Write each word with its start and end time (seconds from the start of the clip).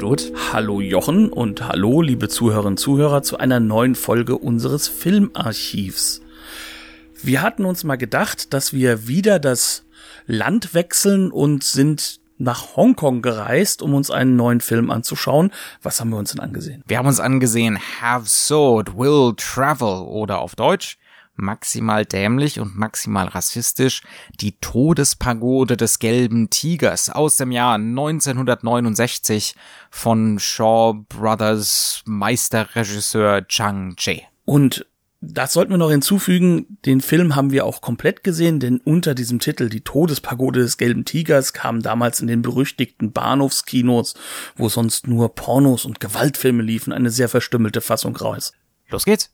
Hallo 0.00 0.16
Knut. 0.16 0.32
Hallo 0.54 0.80
Jochen 0.80 1.28
und 1.30 1.68
hallo 1.68 2.00
liebe 2.00 2.30
Zuhörerinnen 2.30 2.72
und 2.72 2.78
Zuhörer 2.78 3.22
zu 3.22 3.36
einer 3.36 3.60
neuen 3.60 3.94
Folge 3.94 4.38
unseres 4.38 4.88
Filmarchivs. 4.88 6.22
Wir 7.22 7.42
hatten 7.42 7.66
uns 7.66 7.84
mal 7.84 7.96
gedacht, 7.96 8.54
dass 8.54 8.72
wir 8.72 9.08
wieder 9.08 9.38
das 9.38 9.84
Land 10.26 10.72
wechseln 10.72 11.30
und 11.30 11.64
sind 11.64 12.20
nach 12.38 12.76
Hongkong 12.76 13.20
gereist, 13.20 13.82
um 13.82 13.92
uns 13.92 14.10
einen 14.10 14.36
neuen 14.36 14.62
Film 14.62 14.90
anzuschauen. 14.90 15.52
Was 15.82 16.00
haben 16.00 16.08
wir 16.08 16.16
uns 16.16 16.30
denn 16.30 16.40
angesehen? 16.40 16.82
Wir 16.86 16.96
haben 16.96 17.06
uns 17.06 17.20
angesehen 17.20 17.78
Have 18.00 18.26
Sword, 18.26 18.96
Will 18.96 19.34
Travel 19.36 20.06
oder 20.06 20.38
auf 20.38 20.54
Deutsch 20.54 20.96
maximal 21.40 22.04
dämlich 22.04 22.60
und 22.60 22.76
maximal 22.76 23.26
rassistisch 23.26 24.02
die 24.40 24.52
Todespagode 24.60 25.76
des 25.76 25.98
gelben 25.98 26.50
Tigers 26.50 27.10
aus 27.10 27.36
dem 27.36 27.52
Jahr 27.52 27.74
1969 27.74 29.54
von 29.90 30.38
Shaw 30.38 31.04
Brothers 31.08 32.02
Meisterregisseur 32.06 33.46
Chang 33.48 33.96
Che. 33.96 34.22
Und 34.44 34.86
das 35.22 35.52
sollten 35.52 35.72
wir 35.72 35.78
noch 35.78 35.90
hinzufügen, 35.90 36.78
den 36.86 37.02
Film 37.02 37.36
haben 37.36 37.50
wir 37.50 37.66
auch 37.66 37.82
komplett 37.82 38.24
gesehen, 38.24 38.58
denn 38.58 38.78
unter 38.78 39.14
diesem 39.14 39.38
Titel 39.38 39.68
Die 39.68 39.82
Todespagode 39.82 40.60
des 40.60 40.78
gelben 40.78 41.04
Tigers 41.04 41.52
kam 41.52 41.82
damals 41.82 42.20
in 42.20 42.26
den 42.26 42.40
berüchtigten 42.40 43.12
Bahnhofskinos, 43.12 44.14
wo 44.56 44.70
sonst 44.70 45.06
nur 45.08 45.34
Pornos 45.34 45.84
und 45.84 46.00
Gewaltfilme 46.00 46.62
liefen, 46.62 46.94
eine 46.94 47.10
sehr 47.10 47.28
verstümmelte 47.28 47.82
Fassung 47.82 48.16
raus. 48.16 48.54
Los 48.88 49.04
geht's! 49.04 49.30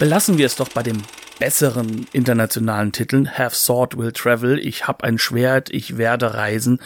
Belassen 0.00 0.38
wir 0.38 0.46
es 0.46 0.56
doch 0.56 0.70
bei 0.70 0.82
dem 0.82 1.02
besseren 1.38 2.06
internationalen 2.12 2.90
Titeln. 2.90 3.36
Have 3.36 3.54
Sword 3.54 3.98
Will 3.98 4.12
Travel. 4.12 4.58
Ich 4.58 4.88
hab 4.88 5.04
ein 5.04 5.18
Schwert, 5.18 5.68
ich 5.68 5.98
werde 5.98 6.32
reisen. 6.32 6.80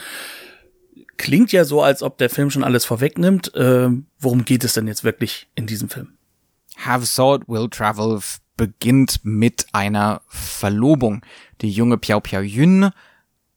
Klingt 1.16 1.52
ja 1.52 1.64
so, 1.64 1.80
als 1.80 2.02
ob 2.02 2.18
der 2.18 2.28
Film 2.28 2.50
schon 2.50 2.64
alles 2.64 2.84
vorwegnimmt. 2.84 3.54
Äh, 3.54 3.90
worum 4.18 4.44
geht 4.44 4.64
es 4.64 4.72
denn 4.72 4.88
jetzt 4.88 5.04
wirklich 5.04 5.46
in 5.54 5.68
diesem 5.68 5.90
Film? 5.90 6.14
Have 6.76 7.06
Sword 7.06 7.46
Will 7.46 7.68
Travel 7.70 8.18
beginnt 8.56 9.20
mit 9.22 9.66
einer 9.72 10.22
Verlobung. 10.26 11.24
Die 11.60 11.70
junge 11.70 11.98
Piao 11.98 12.18
Piao 12.18 12.42
Yun 12.42 12.90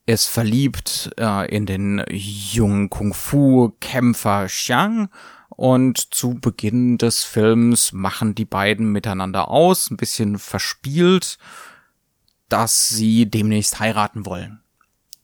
ist 0.05 0.29
verliebt 0.29 1.09
äh, 1.17 1.49
in 1.49 1.65
den 1.65 2.05
jungen 2.11 2.91
Kung-Fu-Kämpfer 2.91 4.45
Xiang 4.45 5.09
und 5.57 6.13
zu 6.13 6.35
Beginn 6.35 6.97
des 6.97 7.23
Films 7.23 7.91
machen 7.91 8.35
die 8.35 8.45
beiden 8.45 8.91
miteinander 8.91 9.49
aus, 9.49 9.89
ein 9.89 9.97
bisschen 9.97 10.37
verspielt, 10.37 11.39
dass 12.47 12.87
sie 12.87 13.29
demnächst 13.29 13.79
heiraten 13.79 14.25
wollen. 14.25 14.61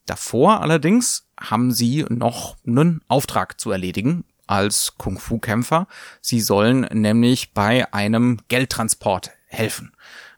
Davor 0.08 0.62
allerdings 0.62 1.30
haben 1.40 1.72
sie 1.72 2.06
noch 2.10 2.58
einen 2.66 3.02
Auftrag 3.08 3.62
zu 3.62 3.72
erledigen 3.72 4.26
als 4.48 4.96
Kung-Fu-Kämpfer. 4.98 5.88
Sie 6.20 6.42
sollen 6.42 6.82
nämlich 6.92 7.54
bei 7.54 7.94
einem 7.94 8.40
Geldtransport 8.48 9.32
helfen. 9.46 9.94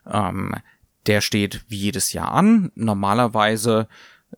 Ähm, 0.06 0.54
der 1.06 1.22
steht 1.22 1.64
wie 1.68 1.78
jedes 1.78 2.12
Jahr 2.12 2.32
an. 2.32 2.70
Normalerweise 2.74 3.88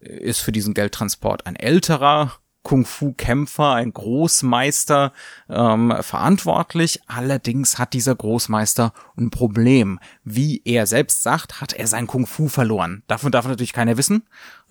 ist 0.00 0.40
für 0.40 0.52
diesen 0.52 0.72
Geldtransport 0.72 1.46
ein 1.46 1.56
älterer 1.56 2.32
Kung-Fu-Kämpfer, 2.62 3.74
ein 3.74 3.92
Großmeister 3.92 5.12
ähm, 5.48 5.94
verantwortlich. 6.00 7.00
Allerdings 7.06 7.78
hat 7.78 7.92
dieser 7.92 8.14
Großmeister 8.14 8.92
ein 9.16 9.30
Problem. 9.30 9.98
Wie 10.24 10.60
er 10.64 10.86
selbst 10.86 11.22
sagt, 11.22 11.60
hat 11.60 11.72
er 11.72 11.86
sein 11.86 12.06
Kung-Fu 12.06 12.48
verloren. 12.48 13.02
Davon 13.06 13.32
darf 13.32 13.46
natürlich 13.46 13.72
keiner 13.72 13.96
wissen. 13.96 14.24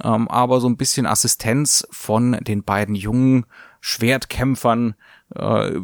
Ähm, 0.03 0.27
aber 0.27 0.59
so 0.59 0.67
ein 0.67 0.77
bisschen 0.77 1.05
Assistenz 1.05 1.87
von 1.91 2.33
den 2.41 2.63
beiden 2.63 2.95
jungen 2.95 3.45
Schwertkämpfern 3.81 4.95
äh, 5.35 5.77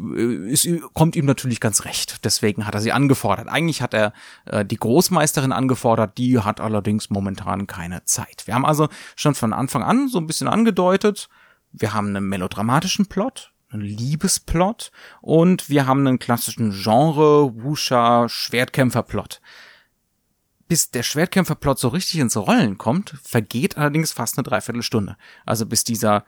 ist, 0.48 0.68
kommt 0.92 1.16
ihm 1.16 1.26
natürlich 1.26 1.60
ganz 1.60 1.84
recht. 1.84 2.24
Deswegen 2.24 2.66
hat 2.66 2.74
er 2.74 2.80
sie 2.80 2.92
angefordert. 2.92 3.48
Eigentlich 3.48 3.82
hat 3.82 3.94
er 3.94 4.12
äh, 4.46 4.64
die 4.64 4.76
Großmeisterin 4.76 5.52
angefordert, 5.52 6.18
die 6.18 6.38
hat 6.38 6.60
allerdings 6.60 7.10
momentan 7.10 7.66
keine 7.66 8.04
Zeit. 8.04 8.46
Wir 8.46 8.54
haben 8.54 8.66
also 8.66 8.88
schon 9.16 9.34
von 9.34 9.52
Anfang 9.52 9.82
an 9.82 10.08
so 10.08 10.18
ein 10.18 10.26
bisschen 10.26 10.48
angedeutet, 10.48 11.28
wir 11.76 11.92
haben 11.92 12.08
einen 12.08 12.28
melodramatischen 12.28 13.06
Plot, 13.06 13.52
einen 13.68 13.82
Liebesplot 13.82 14.92
und 15.20 15.68
wir 15.68 15.86
haben 15.86 16.06
einen 16.06 16.18
klassischen 16.18 16.70
Genre 16.70 17.52
Wusha 17.62 18.28
Schwertkämpferplot. 18.28 19.40
Bis 20.68 20.90
der 20.90 21.02
Schwertkämpferplot 21.02 21.78
so 21.78 21.88
richtig 21.88 22.20
ins 22.20 22.36
Rollen 22.36 22.78
kommt, 22.78 23.16
vergeht 23.22 23.76
allerdings 23.76 24.12
fast 24.12 24.38
eine 24.38 24.44
Dreiviertelstunde. 24.44 25.16
Also 25.44 25.66
bis 25.66 25.84
dieser 25.84 26.24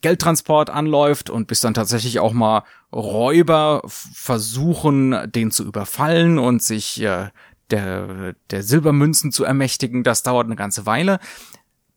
Geldtransport 0.00 0.70
anläuft 0.70 1.30
und 1.30 1.46
bis 1.46 1.60
dann 1.60 1.74
tatsächlich 1.74 2.20
auch 2.20 2.32
mal 2.32 2.62
Räuber 2.92 3.82
versuchen, 3.86 5.30
den 5.30 5.50
zu 5.50 5.64
überfallen 5.64 6.38
und 6.38 6.62
sich 6.62 7.02
äh, 7.02 7.30
der, 7.70 8.34
der 8.50 8.62
Silbermünzen 8.62 9.32
zu 9.32 9.44
ermächtigen, 9.44 10.04
das 10.04 10.22
dauert 10.22 10.46
eine 10.46 10.56
ganze 10.56 10.86
Weile 10.86 11.18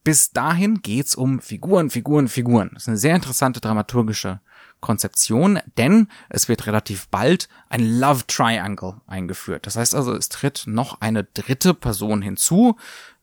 bis 0.03 0.31
dahin 0.31 0.81
geht's 0.81 1.15
um 1.15 1.39
Figuren, 1.39 1.89
Figuren, 1.89 2.27
Figuren. 2.27 2.71
Das 2.73 2.83
ist 2.83 2.87
eine 2.87 2.97
sehr 2.97 3.15
interessante 3.15 3.59
dramaturgische 3.59 4.39
Konzeption, 4.79 5.59
denn 5.77 6.07
es 6.29 6.47
wird 6.47 6.67
relativ 6.67 7.09
bald 7.09 7.49
ein 7.67 7.99
Love 7.99 8.25
Triangle 8.27 9.01
eingeführt. 9.07 9.65
Das 9.65 9.75
heißt 9.75 9.93
also, 9.93 10.13
es 10.15 10.29
tritt 10.29 10.63
noch 10.67 11.01
eine 11.01 11.23
dritte 11.25 11.73
Person 11.73 12.21
hinzu. 12.21 12.77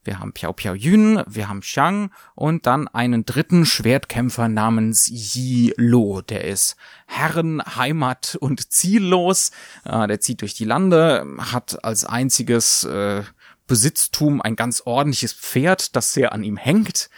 Wir 0.06 0.20
haben 0.20 0.32
Piao 0.32 0.52
Piao 0.52 0.74
Yun, 0.74 1.24
wir 1.26 1.48
haben 1.48 1.60
Xiang 1.60 2.12
und 2.36 2.66
dann 2.66 2.86
einen 2.86 3.26
dritten 3.26 3.66
Schwertkämpfer 3.66 4.48
namens 4.48 5.08
Yi 5.08 5.74
Lo. 5.76 6.22
Der 6.22 6.44
ist 6.44 6.76
Herren, 7.06 7.60
Heimat 7.60 8.36
und 8.38 8.70
ziellos. 8.70 9.50
Äh, 9.84 10.06
der 10.06 10.20
zieht 10.20 10.42
durch 10.42 10.54
die 10.54 10.64
Lande, 10.64 11.26
hat 11.38 11.82
als 11.84 12.04
einziges 12.04 12.84
äh, 12.84 13.24
Besitztum 13.66 14.40
ein 14.40 14.56
ganz 14.56 14.82
ordentliches 14.84 15.32
Pferd, 15.32 15.96
das 15.96 16.12
sehr 16.12 16.32
an 16.32 16.42
ihm 16.42 16.56
hängt. 16.56 17.10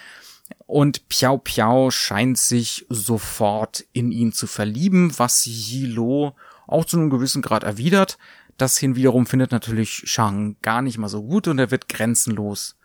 Und 0.67 1.09
Piao 1.09 1.39
Piao 1.39 1.91
scheint 1.91 2.39
sich 2.39 2.87
sofort 2.89 3.85
in 3.93 4.13
ihn 4.13 4.33
zu 4.33 4.47
verlieben, 4.47 5.19
was 5.19 5.47
Yilo 5.47 6.35
auch 6.67 6.85
zu 6.85 6.97
einem 6.97 7.11
gewissen 7.11 7.43
Grad 7.43 7.65
erwidert. 7.65 8.19
Das 8.57 8.77
hin 8.77 8.97
wiederum 8.97 9.27
findet 9.27 9.53
natürlich 9.53 10.03
Shang 10.07 10.57
gar 10.63 10.83
nicht 10.83 10.99
mal 10.99 11.09
so 11.09 11.23
gut 11.23 11.49
und 11.49 11.59
er 11.59 11.71
wird 11.71 11.89
grenzenlos 11.89 12.77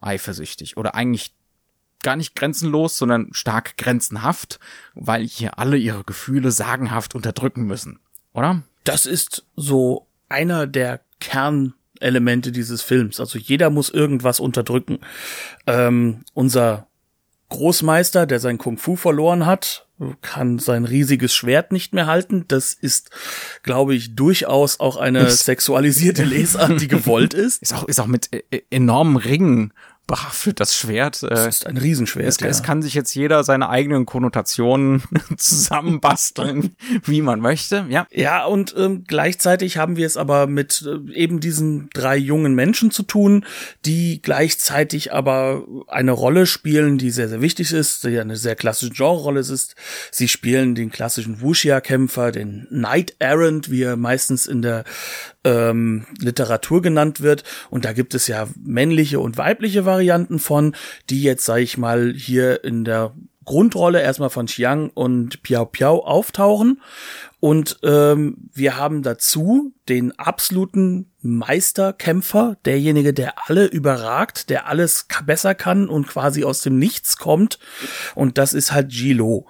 eifersüchtig. 0.00 0.76
Oder 0.76 0.94
eigentlich 0.94 1.34
gar 2.02 2.16
nicht 2.16 2.34
grenzenlos, 2.34 2.96
sondern 2.96 3.28
stark 3.32 3.76
grenzenhaft, 3.76 4.58
weil 4.94 5.26
hier 5.26 5.58
alle 5.58 5.76
ihre 5.76 6.04
Gefühle 6.04 6.50
sagenhaft 6.50 7.14
unterdrücken 7.14 7.64
müssen. 7.64 7.98
Oder? 8.32 8.62
Das 8.84 9.06
ist 9.06 9.44
so 9.56 10.06
einer 10.28 10.66
der 10.66 11.00
Kern 11.18 11.74
Elemente 12.00 12.52
dieses 12.52 12.82
Films. 12.82 13.20
Also 13.20 13.38
jeder 13.38 13.70
muss 13.70 13.90
irgendwas 13.90 14.40
unterdrücken. 14.40 14.98
Ähm, 15.66 16.20
unser 16.34 16.86
Großmeister, 17.50 18.26
der 18.26 18.40
sein 18.40 18.58
Kung 18.58 18.78
Fu 18.78 18.96
verloren 18.96 19.46
hat, 19.46 19.86
kann 20.22 20.58
sein 20.58 20.84
riesiges 20.84 21.34
Schwert 21.34 21.72
nicht 21.72 21.92
mehr 21.92 22.06
halten. 22.06 22.46
Das 22.48 22.72
ist, 22.72 23.10
glaube 23.62 23.94
ich, 23.94 24.14
durchaus 24.16 24.80
auch 24.80 24.96
eine 24.96 25.30
sexualisierte 25.30 26.24
Lesart, 26.24 26.80
die 26.80 26.88
gewollt 26.88 27.34
ist. 27.34 27.62
Ist 27.62 27.74
auch, 27.74 27.84
ist 27.84 28.00
auch 28.00 28.06
mit 28.06 28.30
äh, 28.32 28.62
enormen 28.70 29.16
Ringen 29.16 29.72
behaftet, 30.10 30.58
das 30.58 30.76
Schwert. 30.76 31.22
Das 31.22 31.44
äh, 31.44 31.48
ist 31.48 31.66
ein 31.66 31.76
Riesenschwert. 31.76 32.26
Es, 32.26 32.40
ja. 32.40 32.48
es 32.48 32.64
kann 32.64 32.82
sich 32.82 32.94
jetzt 32.94 33.14
jeder 33.14 33.44
seine 33.44 33.68
eigenen 33.68 34.06
Konnotationen 34.06 35.02
zusammenbasteln, 35.36 36.74
wie 37.04 37.22
man 37.22 37.38
möchte. 37.40 37.86
Ja, 37.88 38.08
ja 38.10 38.44
und 38.44 38.74
ähm, 38.76 39.04
gleichzeitig 39.06 39.76
haben 39.76 39.96
wir 39.96 40.06
es 40.06 40.16
aber 40.16 40.48
mit 40.48 40.84
äh, 40.84 41.12
eben 41.12 41.38
diesen 41.38 41.90
drei 41.94 42.16
jungen 42.16 42.54
Menschen 42.54 42.90
zu 42.90 43.04
tun, 43.04 43.44
die 43.86 44.20
gleichzeitig 44.20 45.12
aber 45.12 45.64
eine 45.86 46.12
Rolle 46.12 46.46
spielen, 46.46 46.98
die 46.98 47.10
sehr, 47.10 47.28
sehr 47.28 47.40
wichtig 47.40 47.72
ist, 47.72 48.02
die 48.02 48.18
eine 48.18 48.36
sehr 48.36 48.56
klassische 48.56 48.92
Genre-Rolle 48.92 49.40
ist. 49.40 49.76
Sie 50.10 50.26
spielen 50.26 50.74
den 50.74 50.90
klassischen 50.90 51.40
Wuxia-Kämpfer, 51.40 52.32
den 52.32 52.66
Knight 52.68 53.14
Errant, 53.20 53.70
wie 53.70 53.82
er 53.82 53.96
meistens 53.96 54.46
in 54.46 54.60
der 54.60 54.84
ähm, 55.44 56.06
Literatur 56.18 56.82
genannt 56.82 57.20
wird. 57.20 57.44
Und 57.70 57.84
da 57.84 57.92
gibt 57.92 58.14
es 58.14 58.26
ja 58.26 58.48
männliche 58.62 59.20
und 59.20 59.38
weibliche 59.38 59.84
Varianten 59.84 60.38
von, 60.38 60.74
die 61.08 61.22
jetzt, 61.22 61.44
sage 61.44 61.62
ich 61.62 61.78
mal, 61.78 62.12
hier 62.14 62.64
in 62.64 62.84
der 62.84 63.14
Grundrolle 63.44 64.00
erstmal 64.00 64.30
von 64.30 64.46
Chiang 64.46 64.90
und 64.90 65.42
Piao 65.42 65.66
Piao 65.66 66.04
auftauchen. 66.04 66.80
Und 67.40 67.78
ähm, 67.82 68.48
wir 68.52 68.76
haben 68.76 69.02
dazu 69.02 69.72
den 69.88 70.16
absoluten 70.18 71.10
Meisterkämpfer, 71.22 72.58
derjenige, 72.64 73.14
der 73.14 73.48
alle 73.48 73.66
überragt, 73.66 74.50
der 74.50 74.68
alles 74.68 75.06
besser 75.24 75.54
kann 75.54 75.88
und 75.88 76.06
quasi 76.06 76.44
aus 76.44 76.60
dem 76.60 76.78
Nichts 76.78 77.16
kommt. 77.16 77.58
Und 78.14 78.36
das 78.38 78.52
ist 78.52 78.72
halt 78.72 78.90
Gilo. 78.90 79.46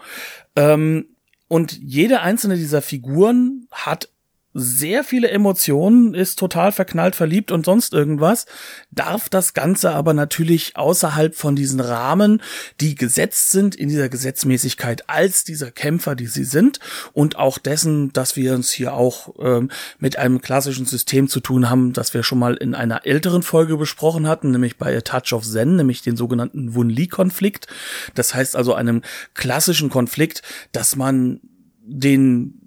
Ähm, 0.54 1.06
und 1.48 1.76
jede 1.78 2.20
einzelne 2.20 2.54
dieser 2.54 2.80
Figuren 2.80 3.66
hat 3.72 4.08
sehr 4.52 5.04
viele 5.04 5.30
Emotionen, 5.30 6.12
ist 6.12 6.38
total 6.38 6.72
verknallt, 6.72 7.14
verliebt 7.14 7.52
und 7.52 7.64
sonst 7.64 7.92
irgendwas, 7.92 8.46
darf 8.90 9.28
das 9.28 9.54
Ganze 9.54 9.92
aber 9.92 10.12
natürlich 10.12 10.76
außerhalb 10.76 11.36
von 11.36 11.54
diesen 11.54 11.78
Rahmen, 11.78 12.42
die 12.80 12.96
gesetzt 12.96 13.50
sind, 13.50 13.76
in 13.76 13.88
dieser 13.88 14.08
Gesetzmäßigkeit 14.08 15.08
als 15.08 15.44
dieser 15.44 15.70
Kämpfer, 15.70 16.16
die 16.16 16.26
sie 16.26 16.44
sind 16.44 16.80
und 17.12 17.36
auch 17.36 17.58
dessen, 17.58 18.12
dass 18.12 18.34
wir 18.34 18.54
uns 18.54 18.72
hier 18.72 18.94
auch 18.94 19.34
ähm, 19.38 19.70
mit 19.98 20.18
einem 20.18 20.40
klassischen 20.40 20.86
System 20.86 21.28
zu 21.28 21.38
tun 21.38 21.70
haben, 21.70 21.92
das 21.92 22.12
wir 22.12 22.24
schon 22.24 22.40
mal 22.40 22.56
in 22.56 22.74
einer 22.74 23.06
älteren 23.06 23.42
Folge 23.42 23.76
besprochen 23.76 24.26
hatten, 24.26 24.50
nämlich 24.50 24.78
bei 24.78 24.96
A 24.96 25.00
Touch 25.00 25.32
of 25.32 25.44
Zen, 25.44 25.76
nämlich 25.76 26.02
den 26.02 26.16
sogenannten 26.16 26.74
Wun-Li-Konflikt. 26.74 27.68
Das 28.16 28.34
heißt 28.34 28.56
also 28.56 28.74
einem 28.74 29.02
klassischen 29.34 29.90
Konflikt, 29.90 30.42
dass 30.72 30.96
man 30.96 31.40
den 31.82 32.59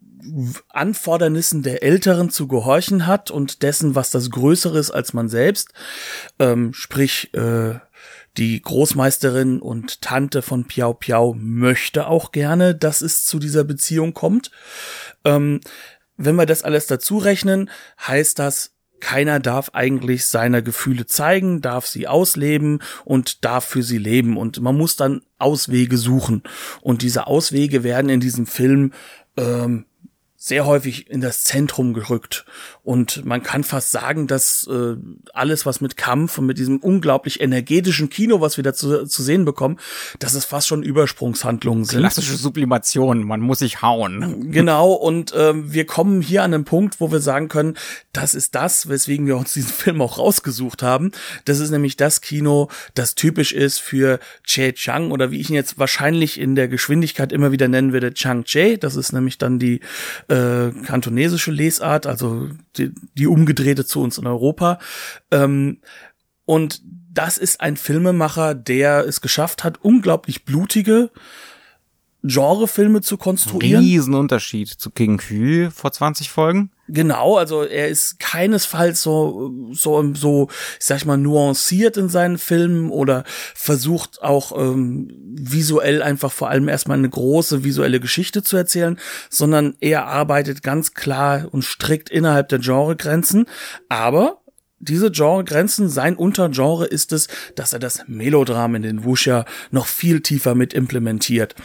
Anfordernissen 0.69 1.63
der 1.63 1.83
Älteren 1.83 2.29
zu 2.29 2.47
gehorchen 2.47 3.07
hat 3.07 3.31
und 3.31 3.63
dessen, 3.63 3.95
was 3.95 4.11
das 4.11 4.29
Größere 4.29 4.77
ist 4.79 4.91
als 4.91 5.13
man 5.13 5.29
selbst. 5.29 5.73
Ähm, 6.39 6.73
sprich, 6.73 7.33
äh, 7.33 7.75
die 8.37 8.61
Großmeisterin 8.61 9.59
und 9.59 10.01
Tante 10.01 10.41
von 10.41 10.65
Piao 10.65 10.93
Piao 10.93 11.35
möchte 11.37 12.07
auch 12.07 12.31
gerne, 12.31 12.73
dass 12.73 13.01
es 13.01 13.25
zu 13.25 13.37
dieser 13.37 13.63
Beziehung 13.63 14.13
kommt. 14.13 14.49
Ähm, 15.23 15.61
wenn 16.17 16.35
wir 16.35 16.45
das 16.45 16.63
alles 16.63 16.87
dazu 16.87 17.17
rechnen, 17.17 17.69
heißt 17.99 18.39
das, 18.39 18.71
keiner 18.99 19.41
darf 19.41 19.71
eigentlich 19.73 20.25
seine 20.27 20.63
Gefühle 20.63 21.05
zeigen, 21.05 21.61
darf 21.61 21.85
sie 21.85 22.07
ausleben 22.07 22.79
und 23.03 23.43
darf 23.43 23.65
für 23.65 23.83
sie 23.83 23.97
leben. 23.97 24.37
Und 24.37 24.61
man 24.61 24.77
muss 24.77 24.95
dann 24.95 25.23
Auswege 25.37 25.97
suchen. 25.97 26.41
Und 26.81 27.01
diese 27.01 27.27
Auswege 27.27 27.83
werden 27.83 28.09
in 28.09 28.21
diesem 28.21 28.47
Film 28.47 28.93
ähm, 29.35 29.85
sehr 30.45 30.65
häufig 30.65 31.09
in 31.09 31.21
das 31.21 31.45
Zentrum 31.45 31.93
gerückt. 31.93 32.43
Und 32.83 33.23
man 33.23 33.43
kann 33.43 33.63
fast 33.63 33.91
sagen, 33.91 34.27
dass 34.27 34.67
äh, 34.69 34.97
alles, 35.31 35.65
was 35.65 35.79
mit 35.79 35.95
Kampf 35.95 36.37
und 36.37 36.47
mit 36.47 36.57
diesem 36.57 36.79
unglaublich 36.79 37.39
energetischen 37.39 38.09
Kino, 38.09 38.41
was 38.41 38.57
wir 38.57 38.63
da 38.65 38.73
zu, 38.73 39.05
zu 39.05 39.23
sehen 39.23 39.45
bekommen, 39.45 39.79
dass 40.19 40.33
es 40.33 40.43
fast 40.43 40.67
schon 40.67 40.83
Übersprungshandlungen 40.83 41.85
sind. 41.85 42.01
Klassische 42.01 42.35
Sublimation, 42.35 43.23
man 43.23 43.39
muss 43.39 43.59
sich 43.59 43.81
hauen. 43.81 44.51
Genau, 44.51 44.91
und 44.91 45.31
ähm, 45.33 45.71
wir 45.71 45.85
kommen 45.85 46.19
hier 46.19 46.43
an 46.43 46.53
einen 46.53 46.65
Punkt, 46.65 46.99
wo 46.99 47.09
wir 47.09 47.21
sagen 47.21 47.47
können, 47.47 47.77
das 48.11 48.35
ist 48.35 48.53
das, 48.53 48.89
weswegen 48.89 49.25
wir 49.27 49.37
uns 49.37 49.53
diesen 49.53 49.69
Film 49.71 50.01
auch 50.01 50.17
rausgesucht 50.17 50.83
haben. 50.83 51.13
Das 51.45 51.59
ist 51.59 51.71
nämlich 51.71 51.95
das 51.95 52.19
Kino, 52.19 52.69
das 52.95 53.15
typisch 53.15 53.53
ist 53.53 53.79
für 53.79 54.19
Che 54.43 54.73
Chang 54.73 55.11
oder 55.11 55.31
wie 55.31 55.39
ich 55.39 55.49
ihn 55.49 55.55
jetzt 55.55 55.79
wahrscheinlich 55.79 56.37
in 56.37 56.55
der 56.55 56.67
Geschwindigkeit 56.67 57.31
immer 57.31 57.53
wieder 57.53 57.69
nennen 57.69 57.93
würde, 57.93 58.13
Chang 58.13 58.43
Che. 58.43 58.77
Das 58.77 58.97
ist 58.97 59.13
nämlich 59.13 59.37
dann 59.37 59.57
die 59.57 59.79
äh, 60.33 60.71
kantonesische 60.85 61.51
Lesart, 61.51 62.07
also 62.07 62.49
die, 62.77 62.91
die 63.13 63.27
umgedrehte 63.27 63.85
zu 63.85 64.01
uns 64.01 64.17
in 64.17 64.25
Europa. 64.25 64.79
Ähm, 65.31 65.77
und 66.45 66.81
das 66.83 67.37
ist 67.37 67.61
ein 67.61 67.77
Filmemacher, 67.77 68.55
der 68.55 69.05
es 69.05 69.21
geschafft 69.21 69.63
hat, 69.63 69.83
unglaublich 69.83 70.45
blutige 70.45 71.11
Genrefilme 72.23 73.01
zu 73.01 73.17
konstruieren. 73.17 73.83
Riesenunterschied 73.83 74.69
zu 74.69 74.89
King 74.91 75.21
Hu 75.29 75.69
vor 75.71 75.91
20 75.91 76.29
Folgen. 76.29 76.71
Genau, 76.87 77.37
also 77.37 77.63
er 77.63 77.89
ist 77.89 78.19
keinesfalls 78.19 79.01
so, 79.01 79.51
so, 79.71 80.13
so, 80.13 80.49
ich 80.79 80.85
sag 80.85 81.05
mal, 81.05 81.17
nuanciert 81.17 81.97
in 81.97 82.09
seinen 82.09 82.37
Filmen 82.37 82.89
oder 82.91 83.23
versucht 83.55 84.21
auch 84.21 84.57
ähm, 84.57 85.09
visuell 85.35 86.01
einfach 86.01 86.31
vor 86.31 86.49
allem 86.49 86.67
erstmal 86.69 86.97
eine 86.97 87.09
große 87.09 87.63
visuelle 87.63 87.99
Geschichte 87.99 88.41
zu 88.41 88.55
erzählen, 88.55 88.99
sondern 89.29 89.75
er 89.81 90.07
arbeitet 90.07 90.63
ganz 90.63 90.93
klar 90.93 91.47
und 91.51 91.63
strikt 91.63 92.09
innerhalb 92.09 92.49
der 92.49 92.59
Genregrenzen. 92.59 93.45
Aber 93.89 94.43
diese 94.79 95.11
Genregrenzen, 95.11 95.87
sein 95.87 96.17
Untergenre 96.17 96.85
ist 96.85 97.13
es, 97.13 97.27
dass 97.55 97.71
er 97.71 97.79
das 97.79 98.03
Melodram 98.07 98.75
in 98.75 98.81
den 98.81 99.05
Wuxia 99.05 99.45
noch 99.71 99.87
viel 99.87 100.21
tiefer 100.21 100.55
mit 100.55 100.73
implementiert. 100.73 101.55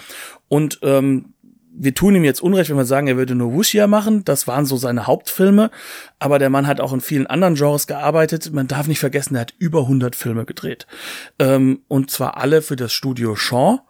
Und 0.48 0.78
ähm, 0.82 1.34
wir 1.80 1.94
tun 1.94 2.14
ihm 2.14 2.24
jetzt 2.24 2.42
Unrecht, 2.42 2.70
wenn 2.70 2.76
wir 2.76 2.84
sagen, 2.84 3.06
er 3.06 3.16
würde 3.16 3.34
nur 3.34 3.52
Wuxia 3.52 3.86
machen. 3.86 4.24
Das 4.24 4.46
waren 4.48 4.66
so 4.66 4.76
seine 4.76 5.06
Hauptfilme. 5.06 5.70
Aber 6.18 6.38
der 6.38 6.50
Mann 6.50 6.66
hat 6.66 6.80
auch 6.80 6.92
in 6.92 7.00
vielen 7.00 7.26
anderen 7.26 7.54
Genres 7.54 7.86
gearbeitet. 7.86 8.52
Man 8.52 8.66
darf 8.66 8.88
nicht 8.88 8.98
vergessen, 8.98 9.36
er 9.36 9.42
hat 9.42 9.54
über 9.58 9.82
100 9.82 10.16
Filme 10.16 10.44
gedreht. 10.44 10.86
Ähm, 11.38 11.82
und 11.86 12.10
zwar 12.10 12.36
alle 12.36 12.62
für 12.62 12.76
das 12.76 12.92
Studio 12.92 13.36
Shaw, 13.36 13.80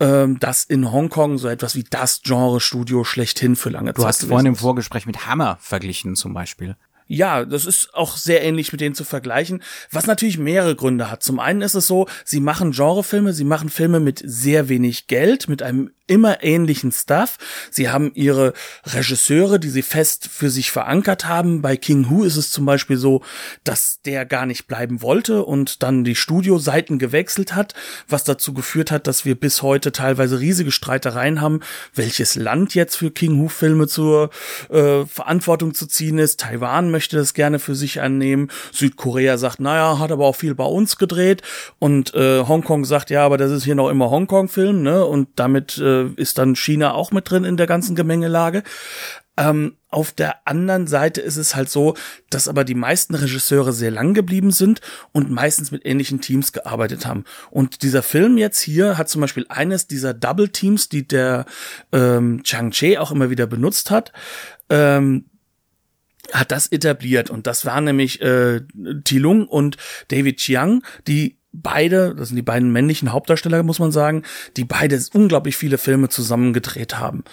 ähm, 0.00 0.38
das 0.38 0.64
in 0.64 0.92
Hongkong 0.92 1.38
so 1.38 1.48
etwas 1.48 1.74
wie 1.74 1.84
das 1.88 2.20
Genre-Studio 2.22 3.04
schlechthin 3.04 3.56
für 3.56 3.70
lange 3.70 3.92
du 3.92 4.02
Zeit 4.02 4.04
Du 4.04 4.08
hast 4.08 4.24
vorhin 4.26 4.46
im 4.46 4.56
Vorgespräch 4.56 5.06
mit 5.06 5.26
Hammer 5.26 5.56
verglichen 5.60 6.16
zum 6.16 6.34
Beispiel. 6.34 6.76
Ja, 7.12 7.44
das 7.44 7.66
ist 7.66 7.92
auch 7.92 8.16
sehr 8.16 8.44
ähnlich 8.44 8.70
mit 8.70 8.80
denen 8.80 8.94
zu 8.94 9.02
vergleichen, 9.02 9.64
was 9.90 10.06
natürlich 10.06 10.38
mehrere 10.38 10.76
Gründe 10.76 11.10
hat. 11.10 11.24
Zum 11.24 11.40
einen 11.40 11.60
ist 11.60 11.74
es 11.74 11.88
so, 11.88 12.06
sie 12.24 12.38
machen 12.38 12.70
Genrefilme, 12.70 13.32
sie 13.32 13.42
machen 13.42 13.68
Filme 13.68 13.98
mit 13.98 14.22
sehr 14.24 14.68
wenig 14.68 15.08
Geld, 15.08 15.48
mit 15.48 15.60
einem 15.60 15.90
immer 16.10 16.42
ähnlichen 16.42 16.90
Stuff. 16.90 17.38
Sie 17.70 17.88
haben 17.88 18.10
ihre 18.14 18.52
Regisseure, 18.84 19.60
die 19.60 19.70
sie 19.70 19.82
fest 19.82 20.28
für 20.30 20.50
sich 20.50 20.72
verankert 20.72 21.26
haben. 21.26 21.62
Bei 21.62 21.76
King 21.76 22.10
Hu 22.10 22.24
ist 22.24 22.36
es 22.36 22.50
zum 22.50 22.66
Beispiel 22.66 22.96
so, 22.96 23.22
dass 23.62 24.00
der 24.04 24.26
gar 24.26 24.44
nicht 24.44 24.66
bleiben 24.66 25.02
wollte 25.02 25.44
und 25.44 25.84
dann 25.84 26.02
die 26.02 26.16
Studioseiten 26.16 26.98
gewechselt 26.98 27.54
hat, 27.54 27.74
was 28.08 28.24
dazu 28.24 28.52
geführt 28.52 28.90
hat, 28.90 29.06
dass 29.06 29.24
wir 29.24 29.38
bis 29.38 29.62
heute 29.62 29.92
teilweise 29.92 30.40
riesige 30.40 30.72
Streitereien 30.72 31.40
haben, 31.40 31.60
welches 31.94 32.34
Land 32.34 32.74
jetzt 32.74 32.96
für 32.96 33.12
King 33.12 33.38
Hu 33.38 33.48
Filme 33.48 33.86
zur 33.86 34.30
äh, 34.68 35.06
Verantwortung 35.06 35.74
zu 35.74 35.86
ziehen 35.86 36.18
ist. 36.18 36.40
Taiwan 36.40 36.90
möchte 36.90 37.16
das 37.18 37.34
gerne 37.34 37.60
für 37.60 37.76
sich 37.76 38.00
annehmen. 38.00 38.50
Südkorea 38.72 39.38
sagt, 39.38 39.60
naja, 39.60 40.00
hat 40.00 40.10
aber 40.10 40.26
auch 40.26 40.36
viel 40.36 40.56
bei 40.56 40.64
uns 40.64 40.96
gedreht. 40.96 41.42
Und 41.78 42.14
äh, 42.14 42.40
Hongkong 42.40 42.84
sagt, 42.84 43.10
ja, 43.10 43.24
aber 43.24 43.38
das 43.38 43.52
ist 43.52 43.64
hier 43.64 43.76
noch 43.76 43.88
immer 43.88 44.10
Hongkong-Film, 44.10 44.82
ne? 44.82 45.04
Und 45.04 45.28
damit 45.36 45.78
äh, 45.78 45.99
ist 46.16 46.38
dann 46.38 46.56
China 46.56 46.94
auch 46.94 47.12
mit 47.12 47.30
drin 47.30 47.44
in 47.44 47.56
der 47.56 47.66
ganzen 47.66 47.94
Gemengelage. 47.94 48.62
Ähm, 49.36 49.76
auf 49.88 50.12
der 50.12 50.46
anderen 50.46 50.86
Seite 50.86 51.20
ist 51.20 51.36
es 51.36 51.56
halt 51.56 51.70
so, 51.70 51.94
dass 52.28 52.46
aber 52.46 52.62
die 52.62 52.74
meisten 52.74 53.14
Regisseure 53.14 53.72
sehr 53.72 53.90
lang 53.90 54.12
geblieben 54.12 54.50
sind 54.50 54.80
und 55.12 55.30
meistens 55.30 55.70
mit 55.70 55.86
ähnlichen 55.86 56.20
Teams 56.20 56.52
gearbeitet 56.52 57.06
haben. 57.06 57.24
Und 57.50 57.82
dieser 57.82 58.02
Film 58.02 58.36
jetzt 58.36 58.60
hier 58.60 58.98
hat 58.98 59.08
zum 59.08 59.20
Beispiel 59.20 59.46
eines 59.48 59.86
dieser 59.86 60.12
Double 60.14 60.50
Teams, 60.50 60.90
die 60.90 61.08
der 61.08 61.46
ähm, 61.92 62.42
Chang 62.44 62.70
Che 62.70 62.98
auch 62.98 63.10
immer 63.10 63.30
wieder 63.30 63.46
benutzt 63.46 63.90
hat. 63.90 64.12
Ähm, 64.68 65.24
hat 66.32 66.52
das 66.52 66.68
etabliert 66.68 67.30
und 67.30 67.46
das 67.48 67.64
waren 67.64 67.84
nämlich 67.84 68.20
äh, 68.20 68.60
Tilung 69.04 69.48
und 69.48 69.78
David 70.08 70.36
Chiang, 70.36 70.84
die 71.08 71.39
beide, 71.52 72.14
das 72.14 72.28
sind 72.28 72.36
die 72.36 72.42
beiden 72.42 72.72
männlichen 72.72 73.12
Hauptdarsteller, 73.12 73.62
muss 73.62 73.78
man 73.78 73.92
sagen, 73.92 74.22
die 74.56 74.64
beide 74.64 75.00
unglaublich 75.14 75.56
viele 75.56 75.78
Filme 75.78 76.08
zusammen 76.08 76.52
gedreht 76.52 76.98
haben. 76.98 77.24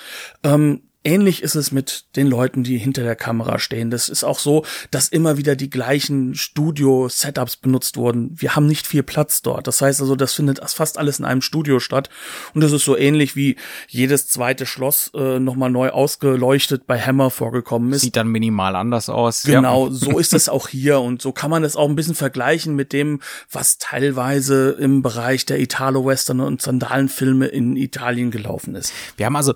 Ähm, 0.43 0.81
Ähnlich 1.07 1.41
ist 1.41 1.55
es 1.55 1.71
mit 1.71 2.03
den 2.17 2.27
Leuten, 2.27 2.65
die 2.65 2.77
hinter 2.77 3.01
der 3.01 3.15
Kamera 3.15 3.59
stehen. 3.59 3.89
Das 3.89 4.09
ist 4.09 4.25
auch 4.25 4.39
so, 4.39 4.65
dass 4.91 5.07
immer 5.07 5.37
wieder 5.37 5.55
die 5.55 5.69
gleichen 5.69 6.35
Studio-Setups 6.35 7.55
benutzt 7.55 7.95
wurden. 7.95 8.31
Wir 8.35 8.57
haben 8.57 8.67
nicht 8.67 8.85
viel 8.85 9.03
Platz 9.03 9.41
dort. 9.41 9.67
Das 9.67 9.81
heißt 9.81 10.01
also, 10.01 10.17
das 10.17 10.33
findet 10.33 10.59
fast 10.69 10.97
alles 10.97 11.19
in 11.19 11.23
einem 11.23 11.41
Studio 11.41 11.79
statt. 11.79 12.09
Und 12.53 12.59
das 12.59 12.73
ist 12.73 12.83
so 12.83 12.97
ähnlich 12.97 13.37
wie 13.37 13.55
jedes 13.87 14.27
zweite 14.27 14.65
Schloss 14.65 15.09
äh, 15.15 15.39
nochmal 15.39 15.69
neu 15.71 15.91
ausgeleuchtet 15.91 16.87
bei 16.87 16.99
Hammer 16.99 17.29
vorgekommen 17.29 17.93
ist. 17.93 18.01
Sieht 18.01 18.17
dann 18.17 18.27
minimal 18.27 18.75
anders 18.75 19.07
aus. 19.07 19.43
Genau, 19.43 19.87
ja. 19.87 19.93
so 19.93 20.19
ist 20.19 20.33
es 20.33 20.49
auch 20.49 20.67
hier. 20.67 20.99
Und 20.99 21.21
so 21.21 21.31
kann 21.31 21.49
man 21.49 21.63
es 21.63 21.77
auch 21.77 21.87
ein 21.87 21.95
bisschen 21.95 22.15
vergleichen 22.15 22.75
mit 22.75 22.91
dem, 22.91 23.21
was 23.49 23.77
teilweise 23.77 24.71
im 24.71 25.03
Bereich 25.03 25.45
der 25.45 25.61
Italo-Western 25.61 26.41
und 26.41 26.61
Sandalenfilme 26.61 27.47
in 27.47 27.77
Italien 27.77 28.29
gelaufen 28.29 28.75
ist. 28.75 28.91
Wir 29.15 29.25
haben 29.25 29.37
also 29.37 29.53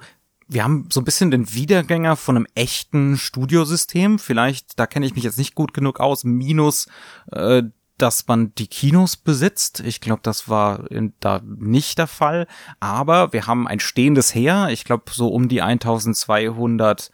wir 0.51 0.65
haben 0.65 0.89
so 0.91 0.99
ein 0.99 1.05
bisschen 1.05 1.31
den 1.31 1.53
Wiedergänger 1.53 2.17
von 2.17 2.35
einem 2.35 2.47
echten 2.55 3.17
Studiosystem. 3.17 4.19
Vielleicht, 4.19 4.77
da 4.77 4.85
kenne 4.85 5.05
ich 5.05 5.15
mich 5.15 5.23
jetzt 5.23 5.37
nicht 5.37 5.55
gut 5.55 5.73
genug 5.73 6.01
aus, 6.01 6.25
minus 6.25 6.87
äh, 7.31 7.63
dass 7.97 8.27
man 8.27 8.53
die 8.55 8.67
Kinos 8.67 9.15
besitzt. 9.15 9.79
Ich 9.79 10.01
glaube, 10.01 10.21
das 10.23 10.49
war 10.49 10.89
in, 10.91 11.13
da 11.19 11.39
nicht 11.45 11.99
der 11.99 12.07
Fall. 12.07 12.47
Aber 12.81 13.31
wir 13.31 13.47
haben 13.47 13.65
ein 13.65 13.79
stehendes 13.79 14.35
Heer. 14.35 14.69
Ich 14.71 14.83
glaube, 14.83 15.03
so 15.11 15.29
um 15.29 15.47
die 15.47 15.61
1200 15.61 17.11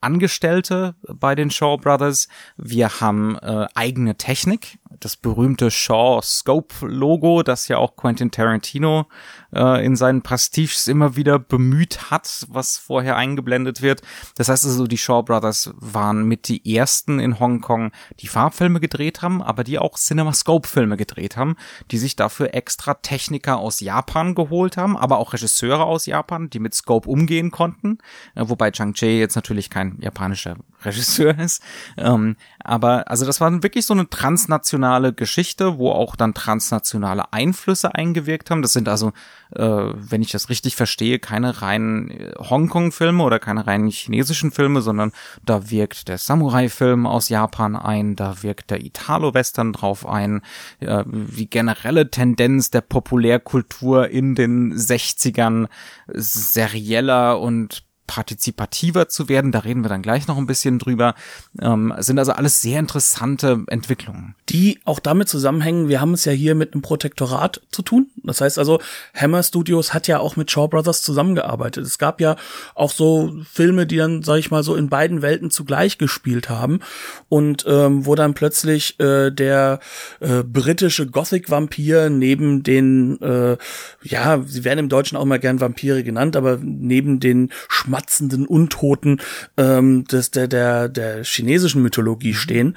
Angestellte 0.00 0.96
bei 1.02 1.34
den 1.34 1.50
Shaw 1.50 1.76
Brothers. 1.76 2.26
Wir 2.56 3.00
haben 3.00 3.36
äh, 3.36 3.66
eigene 3.74 4.16
Technik. 4.16 4.79
Das 4.98 5.16
berühmte 5.16 5.70
Shaw 5.70 6.20
Scope 6.22 6.86
Logo, 6.86 7.42
das 7.42 7.68
ja 7.68 7.78
auch 7.78 7.94
Quentin 7.94 8.30
Tarantino 8.30 9.06
äh, 9.54 9.84
in 9.84 9.94
seinen 9.94 10.22
Prestiges 10.22 10.88
immer 10.88 11.16
wieder 11.16 11.38
bemüht 11.38 12.10
hat, 12.10 12.46
was 12.48 12.76
vorher 12.76 13.16
eingeblendet 13.16 13.82
wird. 13.82 14.02
Das 14.36 14.48
heißt 14.48 14.64
also, 14.64 14.86
die 14.86 14.98
Shaw 14.98 15.22
Brothers 15.22 15.70
waren 15.76 16.24
mit 16.24 16.48
die 16.48 16.76
ersten 16.76 17.20
in 17.20 17.38
Hongkong, 17.38 17.92
die 18.18 18.26
Farbfilme 18.26 18.80
gedreht 18.80 19.22
haben, 19.22 19.42
aber 19.42 19.62
die 19.62 19.78
auch 19.78 19.96
CinemaScope-Filme 19.96 20.96
gedreht 20.96 21.36
haben, 21.36 21.56
die 21.90 21.98
sich 21.98 22.16
dafür 22.16 22.54
extra 22.54 22.94
Techniker 22.94 23.58
aus 23.58 23.80
Japan 23.80 24.34
geholt 24.34 24.76
haben, 24.76 24.96
aber 24.96 25.18
auch 25.18 25.32
Regisseure 25.32 25.84
aus 25.84 26.06
Japan, 26.06 26.50
die 26.50 26.58
mit 26.58 26.74
Scope 26.74 27.08
umgehen 27.08 27.50
konnten, 27.50 27.98
äh, 28.34 28.42
wobei 28.46 28.72
Chang 28.72 28.94
Che 28.94 29.18
jetzt 29.18 29.36
natürlich 29.36 29.70
kein 29.70 29.98
japanischer 30.00 30.56
Regisseur 30.84 31.38
ist. 31.38 31.62
Ähm, 31.96 32.36
aber 32.62 33.10
also 33.10 33.26
das 33.26 33.40
war 33.40 33.62
wirklich 33.62 33.86
so 33.86 33.94
eine 33.94 34.08
transnationale 34.08 35.12
Geschichte, 35.12 35.78
wo 35.78 35.90
auch 35.90 36.16
dann 36.16 36.34
transnationale 36.34 37.32
Einflüsse 37.32 37.94
eingewirkt 37.94 38.50
haben. 38.50 38.62
Das 38.62 38.72
sind 38.72 38.88
also 38.88 39.12
äh, 39.54 39.62
wenn 39.62 40.22
ich 40.22 40.30
das 40.30 40.48
richtig 40.48 40.76
verstehe, 40.76 41.18
keine 41.18 41.62
reinen 41.62 42.10
äh, 42.10 42.32
Hongkong-Filme 42.38 43.22
oder 43.22 43.38
keine 43.38 43.66
reinen 43.66 43.90
chinesischen 43.90 44.52
Filme, 44.52 44.80
sondern 44.80 45.12
da 45.44 45.70
wirkt 45.70 46.08
der 46.08 46.18
Samurai-Film 46.18 47.06
aus 47.06 47.28
Japan 47.28 47.76
ein, 47.76 48.16
da 48.16 48.42
wirkt 48.42 48.70
der 48.70 48.84
Italo-Western 48.84 49.72
drauf 49.72 50.06
ein, 50.06 50.42
äh, 50.80 51.04
die 51.06 51.50
generelle 51.50 52.10
Tendenz 52.10 52.70
der 52.70 52.82
Populärkultur 52.82 54.08
in 54.08 54.34
den 54.34 54.74
60ern 54.74 55.68
serieller 56.08 57.40
und 57.40 57.84
partizipativer 58.10 59.08
zu 59.08 59.28
werden. 59.28 59.52
Da 59.52 59.60
reden 59.60 59.84
wir 59.84 59.88
dann 59.88 60.02
gleich 60.02 60.26
noch 60.26 60.36
ein 60.36 60.46
bisschen 60.46 60.80
drüber. 60.80 61.14
Ähm, 61.62 61.94
sind 61.98 62.18
also 62.18 62.32
alles 62.32 62.60
sehr 62.60 62.80
interessante 62.80 63.62
Entwicklungen. 63.68 64.34
Die 64.48 64.80
auch 64.84 64.98
damit 64.98 65.28
zusammenhängen, 65.28 65.88
wir 65.88 66.00
haben 66.00 66.14
es 66.14 66.24
ja 66.24 66.32
hier 66.32 66.56
mit 66.56 66.72
einem 66.72 66.82
Protektorat 66.82 67.60
zu 67.70 67.82
tun. 67.82 68.08
Das 68.24 68.40
heißt 68.40 68.58
also, 68.58 68.80
Hammer 69.14 69.44
Studios 69.44 69.94
hat 69.94 70.08
ja 70.08 70.18
auch 70.18 70.34
mit 70.34 70.50
Shaw 70.50 70.66
Brothers 70.66 71.02
zusammengearbeitet. 71.02 71.86
Es 71.86 71.98
gab 71.98 72.20
ja 72.20 72.34
auch 72.74 72.90
so 72.90 73.32
Filme, 73.48 73.86
die 73.86 73.98
dann, 73.98 74.24
sag 74.24 74.38
ich 74.38 74.50
mal, 74.50 74.64
so 74.64 74.74
in 74.74 74.88
beiden 74.88 75.22
Welten 75.22 75.52
zugleich 75.52 75.96
gespielt 75.96 76.48
haben 76.50 76.80
und 77.28 77.64
ähm, 77.68 78.06
wo 78.06 78.16
dann 78.16 78.34
plötzlich 78.34 78.98
äh, 78.98 79.30
der 79.30 79.78
äh, 80.18 80.42
britische 80.42 81.06
Gothic-Vampir 81.06 82.10
neben 82.10 82.64
den, 82.64 83.22
äh, 83.22 83.56
ja, 84.02 84.42
sie 84.44 84.64
werden 84.64 84.80
im 84.80 84.88
Deutschen 84.88 85.16
auch 85.16 85.24
mal 85.24 85.38
gern 85.38 85.60
Vampire 85.60 86.02
genannt, 86.02 86.34
aber 86.34 86.58
neben 86.60 87.20
den 87.20 87.50
Schmatz 87.68 87.99
schmatzenden 88.00 88.46
Untoten 88.46 89.20
ähm, 89.56 90.04
des, 90.04 90.30
der, 90.30 90.48
der, 90.48 90.88
der 90.88 91.24
chinesischen 91.24 91.82
Mythologie 91.82 92.34
stehen. 92.34 92.76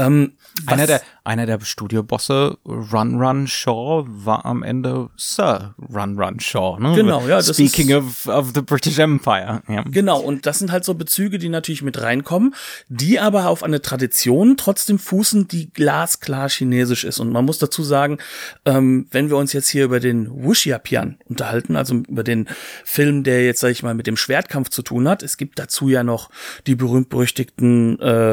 Ähm, 0.00 0.32
einer 0.66 0.86
der, 0.86 1.00
einer 1.24 1.46
der 1.46 1.60
Studiobosse, 1.60 2.58
Run 2.64 3.20
Run 3.20 3.46
Shaw, 3.46 4.04
war 4.08 4.44
am 4.44 4.62
Ende 4.62 5.10
Sir 5.16 5.74
Run 5.78 6.18
Run 6.18 6.40
Shaw. 6.40 6.78
Ne? 6.80 6.94
Genau, 6.96 7.20
ja. 7.26 7.36
Das 7.36 7.54
Speaking 7.54 7.94
of, 7.94 8.26
of 8.26 8.52
the 8.54 8.62
British 8.62 8.98
Empire. 8.98 9.62
Ja. 9.68 9.82
Genau, 9.82 10.20
und 10.20 10.46
das 10.46 10.58
sind 10.58 10.72
halt 10.72 10.84
so 10.84 10.94
Bezüge, 10.94 11.38
die 11.38 11.48
natürlich 11.48 11.82
mit 11.82 12.00
reinkommen, 12.00 12.54
die 12.88 13.20
aber 13.20 13.48
auf 13.48 13.62
eine 13.62 13.80
Tradition 13.80 14.56
trotzdem 14.56 14.98
fußen, 14.98 15.48
die 15.48 15.70
glasklar 15.72 16.48
chinesisch 16.48 17.04
ist. 17.04 17.20
Und 17.20 17.30
man 17.30 17.44
muss 17.44 17.58
dazu 17.58 17.82
sagen, 17.82 18.18
ähm, 18.64 19.06
wenn 19.10 19.28
wir 19.28 19.36
uns 19.36 19.52
jetzt 19.52 19.68
hier 19.68 19.84
über 19.84 20.00
den 20.00 20.30
Wuxiapian 20.30 21.18
unterhalten, 21.28 21.76
also 21.76 21.94
über 21.94 22.24
den 22.24 22.48
Film, 22.84 23.22
der 23.22 23.44
jetzt, 23.44 23.60
sag 23.60 23.70
ich 23.70 23.82
mal, 23.82 23.94
mit 23.94 24.06
dem 24.06 24.16
Schwertkampf 24.16 24.70
zu 24.70 24.82
tun 24.82 25.08
hat, 25.08 25.22
es 25.22 25.36
gibt 25.36 25.58
dazu 25.58 25.88
ja 25.88 26.02
noch 26.02 26.30
die 26.66 26.74
berühmt-berüchtigten 26.74 28.00
äh, 28.00 28.32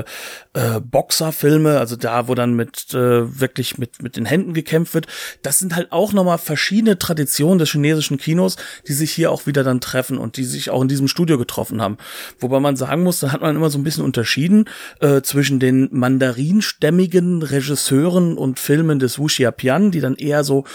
äh, 0.53 0.81
Boxerfilme, 0.81 1.56
also 1.65 1.95
da, 1.95 2.27
wo 2.27 2.35
dann 2.35 2.53
mit 2.53 2.93
äh, 2.93 3.39
wirklich 3.39 3.77
mit 3.77 4.01
mit 4.01 4.17
den 4.17 4.25
Händen 4.25 4.53
gekämpft 4.53 4.93
wird. 4.93 5.07
Das 5.41 5.59
sind 5.59 5.75
halt 5.75 5.91
auch 5.91 6.13
nochmal 6.13 6.37
verschiedene 6.37 6.97
Traditionen 6.97 7.59
des 7.59 7.71
chinesischen 7.71 8.17
Kinos, 8.17 8.57
die 8.87 8.93
sich 8.93 9.11
hier 9.11 9.31
auch 9.31 9.47
wieder 9.47 9.63
dann 9.63 9.81
treffen 9.81 10.17
und 10.17 10.37
die 10.37 10.43
sich 10.43 10.69
auch 10.69 10.81
in 10.81 10.87
diesem 10.87 11.07
Studio 11.07 11.37
getroffen 11.37 11.81
haben. 11.81 11.97
Wobei 12.39 12.59
man 12.59 12.75
sagen 12.75 13.03
muss, 13.03 13.19
da 13.19 13.31
hat 13.31 13.41
man 13.41 13.55
immer 13.55 13.69
so 13.69 13.77
ein 13.77 13.83
bisschen 13.83 14.03
unterschieden 14.03 14.65
äh, 14.99 15.21
zwischen 15.21 15.59
den 15.59 15.89
mandarinstämmigen 15.91 17.41
Regisseuren 17.41 18.37
und 18.37 18.59
Filmen 18.59 18.99
des 18.99 19.19
Wu 19.19 19.25
Xiapian, 19.27 19.91
die 19.91 20.01
dann 20.01 20.15
eher 20.15 20.43
so 20.43 20.65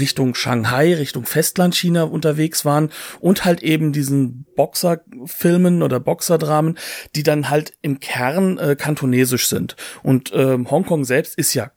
Richtung 0.00 0.34
Shanghai, 0.34 0.94
Richtung 0.94 1.24
Festlandchina 1.26 2.04
unterwegs 2.04 2.64
waren 2.64 2.90
und 3.20 3.44
halt 3.44 3.62
eben 3.62 3.92
diesen 3.92 4.46
Boxerfilmen 4.56 5.82
oder 5.82 6.00
Boxerdramen, 6.00 6.78
die 7.14 7.22
dann 7.22 7.50
halt 7.50 7.72
im 7.82 8.00
Kern 8.00 8.58
äh, 8.58 8.76
kantonesisch 8.76 9.48
sind. 9.48 9.76
Und 10.02 10.31
ähm, 10.32 10.70
Hongkong 10.70 11.04
selbst 11.04 11.36
ist 11.38 11.54
ja 11.54 11.70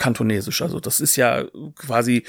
kantonesisch. 0.00 0.62
Also 0.62 0.80
das 0.80 0.98
ist 0.98 1.14
ja 1.14 1.44
quasi 1.76 2.24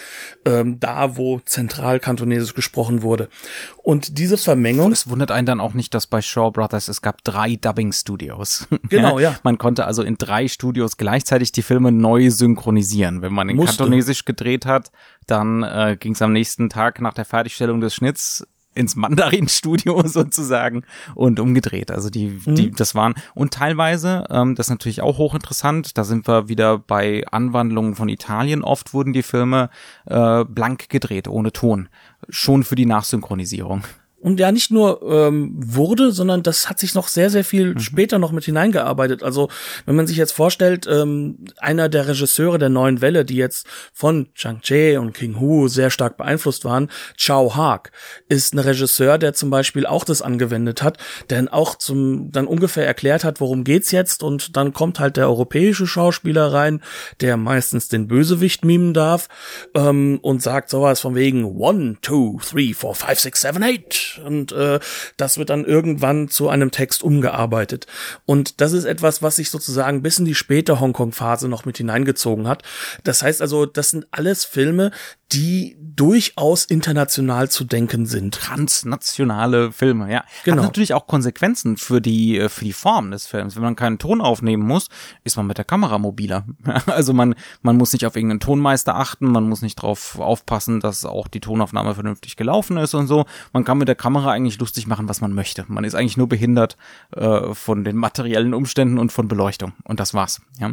ähm, 0.46 0.80
da, 0.80 1.16
wo 1.18 1.40
zentral 1.40 2.00
kantonesisch 2.00 2.54
gesprochen 2.54 3.02
wurde. 3.02 3.30
Und 3.78 4.20
diese 4.20 4.38
Vermengung. 4.38 4.92
Es 4.92 5.10
wundert 5.10 5.32
einen 5.32 5.46
dann 5.48 5.62
auch 5.62 5.74
nicht, 5.74 5.94
dass 5.94 6.06
bei 6.06 6.22
Shaw 6.22 6.52
Brothers 6.52 6.90
es 6.90 7.02
gab 7.02 7.24
drei 7.24 7.56
Dubbing-Studios. 7.56 8.68
Genau, 8.90 9.20
ja. 9.20 9.38
Man 9.44 9.58
konnte 9.58 9.86
also 9.86 10.04
in 10.04 10.18
drei 10.18 10.50
Studios 10.50 10.98
gleichzeitig 10.98 11.54
die 11.54 11.62
Filme 11.62 11.94
neu 11.94 12.30
synchronisieren. 12.30 13.22
Wenn 13.22 13.32
man 13.32 13.48
in 13.48 13.56
Musste. 13.56 13.78
Kantonesisch 13.78 14.26
gedreht 14.26 14.66
hat, 14.66 14.92
dann 15.28 15.64
äh, 15.64 15.96
ging 15.98 16.12
es 16.12 16.22
am 16.22 16.34
nächsten 16.34 16.70
Tag 16.70 17.00
nach 17.00 17.14
der 17.14 17.24
Fertigstellung 17.24 17.80
des 17.80 17.96
Schnitts 17.96 18.46
ins 18.74 18.96
Mandarin-Studio 18.96 20.02
sozusagen 20.08 20.84
und 21.16 21.40
umgedreht. 21.40 21.92
Also 21.92 22.10
die, 22.10 22.42
mhm. 22.46 22.56
die, 22.56 22.72
das 22.72 22.96
waren 22.96 23.16
und 23.34 23.54
teilweise, 23.54 24.26
ähm, 24.30 24.56
das 24.56 24.68
ist 24.68 24.72
natürlich 24.72 25.02
auch 25.02 25.18
hochinteressant. 25.18 25.98
Da 25.98 26.04
sind 26.04 26.28
wir 26.28 26.48
wieder 26.48 26.78
bei 26.78 27.26
Anwandlungen 27.32 27.96
von 27.96 28.10
Italien. 28.10 28.64
Oft 28.64 28.94
wurden 28.94 29.14
die 29.14 29.24
Filme 29.24 29.70
äh, 30.06 30.46
blank 30.46 30.90
gedreht, 30.90 31.28
ohne 31.28 31.52
Ton, 31.52 31.90
schon 32.30 32.64
für 32.64 32.76
die 32.76 32.86
Nachsynchronisierung 32.86 33.84
und 34.22 34.40
ja 34.40 34.52
nicht 34.52 34.72
nur 34.72 35.02
ähm, 35.04 35.52
wurde, 35.56 36.12
sondern 36.12 36.44
das 36.44 36.70
hat 36.70 36.80
sich 36.80 36.94
noch 36.94 37.08
sehr, 37.08 37.30
sehr 37.30 37.44
viel 37.44 37.74
mhm. 37.74 37.80
später 37.80 38.20
noch 38.20 38.32
mit 38.32 38.46
hineingearbeitet. 38.46 39.24
Also 39.24 39.50
wenn 39.86 39.96
man 39.96 40.08
sich 40.08 40.18
jetzt 40.18 40.32
vorstellt, 40.32 40.88
ähm, 40.90 41.46
einer 41.58 41.90
der 41.90 42.08
Regisseure 42.08 42.60
der 42.60 42.70
neuen 42.70 43.02
Welle, 43.02 43.26
die 43.26 43.36
jetzt 43.36 43.66
von 43.94 44.30
Chang 44.36 44.62
Che 44.62 44.98
und 44.98 45.14
King 45.14 45.40
Hu 45.40 45.68
sehr 45.68 45.90
stark 45.90 46.18
beeinflusst 46.18 46.66
waren, 46.66 46.90
Chow 47.20 47.56
Haag, 47.56 47.92
ist 48.30 48.54
ein 48.54 48.60
Regisseur, 48.60 49.18
der 49.18 49.34
zum 49.34 49.50
Beispiel 49.50 49.86
auch 49.86 50.04
das 50.04 50.22
angewendet 50.22 50.84
hat, 50.84 50.98
der 51.30 51.42
auch 51.52 51.76
zum 51.76 52.32
dann 52.32 52.46
ungefähr 52.46 52.86
erklärt 52.86 53.24
hat, 53.24 53.40
worum 53.40 53.64
geht's 53.64 53.92
jetzt 53.92 54.22
und 54.22 54.56
dann 54.56 54.74
kommt 54.74 55.00
halt 55.00 55.18
der 55.18 55.28
europäische 55.28 55.88
Schauspieler 55.88 56.54
rein, 56.54 56.82
der 57.20 57.38
meistens 57.38 57.88
den 57.88 58.08
Bösewicht 58.08 58.64
mimen 58.64 58.94
darf 58.94 59.28
ähm, 59.74 60.20
und 60.22 60.44
sagt 60.44 60.70
sowas 60.70 61.00
von 61.00 61.16
wegen 61.16 61.44
one, 61.46 61.98
two, 62.02 62.40
three, 62.48 62.74
four, 62.74 62.94
five, 62.94 63.20
six, 63.20 63.42
seven, 63.42 63.64
eight 63.64 64.11
und 64.20 64.52
äh, 64.52 64.80
das 65.18 65.38
wird 65.38 65.50
dann 65.50 65.66
irgendwann 65.66 66.30
zu 66.30 66.50
einem 66.50 66.72
Text 66.72 67.04
umgearbeitet. 67.04 67.88
Und 68.26 68.62
das 68.62 68.74
ist 68.74 68.86
etwas, 68.86 69.22
was 69.22 69.38
sich 69.38 69.50
sozusagen 69.50 70.02
bis 70.02 70.20
in 70.20 70.26
die 70.26 70.36
späte 70.36 70.80
Hongkong-Phase 70.80 71.48
noch 71.48 71.66
mit 71.66 71.78
hineingezogen 71.78 72.48
hat. 72.48 72.64
Das 73.04 73.24
heißt 73.24 73.42
also, 73.42 73.66
das 73.66 73.90
sind 73.90 74.08
alles 74.12 74.46
Filme, 74.46 74.92
die 75.34 75.78
durchaus 75.96 76.66
international 76.66 77.50
zu 77.50 77.64
denken 77.64 78.06
sind. 78.06 78.34
Transnationale 78.34 79.72
Filme, 79.72 80.12
ja. 80.12 80.24
Genau. 80.44 80.58
Hat 80.58 80.64
natürlich 80.64 80.94
auch 80.94 81.06
Konsequenzen 81.06 81.78
für 81.78 82.02
die, 82.02 82.38
äh, 82.38 82.50
für 82.50 82.66
die 82.66 82.74
Form 82.74 83.12
des 83.12 83.28
Films. 83.28 83.56
Wenn 83.56 83.64
man 83.64 83.76
keinen 83.76 84.00
Ton 84.00 84.22
aufnehmen 84.22 84.66
muss, 84.66 84.88
ist 85.24 85.38
man 85.38 85.48
mit 85.48 85.58
der 85.58 85.66
Kamera 85.66 85.98
mobiler. 85.98 86.46
Also 86.88 87.14
man, 87.14 87.36
man 87.62 87.78
muss 87.78 87.94
nicht 87.94 88.06
auf 88.06 88.16
irgendeinen 88.16 88.40
Tonmeister 88.40 88.96
achten, 88.96 89.28
man 89.28 89.48
muss 89.48 89.62
nicht 89.62 89.78
darauf 89.78 90.20
aufpassen, 90.20 90.80
dass 90.80 91.06
auch 91.06 91.28
die 91.28 91.40
Tonaufnahme 91.40 91.94
vernünftig 91.94 92.36
gelaufen 92.36 92.78
ist 92.78 92.94
und 92.94 93.08
so. 93.08 93.26
Man 93.54 93.64
kann 93.64 93.78
mit 93.78 93.88
der 93.88 93.96
Kamera 93.96 94.32
eigentlich 94.32 94.60
lustig 94.60 94.88
machen, 94.88 95.08
was 95.08 95.22
man 95.22 95.34
möchte. 95.34 95.66
Man 95.68 95.84
ist 95.84 95.96
eigentlich 95.96 96.18
nur 96.18 96.28
behindert 96.28 96.78
äh, 97.16 97.54
von 97.54 97.84
den 97.84 97.96
materiellen 97.96 98.54
Umständen 98.54 98.98
und 98.98 99.12
von 99.12 99.28
Beleuchtung. 99.28 99.74
Und 99.84 100.00
das 100.00 100.14
war's. 100.14 100.42
Ja. 100.60 100.68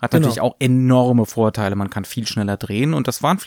Hat 0.00 0.10
genau. 0.10 0.20
natürlich 0.20 0.40
auch 0.40 0.56
enorme 0.58 1.26
Vorteile. 1.26 1.74
Man 1.74 1.90
kann 1.90 2.04
viel 2.04 2.26
schneller 2.26 2.56
drehen 2.56 2.94
und 2.94 3.08
das 3.08 3.22
waren 3.22 3.38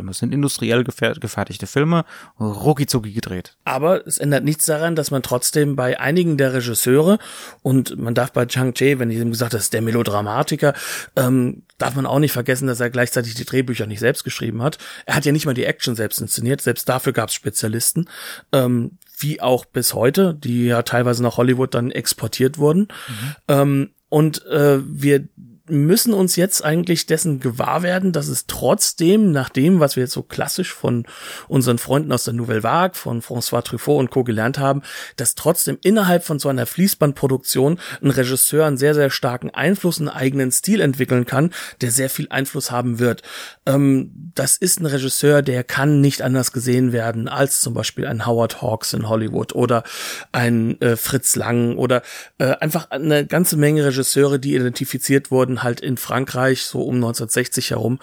Fließbandfilme. 0.00 0.10
Es 0.10 0.18
sind 0.18 0.32
industriell 0.32 0.84
gefertigte 0.84 1.66
Filme, 1.66 2.04
ruckizucki 2.38 3.12
gedreht. 3.12 3.56
Aber 3.64 4.06
es 4.06 4.18
ändert 4.18 4.44
nichts 4.44 4.66
daran, 4.66 4.96
dass 4.96 5.10
man 5.10 5.22
trotzdem 5.22 5.76
bei 5.76 5.98
einigen 6.00 6.36
der 6.36 6.54
Regisseure 6.54 7.18
und 7.62 7.98
man 7.98 8.14
darf 8.14 8.32
bei 8.32 8.46
Chang 8.46 8.74
Che, 8.74 8.98
wenn 8.98 9.10
ich 9.10 9.18
ihm 9.18 9.30
gesagt 9.30 9.52
habe, 9.52 9.60
ist 9.60 9.72
der 9.72 9.82
Melodramatiker, 9.82 10.74
ähm, 11.16 11.62
darf 11.78 11.94
man 11.94 12.06
auch 12.06 12.18
nicht 12.18 12.32
vergessen, 12.32 12.66
dass 12.66 12.80
er 12.80 12.90
gleichzeitig 12.90 13.34
die 13.34 13.44
Drehbücher 13.44 13.86
nicht 13.86 14.00
selbst 14.00 14.24
geschrieben 14.24 14.62
hat. 14.62 14.78
Er 15.06 15.16
hat 15.16 15.24
ja 15.24 15.32
nicht 15.32 15.46
mal 15.46 15.54
die 15.54 15.64
Action 15.64 15.94
selbst 15.94 16.20
inszeniert, 16.20 16.60
selbst 16.60 16.88
dafür 16.88 17.12
gab 17.12 17.28
es 17.28 17.34
Spezialisten. 17.34 18.08
Ähm, 18.52 18.98
wie 19.18 19.40
auch 19.42 19.66
bis 19.66 19.92
heute, 19.92 20.34
die 20.34 20.66
ja 20.66 20.82
teilweise 20.82 21.22
nach 21.22 21.36
Hollywood 21.36 21.74
dann 21.74 21.90
exportiert 21.90 22.56
wurden. 22.56 22.88
Mhm. 23.08 23.36
Ähm, 23.48 23.90
und 24.08 24.44
äh, 24.46 24.80
wir 24.82 25.28
müssen 25.70 26.12
uns 26.12 26.36
jetzt 26.36 26.64
eigentlich 26.64 27.06
dessen 27.06 27.40
gewahr 27.40 27.82
werden, 27.82 28.12
dass 28.12 28.28
es 28.28 28.46
trotzdem, 28.46 29.32
nach 29.32 29.48
dem, 29.48 29.80
was 29.80 29.96
wir 29.96 30.02
jetzt 30.04 30.12
so 30.12 30.22
klassisch 30.22 30.72
von 30.72 31.06
unseren 31.48 31.78
Freunden 31.78 32.12
aus 32.12 32.24
der 32.24 32.34
Nouvelle 32.34 32.62
Vague, 32.62 32.96
von 32.96 33.22
François 33.22 33.62
Truffaut 33.62 33.98
und 33.98 34.10
Co. 34.10 34.24
gelernt 34.24 34.58
haben, 34.58 34.82
dass 35.16 35.34
trotzdem 35.34 35.78
innerhalb 35.82 36.24
von 36.24 36.38
so 36.38 36.48
einer 36.48 36.66
Fließbandproduktion 36.66 37.78
ein 38.02 38.10
Regisseur 38.10 38.66
einen 38.66 38.76
sehr, 38.76 38.94
sehr 38.94 39.10
starken 39.10 39.50
Einfluss, 39.50 39.98
einen 39.98 40.08
eigenen 40.08 40.52
Stil 40.52 40.80
entwickeln 40.80 41.26
kann, 41.26 41.50
der 41.80 41.90
sehr 41.90 42.10
viel 42.10 42.28
Einfluss 42.30 42.70
haben 42.70 42.98
wird. 42.98 43.22
Ähm, 43.66 44.32
das 44.34 44.56
ist 44.56 44.80
ein 44.80 44.86
Regisseur, 44.86 45.42
der 45.42 45.64
kann 45.64 46.00
nicht 46.00 46.22
anders 46.22 46.52
gesehen 46.52 46.92
werden 46.92 47.28
als 47.28 47.60
zum 47.60 47.74
Beispiel 47.74 48.06
ein 48.06 48.26
Howard 48.26 48.62
Hawks 48.62 48.92
in 48.92 49.08
Hollywood 49.08 49.54
oder 49.54 49.84
ein 50.32 50.80
äh, 50.80 50.96
Fritz 50.96 51.36
Lang 51.36 51.76
oder 51.76 52.02
äh, 52.38 52.56
einfach 52.56 52.90
eine 52.90 53.26
ganze 53.26 53.56
Menge 53.56 53.84
Regisseure, 53.84 54.38
die 54.38 54.54
identifiziert 54.54 55.30
wurden, 55.30 55.59
halt 55.62 55.80
in 55.80 55.96
Frankreich, 55.96 56.62
so 56.62 56.82
um 56.82 56.96
1960 56.96 57.70
herum. 57.70 57.98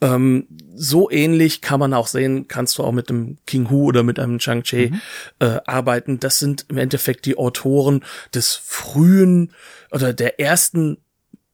Ähm, 0.00 0.46
so 0.74 1.10
ähnlich 1.10 1.62
kann 1.62 1.80
man 1.80 1.94
auch 1.94 2.06
sehen, 2.06 2.48
kannst 2.48 2.78
du 2.78 2.84
auch 2.84 2.92
mit 2.92 3.08
einem 3.08 3.38
King 3.46 3.70
Hu 3.70 3.86
oder 3.86 4.02
mit 4.02 4.18
einem 4.18 4.38
Chang 4.38 4.62
Che 4.62 4.90
mhm. 4.90 5.00
äh, 5.38 5.60
arbeiten. 5.66 6.20
Das 6.20 6.38
sind 6.38 6.66
im 6.68 6.78
Endeffekt 6.78 7.24
die 7.24 7.38
Autoren 7.38 8.04
des 8.34 8.54
frühen 8.54 9.52
oder 9.90 10.12
der 10.12 10.38
ersten 10.38 10.98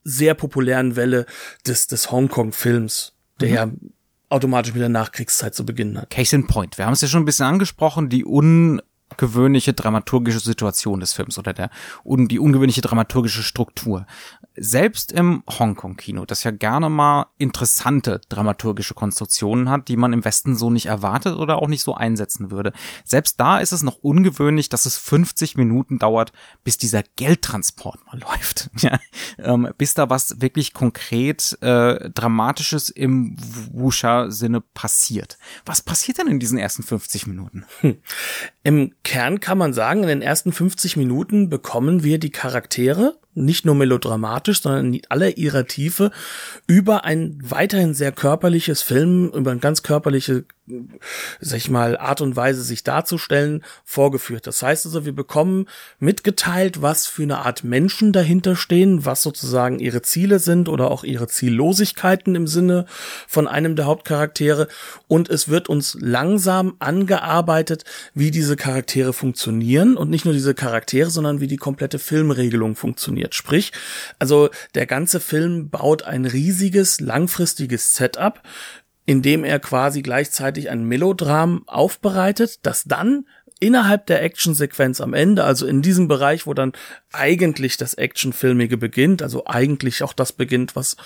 sehr 0.05 0.35
populären 0.35 0.97
Welle 0.97 1.27
des, 1.67 1.87
des 1.87 2.11
Hongkong-Films, 2.11 3.13
der 3.41 3.49
mhm. 3.49 3.55
ja 3.55 3.71
automatisch 4.33 4.73
mit 4.73 4.81
der 4.81 4.89
Nachkriegszeit 4.89 5.55
zu 5.55 5.65
beginnen 5.65 6.01
hat. 6.01 6.11
Case 6.11 6.35
in 6.35 6.47
point. 6.47 6.79
Wir 6.79 6.87
haben 6.87 6.95
es 6.95 7.03
ja 7.03 7.09
schon 7.09 7.23
ein 7.23 7.27
bisschen 7.27 7.47
angesprochen, 7.47 8.09
die 8.09 8.25
un 8.25 8.81
gewöhnliche 9.17 9.73
dramaturgische 9.73 10.41
Situation 10.41 11.01
des 11.01 11.13
Films 11.13 11.39
oder 11.39 11.53
der 11.53 11.71
un 12.05 12.29
die 12.29 12.39
ungewöhnliche 12.39 12.81
dramaturgische 12.81 13.43
Struktur. 13.43 14.07
Selbst 14.55 15.13
im 15.13 15.43
Hongkong-Kino, 15.49 16.27
das 16.27 16.45
ja 16.45 16.51
gerne 16.51 16.91
mal 16.91 17.27
interessante 17.39 18.21
dramaturgische 18.29 18.95
Konstruktionen 18.95 19.71
hat, 19.71 19.89
die 19.89 19.97
man 19.97 20.13
im 20.13 20.25
Westen 20.25 20.57
so 20.57 20.71
nicht 20.71 20.87
erwartet 20.87 21.37
oder 21.37 21.57
auch 21.57 21.69
nicht 21.69 21.83
so 21.83 21.95
einsetzen 21.95 22.51
würde. 22.51 22.73
Selbst 23.05 23.41
da 23.41 23.59
ist 23.59 23.73
es 23.73 23.83
noch 23.83 23.97
ungewöhnlich, 24.03 24.69
dass 24.69 24.85
es 24.85 24.99
50 24.99 25.57
Minuten 25.57 25.99
dauert, 25.99 26.33
bis 26.65 26.77
dieser 26.77 27.03
Geldtransport 27.17 28.05
mal 28.07 28.19
läuft. 28.19 28.71
Ja, 28.83 28.99
ähm, 29.39 29.69
bis 29.79 29.95
da 29.95 30.11
was 30.11 30.41
wirklich 30.41 30.73
konkret 30.75 31.57
äh, 31.61 32.11
Dramatisches 32.11 32.89
im 32.89 33.37
Wusha-Sinne 33.73 34.61
passiert. 34.61 35.39
Was 35.65 35.83
passiert 35.83 36.19
denn 36.19 36.27
in 36.27 36.41
diesen 36.41 36.59
ersten 36.59 36.83
50 36.83 37.29
Minuten? 37.29 37.65
Hm. 37.81 37.99
Im 38.65 38.93
Kern 39.05 39.41
kann 39.41 39.59
man 39.59 39.73
sagen, 39.73 40.03
in 40.03 40.09
den 40.09 40.23
ersten 40.23 40.53
50 40.53 40.97
Minuten 40.97 41.49
bekommen 41.49 42.05
wir 42.05 42.19
die 42.19 42.31
Charaktere 42.31 43.17
nicht 43.35 43.65
nur 43.65 43.75
melodramatisch, 43.75 44.63
sondern 44.63 44.93
in 44.93 45.03
aller 45.09 45.37
ihrer 45.39 45.67
Tiefe 45.67 46.11
über 46.67 47.05
ein 47.05 47.39
weiterhin 47.43 47.95
sehr 47.95 48.13
körperliches 48.13 48.83
Film, 48.83 49.31
über 49.31 49.51
ein 49.51 49.61
ganz 49.61 49.83
körperliche, 49.83 50.45
sag 51.41 51.57
ich 51.57 51.71
mal, 51.71 51.99
Art 51.99 52.21
und 52.21 52.37
Weise 52.37 52.63
sich 52.63 52.85
darzustellen, 52.85 53.65
vorgeführt. 53.85 54.47
Das 54.47 54.63
heißt 54.63 54.87
also, 54.87 55.05
wir 55.05 55.13
bekommen 55.13 55.67
mitgeteilt, 55.99 56.81
was 56.83 57.09
für 57.09 57.25
eine 57.25 57.39
Art 57.39 57.65
Menschen 57.65 58.13
dahinter 58.13 58.55
stehen, 58.55 59.05
was 59.05 59.23
sozusagen 59.23 59.81
ihre 59.81 60.03
Ziele 60.03 60.39
sind 60.39 60.69
oder 60.69 60.91
auch 60.91 61.03
ihre 61.03 61.27
Ziellosigkeiten 61.27 62.37
im 62.37 62.47
Sinne 62.47 62.87
von 63.27 63.49
einem 63.49 63.75
der 63.75 63.87
Hauptcharaktere. 63.87 64.69
Und 65.09 65.29
es 65.29 65.49
wird 65.49 65.69
uns 65.69 65.97
langsam 66.01 66.77
angearbeitet, 66.79 67.85
wie 68.15 68.31
diese 68.31 68.55
Charaktere 68.55 69.13
funktionieren 69.13 69.97
und 69.97 70.11
nicht 70.11 70.25
nur 70.25 70.35
diese 70.35 70.55
Charaktere, 70.55 71.11
sondern 71.11 71.41
wie 71.41 71.49
die 71.49 71.57
komplette 71.57 71.99
Filmregelung 71.99 72.77
funktioniert. 72.77 73.35
Sprich, 73.35 73.73
also 74.21 74.49
der 74.77 74.87
ganze 74.87 75.19
Film 75.19 75.71
baut 75.71 76.05
ein 76.05 76.25
riesiges, 76.25 77.01
langfristiges 77.01 77.97
Setup, 77.97 78.41
in 79.05 79.23
dem 79.23 79.45
er 79.45 79.59
quasi 79.59 80.03
gleichzeitig 80.03 80.71
ein 80.71 80.85
Melodram 80.85 81.65
aufbereitet, 81.67 82.61
das 82.63 82.85
dann 82.85 83.27
innerhalb 83.63 84.07
der 84.07 84.23
Actionsequenz 84.25 85.01
am 85.01 85.15
Ende, 85.15 85.45
also 85.45 85.67
in 85.67 85.83
diesem 85.83 86.09
Bereich, 86.09 86.49
wo 86.49 86.55
dann 86.55 86.73
eigentlich 87.13 87.77
das 87.77 87.95
Actionfilmige 87.95 88.77
beginnt, 88.77 89.23
also 89.23 89.45
eigentlich 89.47 90.03
auch 90.03 90.13
das 90.13 90.33
beginnt, 90.33 90.75
was 90.75 90.97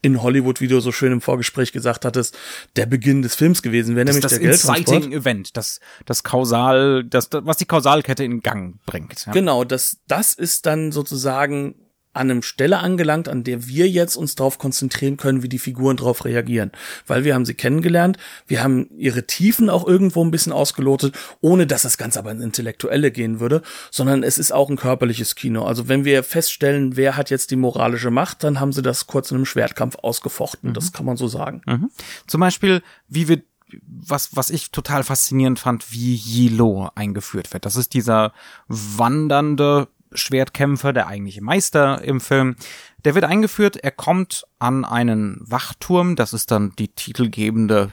in 0.00 0.22
Hollywood, 0.22 0.62
wie 0.62 0.68
du 0.68 0.80
so 0.80 0.92
schön 0.92 1.12
im 1.12 1.20
Vorgespräch 1.20 1.72
gesagt 1.72 2.06
hattest, 2.06 2.36
der 2.76 2.86
Beginn 2.86 3.20
des 3.20 3.34
Films 3.34 3.60
gewesen 3.60 3.96
wäre, 3.96 4.06
nämlich 4.06 4.22
das 4.22 4.32
der 4.32 4.40
Geldtransport. 4.40 5.12
Event, 5.12 5.56
das 5.58 5.78
das 6.06 6.22
Kausal, 6.22 7.04
das 7.04 7.28
was 7.32 7.58
die 7.58 7.66
Kausalkette 7.66 8.24
in 8.24 8.40
Gang 8.40 8.76
bringt. 8.86 9.26
Ja. 9.26 9.32
Genau, 9.32 9.64
das 9.64 9.98
das 10.08 10.32
ist 10.32 10.64
dann 10.64 10.92
sozusagen 10.92 11.74
an 12.16 12.30
einem 12.30 12.42
Stelle 12.42 12.78
angelangt, 12.78 13.28
an 13.28 13.44
der 13.44 13.66
wir 13.66 13.88
jetzt 13.88 14.16
uns 14.16 14.34
darauf 14.34 14.58
konzentrieren 14.58 15.16
können, 15.16 15.42
wie 15.42 15.48
die 15.48 15.58
Figuren 15.58 15.96
darauf 15.96 16.24
reagieren. 16.24 16.72
Weil 17.06 17.24
wir 17.24 17.34
haben 17.34 17.44
sie 17.44 17.54
kennengelernt, 17.54 18.18
wir 18.46 18.62
haben 18.62 18.88
ihre 18.96 19.26
Tiefen 19.26 19.70
auch 19.70 19.86
irgendwo 19.86 20.24
ein 20.24 20.30
bisschen 20.30 20.52
ausgelotet, 20.52 21.14
ohne 21.40 21.66
dass 21.66 21.82
das 21.82 21.98
Ganze 21.98 22.18
aber 22.18 22.32
ins 22.32 22.42
Intellektuelle 22.42 23.10
gehen 23.10 23.40
würde, 23.40 23.62
sondern 23.90 24.22
es 24.22 24.38
ist 24.38 24.52
auch 24.52 24.70
ein 24.70 24.76
körperliches 24.76 25.34
Kino. 25.34 25.64
Also 25.64 25.88
wenn 25.88 26.04
wir 26.04 26.22
feststellen, 26.22 26.96
wer 26.96 27.16
hat 27.16 27.30
jetzt 27.30 27.50
die 27.50 27.56
moralische 27.56 28.10
Macht, 28.10 28.44
dann 28.44 28.60
haben 28.60 28.72
sie 28.72 28.82
das 28.82 29.06
kurz 29.06 29.30
in 29.30 29.36
einem 29.36 29.46
Schwertkampf 29.46 29.96
ausgefochten. 30.02 30.70
Mhm. 30.70 30.74
Das 30.74 30.92
kann 30.92 31.06
man 31.06 31.16
so 31.16 31.28
sagen. 31.28 31.62
Mhm. 31.66 31.90
Zum 32.26 32.40
Beispiel, 32.40 32.82
wie 33.08 33.28
wir 33.28 33.42
was, 33.82 34.36
was 34.36 34.50
ich 34.50 34.70
total 34.70 35.02
faszinierend 35.02 35.58
fand, 35.58 35.92
wie 35.92 36.14
Yilo 36.14 36.88
eingeführt 36.94 37.52
wird. 37.52 37.64
Das 37.64 37.76
ist 37.76 37.94
dieser 37.94 38.32
wandernde 38.68 39.88
Schwertkämpfer, 40.12 40.92
der 40.92 41.06
eigentliche 41.06 41.42
Meister 41.42 42.02
im 42.02 42.20
Film. 42.20 42.56
Der 43.04 43.14
wird 43.14 43.24
eingeführt, 43.24 43.76
er 43.76 43.92
kommt 43.92 44.44
an 44.58 44.84
einen 44.84 45.40
Wachturm, 45.40 46.16
das 46.16 46.32
ist 46.32 46.50
dann 46.50 46.72
die 46.78 46.88
titelgebende 46.88 47.92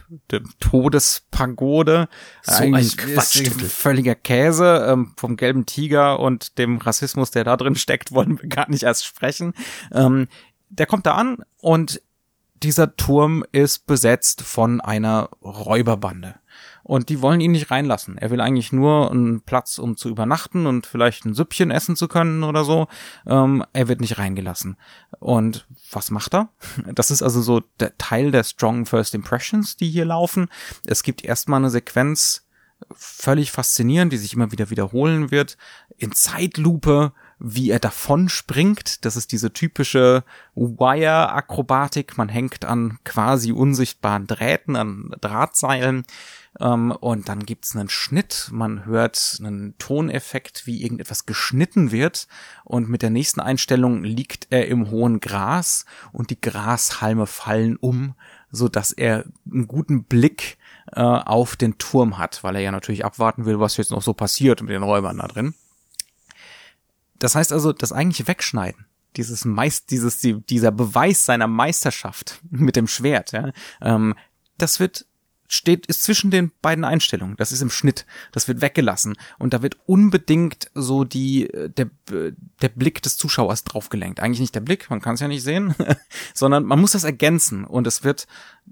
Todespagode. 0.60 2.08
So 2.41 2.63
ein 2.63 2.73
Quatsch. 2.73 3.47
Völliger 3.67 4.15
Käse. 4.15 4.88
Ähm, 4.89 5.13
vom 5.17 5.38
gelben 5.38 5.65
Tiger 5.65 6.19
und 6.19 6.58
dem 6.58 6.78
Rassismus, 6.78 7.32
der 7.32 7.43
da 7.43 7.58
drin 7.58 7.76
steckt, 7.76 8.12
wollen 8.12 8.41
wir 8.41 8.49
gar 8.49 8.69
nicht 8.69 8.84
erst 8.84 9.06
sprechen. 9.06 9.54
Ähm, 9.91 10.28
der 10.69 10.88
kommt 10.88 11.06
da 11.06 11.13
an 11.13 11.43
und 11.60 12.02
dieser 12.63 12.95
Turm 12.95 13.43
ist 13.52 13.86
besetzt 13.86 14.41
von 14.41 14.82
einer 14.82 15.30
Räuberbande 15.43 16.36
und 16.84 17.10
die 17.10 17.22
wollen 17.22 17.41
ihn 17.41 17.54
nicht 17.54 17.72
reinlassen. 17.72 18.17
Er 18.17 18.30
will 18.30 18.41
eigentlich 18.41 18.74
nur 18.74 19.10
einen 19.10 19.41
Platz, 19.41 19.80
um 19.80 19.96
zu 19.96 20.10
übernachten 20.10 20.67
und 20.67 20.86
vielleicht 20.86 21.26
ein 21.26 21.34
Süppchen 21.34 21.72
essen 21.72 21.96
zu 21.96 22.08
können 22.08 22.43
oder 22.43 22.65
so. 22.65 22.88
Ähm, 23.26 23.63
er 23.72 23.88
wird 23.88 24.02
nicht 24.02 24.17
reingelassen. 24.17 24.78
Und 25.19 25.65
was 25.91 26.12
macht 26.12 26.34
er? 26.34 26.50
Das 26.93 27.12
ist 27.12 27.24
also 27.24 27.41
so 27.41 27.62
der 27.80 27.98
Teil 27.98 28.32
der 28.32 28.43
Strong 28.43 28.86
First 28.86 29.15
Impressions, 29.15 29.78
die 29.78 29.89
hier 29.89 30.06
laufen. 30.06 30.50
Es 30.86 31.04
gibt 31.04 31.24
erstmal 31.24 31.60
eine 31.60 31.69
Sequenz, 31.69 32.46
völlig 32.91 33.52
faszinierend, 33.52 34.12
die 34.12 34.17
sich 34.17 34.34
immer 34.34 34.52
wieder 34.52 34.69
wiederholen 34.69 35.32
wird, 35.32 35.58
in 35.98 36.12
Zeitlupe, 36.12 37.13
wie 37.39 37.72
er 37.72 37.80
davon 37.80 38.30
springt. 38.30 39.06
Das 39.06 39.15
ist 39.15 39.32
diese 39.32 39.54
typische 39.54 40.24
Wire-Akrobatik. 40.56 42.17
Man 42.17 42.30
hängt 42.30 42.65
an 42.65 43.00
quasi 43.06 43.52
unsichtbaren 43.52 44.28
Drähten, 44.28 44.76
an 44.76 45.15
Drahtseilen 45.22 46.06
ähm, 46.60 46.92
und 46.92 47.30
dann 47.30 47.46
gibt's 47.46 47.76
einen 47.76 47.89
Schnitt, 47.89 48.50
man 48.52 48.86
hört 48.86 49.38
einen 49.39 49.78
Toneffekt, 49.78 50.68
wie 50.68 50.84
irgendetwas 50.84 51.26
geschnitten 51.26 51.92
wird. 51.92 52.28
Und 52.63 52.89
mit 52.89 53.02
der 53.02 53.10
nächsten 53.10 53.39
Einstellung 53.39 54.04
liegt 54.04 54.48
er 54.50 54.68
im 54.68 54.92
hohen 54.92 55.20
Gras 55.20 55.86
und 56.12 56.30
die 56.30 56.39
Grashalme 56.39 57.26
fallen 57.26 57.78
um, 57.78 58.16
so 58.52 58.68
dass 58.68 58.92
er 58.92 59.26
einen 59.52 59.68
guten 59.68 60.04
Blick 60.04 60.58
äh, 60.92 61.02
auf 61.02 61.56
den 61.56 61.78
Turm 61.78 62.18
hat, 62.18 62.44
weil 62.44 62.56
er 62.56 62.62
ja 62.62 62.72
natürlich 62.72 63.06
abwarten 63.06 63.46
will, 63.46 63.60
was 63.60 63.78
jetzt 63.78 63.92
noch 63.92 64.02
so 64.02 64.13
passiert 64.13 64.62
mit 64.62 64.72
den 64.72 64.84
Räubern 64.84 65.18
da 65.18 65.28
drin. 65.28 65.56
Das 67.18 67.36
heißt 67.36 67.54
also, 67.54 67.74
das 67.74 67.92
eigentliche 67.92 68.28
Wegschneiden 68.28 68.86
dieses 69.16 69.46
Meist, 69.46 69.92
dieses, 69.92 70.20
dieser 70.22 70.72
Beweis 70.72 71.26
seiner 71.26 71.48
Meisterschaft 71.48 72.42
mit 72.50 72.76
dem 72.76 72.88
Schwert, 72.88 73.32
ja, 73.32 73.52
ähm, 73.82 74.16
das 74.58 74.80
wird 74.80 75.06
steht, 75.54 75.86
ist 75.86 76.04
zwischen 76.04 76.32
den 76.32 76.52
beiden 76.62 76.84
Einstellungen. 76.84 77.38
Das 77.38 77.52
ist 77.52 77.62
im 77.62 77.70
Schnitt. 77.70 78.06
Das 78.32 78.48
wird 78.48 78.62
weggelassen. 78.62 79.16
Und 79.39 79.54
da 79.54 79.62
wird 79.62 79.78
unbedingt 79.86 80.70
so 80.74 81.04
die, 81.04 81.50
äh, 81.50 81.70
der, 81.70 81.89
der 82.62 82.70
Blick 82.70 83.02
des 83.02 83.18
Zuschauers 83.18 83.63
draufgelenkt. 83.63 84.20
Eigentlich 84.20 84.39
nicht 84.39 84.56
der 84.56 84.62
Blick, 84.62 84.89
man 84.89 85.02
kann 85.02 85.16
es 85.16 85.22
ja 85.22 85.28
nicht 85.28 85.44
sehen, 85.44 85.76
sondern 86.34 86.63
man 86.66 86.80
muss 86.80 86.92
das 86.92 87.04
ergänzen. 87.04 87.66
Und 87.66 87.88
es 87.88 88.04
wird 88.04 88.28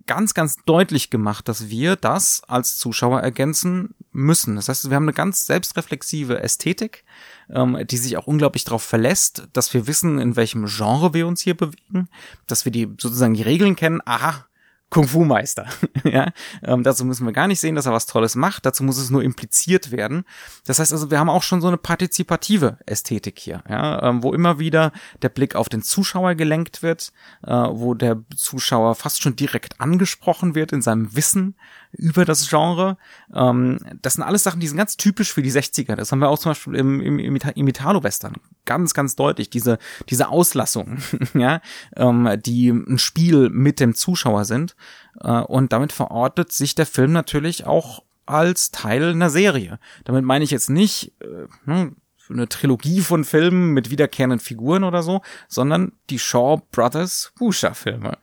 ganz, 0.08 0.34
ganz 0.34 0.58
deutlich 0.66 1.10
gemacht, 1.10 1.48
dass 1.48 1.70
wir 1.70 1.96
das 1.96 2.42
als 2.48 2.78
Zuschauer 2.78 3.22
ergänzen 3.22 3.96
müssen. 4.12 4.56
Das 4.56 4.70
heißt, 4.70 4.90
wir 4.90 4.96
haben 4.96 5.04
eine 5.04 5.14
ganz 5.14 5.46
selbstreflexive 5.46 6.42
Ästhetik, 6.42 7.04
ähm, 7.50 7.78
die 7.86 7.98
sich 7.98 8.18
auch 8.18 8.28
unglaublich 8.28 8.64
darauf 8.64 8.84
verlässt, 8.84 9.48
dass 9.54 9.74
wir 9.74 9.88
wissen, 9.88 10.20
in 10.20 10.36
welchem 10.36 10.66
Genre 10.66 11.14
wir 11.14 11.28
uns 11.28 11.42
hier 11.42 11.56
bewegen, 11.56 12.10
dass 12.48 12.66
wir 12.66 12.72
die 12.72 12.88
sozusagen 12.98 13.34
die 13.34 13.44
Regeln 13.44 13.76
kennen. 13.76 14.02
Aha, 14.06 14.46
Kung-Fu-Meister. 14.92 15.68
ja, 16.04 16.32
ähm, 16.64 16.84
dazu 16.84 17.06
müssen 17.06 17.26
wir 17.26 17.32
gar 17.32 17.48
nicht 17.48 17.62
sehen, 17.62 17.76
dass 17.76 17.86
er 17.86 17.94
was 17.94 18.06
Tolles 18.06 18.36
macht. 18.36 18.66
Dazu 18.66 18.84
muss 18.84 18.98
es 18.98 19.10
nur 19.10 19.24
impliziert 19.24 19.92
werden. 19.92 20.26
Das 20.66 20.80
heißt 20.80 20.92
also, 20.92 21.10
wir 21.10 21.18
haben 21.18 21.30
auch 21.30 21.44
schon 21.44 21.62
so 21.62 21.68
eine 21.68 21.78
partizipative 21.78 22.78
Ästhetik 22.86 23.40
hier, 23.40 23.64
ja, 23.70 24.04
ähm, 24.04 24.22
wo 24.22 24.34
immer 24.34 24.60
wieder 24.60 24.92
der 25.22 25.30
Blick 25.30 25.56
auf 25.56 25.70
den 25.70 25.82
Zuschauer 25.82 26.36
gelenkt 26.36 26.84
wird, 26.84 27.14
äh, 27.44 27.52
wo 27.52 27.94
der 27.94 28.22
Zuschauer 28.36 28.96
fast 28.96 29.22
schon 29.24 29.38
direkt 29.38 29.80
angesprochen 29.80 30.56
wird 30.56 30.74
in 30.74 30.82
seinem 30.82 31.16
Wissen 31.16 31.56
über 31.94 32.26
das 32.26 32.50
Genre. 32.50 32.98
Ähm, 33.34 33.80
das 34.02 34.16
sind 34.16 34.24
alles 34.24 34.44
Sachen, 34.44 34.60
die 34.60 34.68
sind 34.68 34.78
ganz 34.78 34.98
typisch 34.98 35.32
für 35.32 35.42
die 35.42 35.54
60er. 35.54 35.96
Das 35.96 36.12
haben 36.12 36.20
wir 36.20 36.28
auch 36.28 36.40
zum 36.40 36.52
Beispiel 36.52 36.76
im, 36.76 37.00
im, 37.00 37.18
im 37.18 37.68
Italo-Western. 37.68 38.36
Ganz, 38.72 38.94
ganz 38.94 39.18
deutlich. 39.18 39.50
Diese, 39.50 39.80
diese 40.10 40.30
Auslassung, 40.30 41.00
ja, 41.34 41.60
ähm, 41.98 42.30
die 42.42 42.70
ein 42.70 43.00
Spiel 43.00 43.50
mit 43.50 43.82
dem 43.82 43.96
Zuschauer 43.96 44.46
sind. 44.46 44.78
Äh, 45.20 45.42
und 45.42 45.74
damit 45.74 45.92
verortet 45.92 46.54
sich 46.54 46.74
der 46.74 46.86
Film 46.86 47.12
natürlich 47.12 47.66
auch 47.66 48.04
als 48.26 48.72
Teil 48.72 49.10
einer 49.10 49.30
Serie. 49.30 49.78
Damit 50.06 50.24
meine 50.24 50.46
ich 50.46 50.52
jetzt 50.52 50.70
nicht 50.70 51.12
äh, 51.20 51.48
hm, 51.66 51.98
eine 52.30 52.48
Trilogie 52.48 53.02
von 53.02 53.26
Filmen 53.26 53.74
mit 53.74 53.90
wiederkehrenden 53.90 54.40
Figuren 54.40 54.86
oder 54.86 55.04
so, 55.04 55.20
sondern 55.50 55.92
die 56.10 56.20
Shaw 56.20 56.62
Brothers 56.72 57.34
Wusha-Filme 57.40 58.20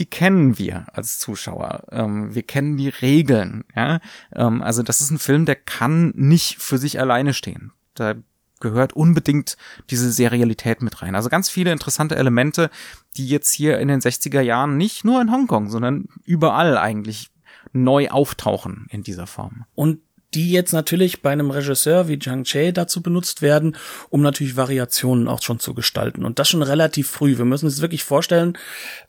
die 0.00 0.06
kennen 0.06 0.58
wir 0.58 0.86
als 0.92 1.20
Zuschauer. 1.20 1.84
Ähm, 1.92 2.34
wir 2.34 2.42
kennen 2.42 2.76
die 2.76 2.88
Regeln. 2.88 3.62
Ja? 3.76 4.00
Ähm, 4.34 4.60
also 4.60 4.82
das 4.82 5.00
ist 5.00 5.12
ein 5.12 5.20
Film, 5.20 5.44
der 5.44 5.54
kann 5.54 6.12
nicht 6.16 6.58
für 6.58 6.78
sich 6.78 6.98
alleine 6.98 7.32
stehen. 7.32 7.70
Da 7.94 8.14
gehört 8.60 8.92
unbedingt 8.92 9.56
diese 9.90 10.10
Serialität 10.10 10.82
mit 10.82 11.02
rein. 11.02 11.14
Also 11.14 11.28
ganz 11.28 11.50
viele 11.50 11.72
interessante 11.72 12.16
Elemente, 12.16 12.70
die 13.16 13.28
jetzt 13.28 13.52
hier 13.52 13.78
in 13.78 13.88
den 13.88 14.00
60er 14.00 14.40
Jahren 14.40 14.76
nicht 14.76 15.04
nur 15.04 15.20
in 15.20 15.30
Hongkong, 15.30 15.70
sondern 15.70 16.08
überall 16.24 16.78
eigentlich 16.78 17.30
neu 17.72 18.08
auftauchen 18.08 18.86
in 18.90 19.02
dieser 19.02 19.26
Form. 19.26 19.64
Und 19.74 20.00
die 20.34 20.50
jetzt 20.50 20.72
natürlich 20.72 21.22
bei 21.22 21.30
einem 21.30 21.50
Regisseur 21.50 22.08
wie 22.08 22.18
Zhang 22.18 22.44
Che 22.44 22.72
dazu 22.72 23.02
benutzt 23.02 23.40
werden, 23.40 23.76
um 24.10 24.20
natürlich 24.20 24.56
Variationen 24.56 25.28
auch 25.28 25.42
schon 25.42 25.60
zu 25.60 25.74
gestalten. 25.74 26.24
Und 26.24 26.38
das 26.38 26.48
schon 26.48 26.62
relativ 26.62 27.08
früh. 27.08 27.38
Wir 27.38 27.44
müssen 27.44 27.66
uns 27.66 27.80
wirklich 27.80 28.04
vorstellen, 28.04 28.58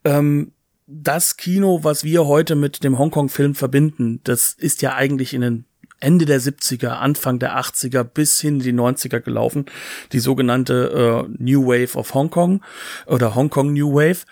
ähm, 0.03 0.51
das 0.87 1.37
Kino, 1.37 1.79
was 1.83 2.03
wir 2.03 2.27
heute 2.27 2.55
mit 2.55 2.83
dem 2.83 2.99
Hongkong-Film 2.99 3.55
verbinden, 3.55 4.19
das 4.23 4.51
ist 4.51 4.83
ja 4.83 4.93
eigentlich 4.93 5.33
in 5.33 5.41
den 5.41 5.65
Ende 5.99 6.25
der 6.25 6.41
70er, 6.41 6.89
Anfang 6.89 7.39
der 7.39 7.57
80er 7.57 8.03
bis 8.03 8.39
hin 8.39 8.55
in 8.55 8.63
die 8.63 8.73
90er 8.73 9.19
gelaufen. 9.19 9.65
Die 10.11 10.19
sogenannte 10.19 11.25
äh, 11.27 11.33
New 11.37 11.67
Wave 11.67 11.97
of 11.97 12.13
Hong 12.13 12.29
Kong 12.29 12.61
oder 13.05 13.35
Hong 13.35 13.49
Kong 13.49 13.73
New 13.73 13.93
Wave. 13.93 14.25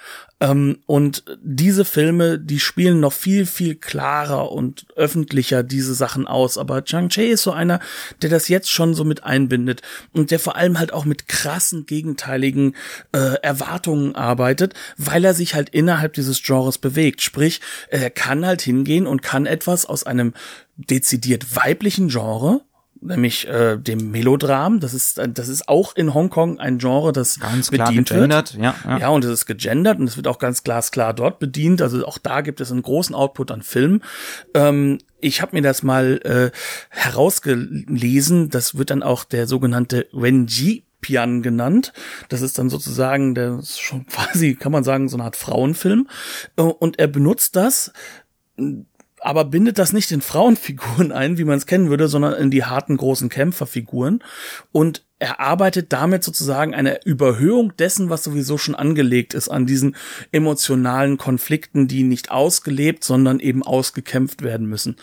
Ähm, 0.43 0.79
und 0.85 1.23
diese 1.41 1.85
Filme, 1.85 2.37
die 2.37 2.59
spielen 2.59 2.99
noch 2.99 3.13
viel, 3.13 3.45
viel 3.45 3.75
klarer 3.75 4.51
und 4.51 4.85
öffentlicher 4.97 5.63
diese 5.63 5.93
Sachen 5.93 6.27
aus. 6.27 6.57
Aber 6.57 6.83
Chang 6.83 7.07
Che 7.07 7.25
ist 7.25 7.43
so 7.43 7.51
einer, 7.51 7.79
der 8.21 8.29
das 8.29 8.49
jetzt 8.49 8.69
schon 8.69 8.93
so 8.93 9.05
mit 9.05 9.23
einbindet 9.23 9.81
und 10.11 10.31
der 10.31 10.39
vor 10.39 10.57
allem 10.57 10.77
halt 10.77 10.91
auch 10.91 11.05
mit 11.05 11.29
krassen, 11.29 11.85
gegenteiligen 11.85 12.75
äh, 13.13 13.35
Erwartungen 13.41 14.15
arbeitet, 14.15 14.73
weil 14.97 15.23
er 15.23 15.33
sich 15.33 15.55
halt 15.55 15.69
innerhalb 15.69 16.11
dieses 16.13 16.43
Genres 16.43 16.77
bewegt. 16.77 17.21
Sprich, 17.21 17.61
er 17.87 18.09
kann 18.09 18.45
halt 18.45 18.61
hingehen 18.61 19.07
und 19.07 19.21
kann 19.21 19.45
etwas 19.45 19.85
aus 19.85 20.03
einem 20.03 20.33
dezidiert 20.75 21.55
weiblichen 21.55 22.09
Genre 22.09 22.61
nämlich 23.05 23.47
äh, 23.47 23.77
dem 23.77 24.11
Melodram. 24.11 24.79
Das 24.79 24.93
ist 24.93 25.21
das 25.33 25.47
ist 25.47 25.67
auch 25.67 25.95
in 25.95 26.13
Hongkong 26.13 26.59
ein 26.59 26.77
Genre, 26.77 27.11
das 27.11 27.39
ganz 27.39 27.69
bedient 27.69 28.09
gegendert, 28.09 28.53
wird. 28.53 28.63
Ja, 28.63 28.75
ja. 28.85 28.97
ja, 28.97 29.09
und 29.09 29.23
es 29.25 29.31
ist 29.31 29.45
gegendert 29.45 29.99
und 29.99 30.07
es 30.07 30.17
wird 30.17 30.27
auch 30.27 30.39
ganz 30.39 30.63
glasklar 30.63 31.13
dort 31.13 31.39
bedient. 31.39 31.81
Also 31.81 32.05
auch 32.05 32.17
da 32.17 32.41
gibt 32.41 32.61
es 32.61 32.71
einen 32.71 32.81
großen 32.81 33.15
Output 33.15 33.51
an 33.51 33.61
Filmen. 33.61 34.03
Ähm, 34.53 34.99
ich 35.19 35.41
habe 35.41 35.55
mir 35.55 35.61
das 35.61 35.83
mal 35.83 36.19
äh, 36.23 36.51
herausgelesen. 36.89 38.49
Das 38.49 38.77
wird 38.77 38.89
dann 38.89 39.03
auch 39.03 39.23
der 39.23 39.47
sogenannte 39.47 40.07
Wenji 40.11 40.85
Pian 41.03 41.43
genannt. 41.43 41.93
Das 42.29 42.41
ist 42.41 42.57
dann 42.57 42.69
sozusagen 42.69 43.35
der 43.35 43.59
ist 43.59 43.79
schon 43.79 44.05
quasi, 44.07 44.55
kann 44.55 44.71
man 44.71 44.83
sagen, 44.83 45.09
so 45.09 45.17
eine 45.17 45.25
Art 45.25 45.35
Frauenfilm. 45.35 46.07
Äh, 46.57 46.63
und 46.63 46.97
er 46.99 47.07
benutzt 47.07 47.55
das 47.55 47.91
aber 49.23 49.45
bindet 49.45 49.79
das 49.79 49.93
nicht 49.93 50.11
in 50.11 50.21
Frauenfiguren 50.21 51.11
ein, 51.11 51.37
wie 51.37 51.45
man 51.45 51.57
es 51.57 51.65
kennen 51.65 51.89
würde, 51.89 52.07
sondern 52.07 52.33
in 52.33 52.51
die 52.51 52.65
harten 52.65 52.97
großen 52.97 53.29
Kämpferfiguren 53.29 54.23
und 54.71 55.03
er 55.23 55.39
arbeitet 55.39 55.93
damit 55.93 56.21
sozusagen 56.21 56.75
eine 56.75 57.05
Überhöhung 57.05 57.77
dessen, 57.77 58.09
was 58.09 58.25
sowieso 58.25 58.57
schon 58.57 58.75
angelegt 58.75 59.33
ist 59.33 59.47
an 59.47 59.65
diesen 59.65 59.95
emotionalen 60.33 61.17
Konflikten, 61.17 61.87
die 61.87 62.03
nicht 62.03 62.29
ausgelebt, 62.29 63.05
sondern 63.05 63.39
eben 63.39 63.63
ausgekämpft 63.63 64.41
werden 64.41 64.67
müssen. 64.67 64.97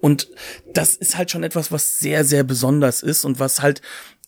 Und 0.00 0.28
das 0.72 0.94
ist 0.94 1.16
halt 1.16 1.32
schon 1.32 1.42
etwas, 1.42 1.72
was 1.72 1.98
sehr, 1.98 2.24
sehr 2.24 2.44
besonders 2.44 3.02
ist 3.02 3.24
und 3.24 3.40
was 3.40 3.62
halt 3.62 3.82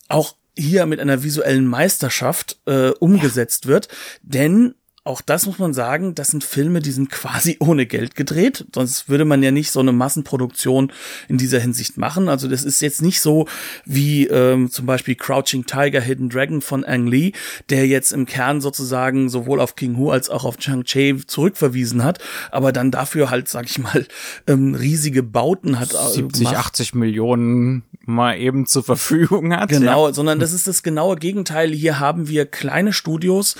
auch 0.09 0.35
hier 0.57 0.85
mit 0.85 0.99
einer 0.99 1.23
visuellen 1.23 1.65
Meisterschaft 1.65 2.59
äh, 2.65 2.89
umgesetzt 2.89 3.65
ja. 3.65 3.71
wird, 3.71 3.87
denn 4.23 4.75
auch 5.07 5.21
das 5.21 5.45
muss 5.45 5.57
man 5.57 5.73
sagen, 5.73 6.13
das 6.13 6.27
sind 6.27 6.43
Filme, 6.43 6.81
die 6.81 6.91
sind 6.91 7.09
quasi 7.09 7.57
ohne 7.59 7.85
Geld 7.85 8.15
gedreht. 8.15 8.65
Sonst 8.73 9.09
würde 9.09 9.25
man 9.25 9.41
ja 9.41 9.51
nicht 9.51 9.71
so 9.71 9.79
eine 9.79 9.91
Massenproduktion 9.91 10.91
in 11.27 11.37
dieser 11.37 11.59
Hinsicht 11.59 11.97
machen. 11.97 12.29
Also 12.29 12.47
das 12.47 12.63
ist 12.63 12.81
jetzt 12.81 13.01
nicht 13.01 13.21
so 13.21 13.47
wie 13.85 14.27
ähm, 14.27 14.69
zum 14.69 14.85
Beispiel 14.85 15.15
Crouching 15.15 15.65
Tiger, 15.65 16.01
Hidden 16.01 16.29
Dragon 16.29 16.61
von 16.61 16.85
Ang 16.85 17.07
Lee, 17.07 17.31
der 17.69 17.87
jetzt 17.87 18.11
im 18.11 18.25
Kern 18.25 18.61
sozusagen 18.61 19.29
sowohl 19.29 19.59
auf 19.59 19.75
King 19.75 19.97
Hu 19.97 20.11
als 20.11 20.29
auch 20.29 20.43
auf 20.43 20.57
Chang 20.57 20.83
Che 20.83 21.17
zurückverwiesen 21.25 22.03
hat, 22.03 22.19
aber 22.51 22.71
dann 22.71 22.91
dafür 22.91 23.29
halt, 23.29 23.47
sag 23.47 23.65
ich 23.65 23.79
mal, 23.79 24.05
ähm, 24.47 24.75
riesige 24.75 25.23
Bauten 25.23 25.79
hat. 25.79 25.89
70, 25.89 26.45
gemacht. 26.45 26.57
80 26.67 26.93
Millionen 26.95 27.83
mal 28.05 28.37
eben 28.37 28.65
zur 28.65 28.83
Verfügung 28.83 29.55
hat. 29.55 29.69
Genau, 29.69 30.07
ja. 30.07 30.13
sondern 30.13 30.39
das 30.39 30.53
ist 30.53 30.67
das 30.67 30.81
genaue 30.83 31.17
Gegenteil. 31.17 31.71
Hier 31.71 31.99
haben 31.99 32.27
wir 32.27 32.45
kleine 32.45 32.93
Studios, 32.93 33.55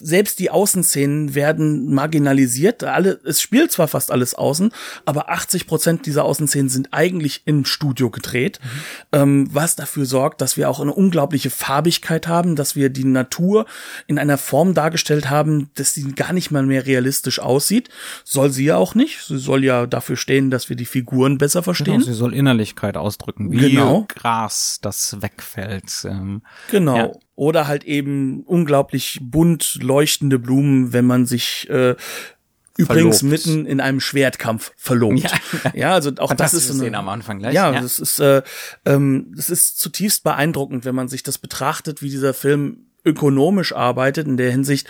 selbst 0.00 0.38
die 0.38 0.50
Außen 0.50 0.82
Außenszenen 0.90 1.34
werden 1.34 1.92
marginalisiert. 1.94 2.82
Alle, 2.84 3.20
es 3.24 3.40
spielt 3.40 3.72
zwar 3.72 3.88
fast 3.88 4.10
alles 4.10 4.34
außen, 4.34 4.72
aber 5.04 5.30
80 5.30 5.66
Prozent 5.66 6.06
dieser 6.06 6.24
Außenszenen 6.24 6.68
sind 6.68 6.88
eigentlich 6.92 7.42
im 7.44 7.64
Studio 7.64 8.10
gedreht, 8.10 8.60
mhm. 8.62 8.68
ähm, 9.12 9.48
was 9.52 9.76
dafür 9.76 10.06
sorgt, 10.06 10.40
dass 10.40 10.56
wir 10.56 10.68
auch 10.68 10.80
eine 10.80 10.92
unglaubliche 10.92 11.50
Farbigkeit 11.50 12.26
haben, 12.26 12.56
dass 12.56 12.76
wir 12.76 12.90
die 12.90 13.04
Natur 13.04 13.66
in 14.06 14.18
einer 14.18 14.38
Form 14.38 14.74
dargestellt 14.74 15.30
haben, 15.30 15.70
dass 15.74 15.94
sie 15.94 16.12
gar 16.12 16.32
nicht 16.32 16.50
mal 16.50 16.64
mehr 16.64 16.86
realistisch 16.86 17.38
aussieht. 17.38 17.88
Soll 18.24 18.50
sie 18.50 18.64
ja 18.64 18.76
auch 18.76 18.94
nicht. 18.94 19.22
Sie 19.26 19.38
soll 19.38 19.64
ja 19.64 19.86
dafür 19.86 20.16
stehen, 20.16 20.50
dass 20.50 20.68
wir 20.68 20.76
die 20.76 20.86
Figuren 20.86 21.38
besser 21.38 21.62
verstehen. 21.62 22.00
Genau, 22.00 22.06
sie 22.06 22.14
soll 22.14 22.34
Innerlichkeit 22.34 22.96
ausdrücken, 22.96 23.52
wie 23.52 23.58
genau. 23.58 24.06
Gras, 24.08 24.78
das 24.82 25.20
wegfällt. 25.20 26.04
Ähm, 26.04 26.42
genau. 26.70 26.96
Ja. 26.96 27.12
Oder 27.40 27.66
halt 27.66 27.84
eben 27.84 28.42
unglaublich 28.42 29.18
bunt 29.22 29.78
leuchtende 29.80 30.38
Blumen, 30.38 30.92
wenn 30.92 31.06
man 31.06 31.24
sich 31.24 31.66
äh, 31.70 31.96
übrigens 32.76 33.20
verlobt. 33.20 33.46
mitten 33.46 33.64
in 33.64 33.80
einem 33.80 33.98
Schwertkampf 33.98 34.72
verlobt. 34.76 35.22
Ja, 35.22 35.72
ja 35.72 35.94
also 35.94 36.12
auch 36.18 36.34
das 36.34 36.52
ist 36.52 36.70
eine, 36.70 36.98
am 36.98 37.08
Anfang 37.08 37.38
gleich. 37.38 37.54
Ja, 37.54 37.72
ja. 37.72 37.80
das 37.80 37.98
ist 37.98 38.20
äh, 38.20 38.42
ähm, 38.84 39.32
das 39.34 39.48
ist 39.48 39.78
zutiefst 39.78 40.22
beeindruckend, 40.22 40.84
wenn 40.84 40.94
man 40.94 41.08
sich 41.08 41.22
das 41.22 41.38
betrachtet, 41.38 42.02
wie 42.02 42.10
dieser 42.10 42.34
Film 42.34 42.90
ökonomisch 43.06 43.74
arbeitet 43.74 44.26
in 44.26 44.36
der 44.36 44.50
Hinsicht, 44.50 44.86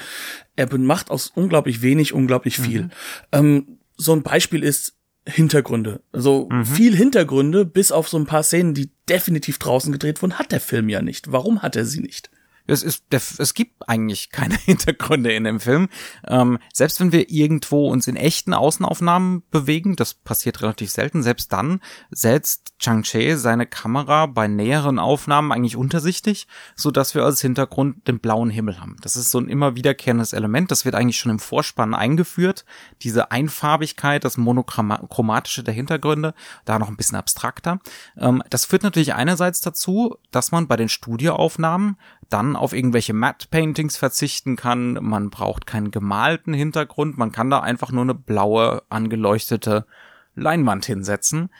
er 0.57 0.77
macht 0.77 1.13
aus 1.13 1.31
unglaublich 1.33 1.83
wenig 1.83 2.15
unglaublich 2.15 2.59
viel. 2.59 2.83
Mhm. 2.83 2.91
Ähm, 3.31 3.79
so 3.97 4.13
ein 4.13 4.25
Beispiel 4.25 4.65
ist 4.65 4.95
Hintergründe. 5.25 6.01
Also 6.11 6.49
mhm. 6.51 6.67
viel 6.67 6.97
Hintergründe, 6.97 7.65
bis 7.65 7.93
auf 7.93 8.09
so 8.09 8.19
ein 8.19 8.27
paar 8.27 8.43
Szenen, 8.43 8.75
die 8.75 8.91
definitiv 9.09 9.59
draußen 9.61 9.93
gedreht 9.93 10.21
wurden, 10.21 10.37
hat 10.41 10.51
der 10.51 10.61
Film 10.61 10.89
ja 10.89 11.01
nicht. 11.01 11.31
Warum 11.31 11.63
hat 11.63 11.77
er 11.77 11.85
sie 11.85 12.01
nicht? 12.01 12.29
Es, 12.71 12.83
ist, 12.83 13.05
es 13.11 13.55
gibt 13.55 13.89
eigentlich 13.89 14.31
keine 14.31 14.57
Hintergründe 14.65 15.33
in 15.33 15.45
dem 15.45 15.61
Film. 15.61 15.89
Ähm, 16.27 16.59
selbst 16.73 17.01
wenn 17.01 17.13
wir 17.13 17.31
irgendwo 17.31 17.89
uns 17.89 18.07
in 18.07 18.17
echten 18.17 18.55
Außenaufnahmen 18.55 19.43
bewegen, 19.51 19.97
das 19.97 20.15
passiert 20.15 20.63
relativ 20.63 20.91
selten, 20.91 21.23
selbst 21.23 21.53
dann 21.53 21.81
setzt 22.11 22.79
Chang 22.79 23.03
Che 23.03 23.37
seine 23.37 23.67
Kamera 23.67 24.27
bei 24.27 24.49
näheren 24.49 24.99
Aufnahmen 24.99 25.53
eigentlich 25.53 25.77
untersichtig, 25.77 26.47
so 26.75 26.91
dass 26.91 27.15
wir 27.15 27.25
als 27.25 27.41
Hintergrund 27.41 28.09
den 28.09 28.21
blauen 28.21 28.51
Himmel 28.51 28.81
haben. 28.81 28.97
Das 29.03 29.17
ist 29.17 29.31
so 29.31 29.39
ein 29.39 29.49
immer 29.49 29.77
wiederkehrendes 29.77 30.33
Element. 30.33 30.71
Das 30.71 30.85
wird 30.85 30.95
eigentlich 30.95 31.19
schon 31.19 31.33
im 31.33 31.39
Vorspann 31.39 31.95
eingeführt. 31.95 32.65
Diese 33.03 33.31
Einfarbigkeit, 33.31 34.25
das 34.25 34.37
monochromatische 34.37 35.63
der 35.63 35.75
Hintergründe, 35.75 36.35
da 36.65 36.79
noch 36.79 36.89
ein 36.89 36.97
bisschen 36.97 37.19
abstrakter. 37.19 37.81
Ähm, 38.17 38.43
das 38.49 38.65
führt 38.65 38.83
natürlich 38.83 39.15
einerseits 39.15 39.61
dazu, 39.61 40.17
dass 40.31 40.53
man 40.53 40.67
bei 40.67 40.77
den 40.77 40.89
Studioaufnahmen 40.89 41.97
dann 42.29 42.57
auf 42.61 42.73
irgendwelche 42.73 43.15
Matte 43.15 43.49
Paintings 43.51 43.97
verzichten 43.97 44.57
kann. 44.57 44.99
Man 45.01 45.31
braucht 45.31 45.67
keinen 45.67 45.91
gemalten 45.91 46.55
Hintergrund. 46.55 47.19
Man 47.19 47.33
kann 47.33 47.51
da 47.51 47.61
einfach 47.61 47.91
nur 47.91 48.03
eine 48.03 48.15
blaue 48.15 48.83
angeleuchtete 48.89 49.87
Leinwand 50.35 50.85
hinsetzen 50.85 51.51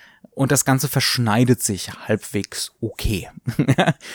und 0.41 0.51
das 0.51 0.65
Ganze 0.65 0.89
verschneidet 0.89 1.63
sich 1.63 1.93
halbwegs 2.09 2.73
okay. 2.81 3.29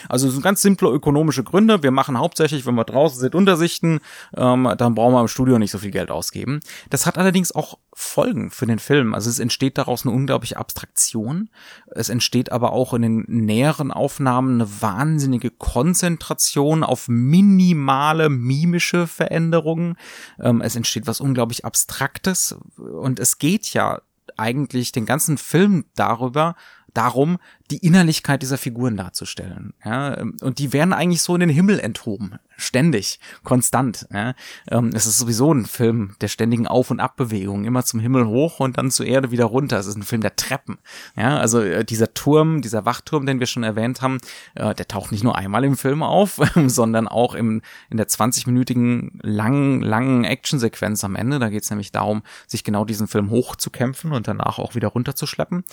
also 0.09 0.25
es 0.25 0.33
sind 0.33 0.41
ganz 0.41 0.59
simple 0.63 0.89
ökonomische 0.89 1.43
Gründe. 1.43 1.83
Wir 1.83 1.91
machen 1.91 2.17
hauptsächlich, 2.17 2.65
wenn 2.65 2.73
wir 2.73 2.83
draußen 2.83 3.19
sind, 3.19 3.35
Untersichten, 3.35 3.99
ähm, 4.35 4.73
dann 4.75 4.95
brauchen 4.95 5.13
wir 5.13 5.21
im 5.21 5.27
Studio 5.27 5.59
nicht 5.59 5.69
so 5.69 5.77
viel 5.77 5.91
Geld 5.91 6.09
ausgeben. 6.09 6.61
Das 6.89 7.05
hat 7.05 7.19
allerdings 7.19 7.51
auch 7.51 7.77
Folgen 7.93 8.49
für 8.49 8.65
den 8.65 8.79
Film. 8.79 9.13
Also 9.13 9.29
es 9.29 9.38
entsteht 9.38 9.77
daraus 9.77 10.03
eine 10.03 10.15
unglaubliche 10.15 10.57
Abstraktion. 10.57 11.51
Es 11.91 12.09
entsteht 12.09 12.51
aber 12.51 12.73
auch 12.73 12.95
in 12.95 13.03
den 13.03 13.25
näheren 13.27 13.91
Aufnahmen 13.91 14.59
eine 14.59 14.81
wahnsinnige 14.81 15.51
Konzentration 15.51 16.83
auf 16.83 17.07
minimale 17.07 18.29
mimische 18.29 19.05
Veränderungen. 19.05 19.95
Ähm, 20.39 20.61
es 20.61 20.75
entsteht 20.75 21.05
was 21.05 21.21
unglaublich 21.21 21.65
Abstraktes 21.65 22.57
und 22.77 23.19
es 23.19 23.38
geht 23.38 23.71
ja 23.75 24.01
eigentlich 24.37 24.91
den 24.91 25.05
ganzen 25.05 25.37
Film 25.37 25.85
darüber, 25.95 26.55
darum, 26.93 27.37
die 27.71 27.78
Innerlichkeit 27.78 28.41
dieser 28.43 28.58
Figuren 28.58 28.95
darzustellen. 28.95 29.73
Ja, 29.84 30.21
und 30.41 30.60
die 30.60 30.71
werden 30.71 30.93
eigentlich 30.93 31.23
so 31.23 31.34
in 31.34 31.39
den 31.39 31.49
Himmel 31.49 31.80
enthoben, 31.80 32.36
ständig, 32.58 33.19
konstant. 33.43 34.08
Ja. 34.13 34.36
Ähm, 34.69 34.91
es 34.93 35.08
ist 35.08 35.17
sowieso 35.17 35.51
ein 35.51 35.65
Film 35.65 36.15
der 36.21 36.28
ständigen 36.28 36.67
Auf- 36.67 36.91
und 36.91 36.99
Abbewegung, 36.99 37.65
immer 37.65 37.84
zum 37.84 37.99
Himmel 37.99 38.28
hoch 38.28 38.60
und 38.60 38.78
dann 38.78 38.91
zur 38.91 39.08
Erde 39.08 39.32
wieder 39.32 39.45
runter. 39.45 39.80
Es 39.80 39.88
ist 39.88 39.97
ein 39.97 40.04
Film 40.04 40.21
der 40.21 40.36
Treppen. 40.36 40.78
Ja, 41.15 41.39
also 41.39 41.60
äh, 41.60 41.84
dieser 41.84 42.13
Turm, 42.13 42.62
dieser 42.62 42.86
Wachturm, 42.86 43.25
den 43.25 43.39
wir 43.39 43.47
schon 43.47 43.63
erwähnt 43.63 44.01
haben, 44.01 44.19
äh, 44.54 44.75
der 44.75 44.88
taucht 44.88 45.12
nicht 45.12 45.23
nur 45.23 45.36
einmal 45.36 45.63
im 45.63 45.75
Film 45.75 46.04
auf, 46.04 46.39
sondern 46.67 47.08
auch 47.08 47.34
im, 47.34 47.63
in 47.89 47.97
der 47.97 48.08
20-minütigen 48.08 49.19
langen, 49.23 49.82
langen 49.82 50.23
Actionsequenz 50.23 51.04
am 51.04 51.15
Ende. 51.15 51.39
Da 51.39 51.49
geht 51.49 51.63
es 51.63 51.71
nämlich 51.71 51.91
darum, 51.91 52.21
sich 52.45 52.63
genau 52.63 52.86
diesen 52.86 53.08
Film 53.08 53.32
hochzukämpfen 53.32 54.12
und 54.12 54.28
danach 54.28 54.60
auch 54.60 54.75
wieder 54.75 54.89
runterzuschleppen. 54.89 55.63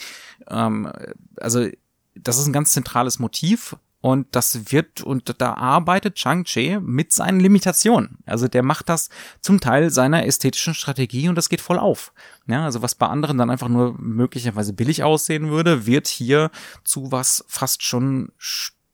Ähm, 0.48 0.90
also 1.36 1.68
das 2.14 2.38
ist 2.38 2.46
ein 2.46 2.52
ganz 2.52 2.72
zentrales 2.72 3.18
Motiv 3.18 3.76
und 4.02 4.26
das 4.32 4.72
wird, 4.72 5.00
und 5.02 5.40
da 5.40 5.54
arbeitet 5.54 6.16
Chang-Chi 6.16 6.80
mit 6.80 7.12
seinen 7.12 7.38
Limitationen. 7.38 8.18
Also 8.26 8.48
der 8.48 8.64
macht 8.64 8.88
das 8.88 9.10
zum 9.40 9.60
Teil 9.60 9.90
seiner 9.90 10.26
ästhetischen 10.26 10.74
Strategie 10.74 11.28
und 11.28 11.36
das 11.36 11.48
geht 11.48 11.60
voll 11.60 11.78
auf. 11.78 12.12
Ja, 12.48 12.64
also 12.64 12.82
was 12.82 12.96
bei 12.96 13.06
anderen 13.06 13.38
dann 13.38 13.48
einfach 13.48 13.68
nur 13.68 13.94
möglicherweise 13.98 14.72
billig 14.72 15.04
aussehen 15.04 15.50
würde, 15.50 15.86
wird 15.86 16.08
hier 16.08 16.50
zu 16.82 17.12
was 17.12 17.44
fast 17.46 17.84
schon 17.84 18.32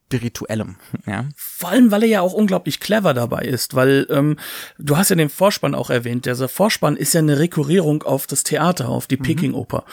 spirituellem. 0.09 0.77
Ja. 1.07 1.29
Vor 1.37 1.68
allem, 1.68 1.90
weil 1.90 2.03
er 2.03 2.09
ja 2.09 2.21
auch 2.23 2.33
unglaublich 2.33 2.81
clever 2.81 3.12
dabei 3.12 3.42
ist, 3.42 3.75
weil 3.75 4.07
ähm, 4.09 4.38
du 4.79 4.97
hast 4.97 5.11
ja 5.11 5.16
den 5.16 5.29
Vorspann 5.29 5.75
auch 5.75 5.90
erwähnt. 5.90 6.25
Dieser 6.25 6.49
Vorspann 6.49 6.97
ist 6.97 7.12
ja 7.12 7.21
eine 7.21 7.38
Rekurrierung 7.38 8.03
auf 8.05 8.27
das 8.27 8.42
Theater, 8.42 8.88
auf 8.88 9.07
die 9.07 9.18
mhm. 9.18 9.23
Peking-Oper. 9.23 9.85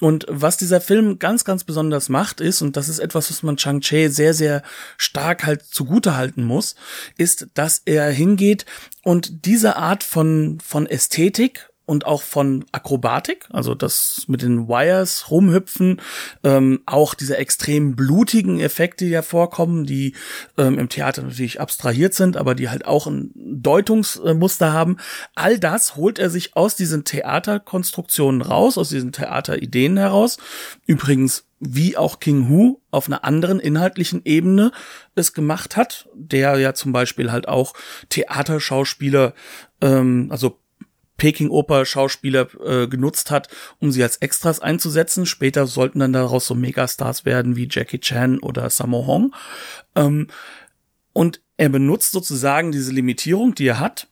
Und 0.00 0.26
was 0.28 0.56
dieser 0.56 0.80
Film 0.80 1.20
ganz, 1.20 1.44
ganz 1.44 1.62
besonders 1.62 2.08
macht, 2.08 2.40
ist, 2.40 2.62
und 2.62 2.76
das 2.76 2.88
ist 2.88 2.98
etwas, 2.98 3.30
was 3.30 3.44
man 3.44 3.56
Chang-Chi 3.56 4.08
sehr, 4.08 4.34
sehr 4.34 4.62
stark 4.96 5.46
halt 5.46 5.62
zugute 5.62 6.16
halten 6.16 6.42
muss, 6.42 6.74
ist, 7.16 7.46
dass 7.54 7.82
er 7.84 8.10
hingeht 8.10 8.66
und 9.04 9.46
diese 9.46 9.76
Art 9.76 10.02
von, 10.02 10.58
von 10.60 10.86
Ästhetik 10.86 11.69
und 11.90 12.06
auch 12.06 12.22
von 12.22 12.64
Akrobatik, 12.70 13.48
also 13.50 13.74
das 13.74 14.26
mit 14.28 14.42
den 14.42 14.68
Wires 14.68 15.28
rumhüpfen, 15.28 16.00
ähm, 16.44 16.82
auch 16.86 17.14
diese 17.14 17.36
extrem 17.36 17.96
blutigen 17.96 18.60
Effekte, 18.60 19.06
die 19.06 19.10
ja 19.10 19.22
vorkommen, 19.22 19.86
die 19.86 20.14
ähm, 20.56 20.78
im 20.78 20.88
Theater 20.88 21.22
natürlich 21.22 21.60
abstrahiert 21.60 22.14
sind, 22.14 22.36
aber 22.36 22.54
die 22.54 22.68
halt 22.68 22.86
auch 22.86 23.08
ein 23.08 23.32
Deutungsmuster 23.34 24.72
haben. 24.72 24.98
All 25.34 25.58
das 25.58 25.96
holt 25.96 26.20
er 26.20 26.30
sich 26.30 26.56
aus 26.56 26.76
diesen 26.76 27.02
Theaterkonstruktionen 27.02 28.40
raus, 28.40 28.78
aus 28.78 28.90
diesen 28.90 29.10
Theaterideen 29.10 29.96
heraus. 29.96 30.38
Übrigens 30.86 31.44
wie 31.58 31.96
auch 31.96 32.20
King 32.20 32.48
Hu 32.48 32.78
auf 32.92 33.08
einer 33.08 33.24
anderen 33.24 33.58
inhaltlichen 33.58 34.22
Ebene 34.24 34.70
es 35.16 35.34
gemacht 35.34 35.76
hat, 35.76 36.08
der 36.14 36.56
ja 36.58 36.72
zum 36.72 36.92
Beispiel 36.92 37.32
halt 37.32 37.48
auch 37.48 37.74
Theaterschauspieler, 38.08 39.34
ähm, 39.82 40.28
also 40.30 40.60
Peking-Oper-Schauspieler 41.20 42.48
äh, 42.64 42.88
genutzt 42.88 43.30
hat, 43.30 43.48
um 43.78 43.92
sie 43.92 44.02
als 44.02 44.16
Extras 44.16 44.60
einzusetzen. 44.60 45.26
Später 45.26 45.66
sollten 45.66 45.98
dann 45.98 46.14
daraus 46.14 46.46
so 46.46 46.54
Megastars 46.54 47.26
werden 47.26 47.56
wie 47.56 47.68
Jackie 47.70 48.00
Chan 48.00 48.38
oder 48.38 48.70
Sammo 48.70 49.06
Hong. 49.06 49.34
Ähm, 49.94 50.28
und 51.12 51.42
er 51.58 51.68
benutzt 51.68 52.12
sozusagen 52.12 52.72
diese 52.72 52.90
Limitierung, 52.90 53.54
die 53.54 53.66
er 53.66 53.80
hat, 53.80 54.08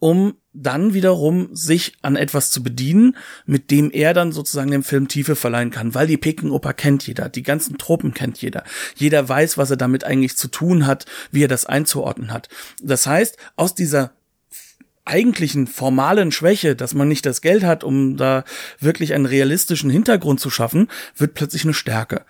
um 0.00 0.34
dann 0.52 0.92
wiederum 0.92 1.48
sich 1.56 1.94
an 2.02 2.14
etwas 2.14 2.50
zu 2.50 2.62
bedienen, 2.62 3.16
mit 3.46 3.70
dem 3.70 3.90
er 3.90 4.12
dann 4.12 4.30
sozusagen 4.30 4.70
dem 4.70 4.82
Film 4.82 5.08
Tiefe 5.08 5.36
verleihen 5.36 5.70
kann, 5.70 5.94
weil 5.94 6.06
die 6.06 6.18
Peking-Oper 6.18 6.74
kennt 6.74 7.06
jeder, 7.06 7.30
die 7.30 7.42
ganzen 7.42 7.78
Truppen 7.78 8.12
kennt 8.12 8.42
jeder. 8.42 8.64
Jeder 8.96 9.26
weiß, 9.26 9.56
was 9.56 9.70
er 9.70 9.78
damit 9.78 10.04
eigentlich 10.04 10.36
zu 10.36 10.48
tun 10.48 10.86
hat, 10.86 11.06
wie 11.30 11.44
er 11.44 11.48
das 11.48 11.64
einzuordnen 11.64 12.34
hat. 12.34 12.50
Das 12.82 13.06
heißt, 13.06 13.38
aus 13.56 13.74
dieser 13.74 14.12
eigentlichen 15.04 15.66
formalen 15.66 16.32
Schwäche, 16.32 16.76
dass 16.76 16.94
man 16.94 17.08
nicht 17.08 17.26
das 17.26 17.40
Geld 17.40 17.62
hat, 17.62 17.84
um 17.84 18.16
da 18.16 18.44
wirklich 18.80 19.12
einen 19.14 19.26
realistischen 19.26 19.90
Hintergrund 19.90 20.40
zu 20.40 20.50
schaffen, 20.50 20.88
wird 21.16 21.34
plötzlich 21.34 21.64
eine 21.64 21.74
Stärke. 21.74 22.24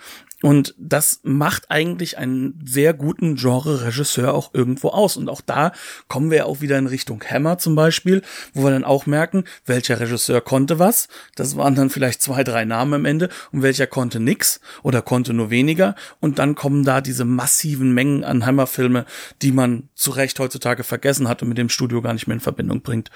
Und 0.44 0.74
das 0.76 1.20
macht 1.22 1.70
eigentlich 1.70 2.18
einen 2.18 2.60
sehr 2.66 2.92
guten 2.92 3.36
Genre-Regisseur 3.36 4.34
auch 4.34 4.52
irgendwo 4.52 4.88
aus. 4.88 5.16
Und 5.16 5.30
auch 5.30 5.40
da 5.40 5.72
kommen 6.06 6.30
wir 6.30 6.44
auch 6.44 6.60
wieder 6.60 6.76
in 6.76 6.86
Richtung 6.86 7.24
Hammer 7.24 7.56
zum 7.56 7.74
Beispiel, 7.74 8.20
wo 8.52 8.62
wir 8.62 8.70
dann 8.70 8.84
auch 8.84 9.06
merken, 9.06 9.44
welcher 9.64 10.00
Regisseur 10.00 10.42
konnte 10.42 10.78
was. 10.78 11.08
Das 11.34 11.56
waren 11.56 11.74
dann 11.74 11.88
vielleicht 11.88 12.20
zwei, 12.20 12.44
drei 12.44 12.66
Namen 12.66 12.92
am 12.92 13.04
Ende 13.06 13.30
und 13.52 13.62
welcher 13.62 13.86
konnte 13.86 14.20
nix 14.20 14.60
oder 14.82 15.00
konnte 15.00 15.32
nur 15.32 15.48
weniger. 15.48 15.94
Und 16.20 16.38
dann 16.38 16.54
kommen 16.54 16.84
da 16.84 17.00
diese 17.00 17.24
massiven 17.24 17.94
Mengen 17.94 18.22
an 18.22 18.44
Hammer-Filme, 18.44 19.06
die 19.40 19.50
man 19.50 19.88
zu 19.94 20.10
Recht 20.10 20.38
heutzutage 20.40 20.84
vergessen 20.84 21.26
hat 21.26 21.40
und 21.40 21.48
mit 21.48 21.56
dem 21.56 21.70
Studio 21.70 22.02
gar 22.02 22.12
nicht 22.12 22.26
mehr 22.26 22.34
in 22.34 22.40
Verbindung 22.40 22.82
bringt. 22.82 23.10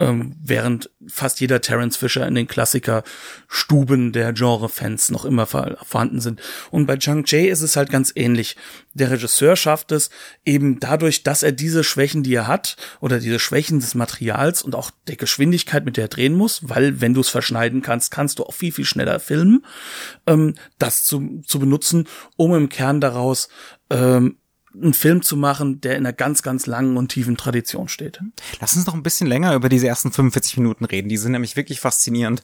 Ähm, 0.00 0.36
während 0.44 0.90
fast 1.06 1.40
jeder 1.40 1.62
Terence 1.62 1.96
Fisher 1.96 2.28
in 2.28 2.34
den 2.34 2.46
Klassiker-Stuben 2.46 4.12
der 4.12 4.34
Genre-Fans 4.34 5.10
noch 5.10 5.24
immer 5.24 5.46
vorhanden 5.46 6.20
sind. 6.20 6.42
Und 6.74 6.86
bei 6.86 6.96
Chang 6.96 7.22
Jae 7.24 7.46
ist 7.46 7.62
es 7.62 7.76
halt 7.76 7.88
ganz 7.88 8.10
ähnlich. 8.16 8.56
Der 8.94 9.08
Regisseur 9.08 9.54
schafft 9.54 9.92
es 9.92 10.10
eben 10.44 10.80
dadurch, 10.80 11.22
dass 11.22 11.44
er 11.44 11.52
diese 11.52 11.84
Schwächen, 11.84 12.24
die 12.24 12.34
er 12.34 12.48
hat, 12.48 12.76
oder 12.98 13.20
diese 13.20 13.38
Schwächen 13.38 13.78
des 13.78 13.94
Materials 13.94 14.60
und 14.60 14.74
auch 14.74 14.90
der 15.06 15.14
Geschwindigkeit, 15.14 15.84
mit 15.84 15.96
der 15.96 16.06
er 16.06 16.08
drehen 16.08 16.34
muss, 16.34 16.68
weil 16.68 17.00
wenn 17.00 17.14
du 17.14 17.20
es 17.20 17.28
verschneiden 17.28 17.80
kannst, 17.80 18.10
kannst 18.10 18.40
du 18.40 18.42
auch 18.42 18.54
viel, 18.54 18.72
viel 18.72 18.86
schneller 18.86 19.20
filmen, 19.20 19.64
ähm, 20.26 20.54
das 20.76 21.04
zu, 21.04 21.42
zu 21.46 21.60
benutzen, 21.60 22.08
um 22.34 22.52
im 22.56 22.68
Kern 22.68 23.00
daraus 23.00 23.48
ähm, 23.90 24.38
einen 24.74 24.94
Film 24.94 25.22
zu 25.22 25.36
machen, 25.36 25.80
der 25.80 25.96
in 25.96 26.04
einer 26.04 26.12
ganz, 26.12 26.42
ganz 26.42 26.66
langen 26.66 26.96
und 26.96 27.08
tiefen 27.08 27.36
Tradition 27.36 27.88
steht. 27.88 28.20
Lass 28.60 28.76
uns 28.76 28.86
noch 28.86 28.94
ein 28.94 29.02
bisschen 29.02 29.26
länger 29.26 29.54
über 29.54 29.68
diese 29.68 29.86
ersten 29.86 30.10
45 30.10 30.56
Minuten 30.58 30.84
reden. 30.84 31.08
Die 31.08 31.16
sind 31.16 31.32
nämlich 31.32 31.56
wirklich 31.56 31.80
faszinierend. 31.80 32.42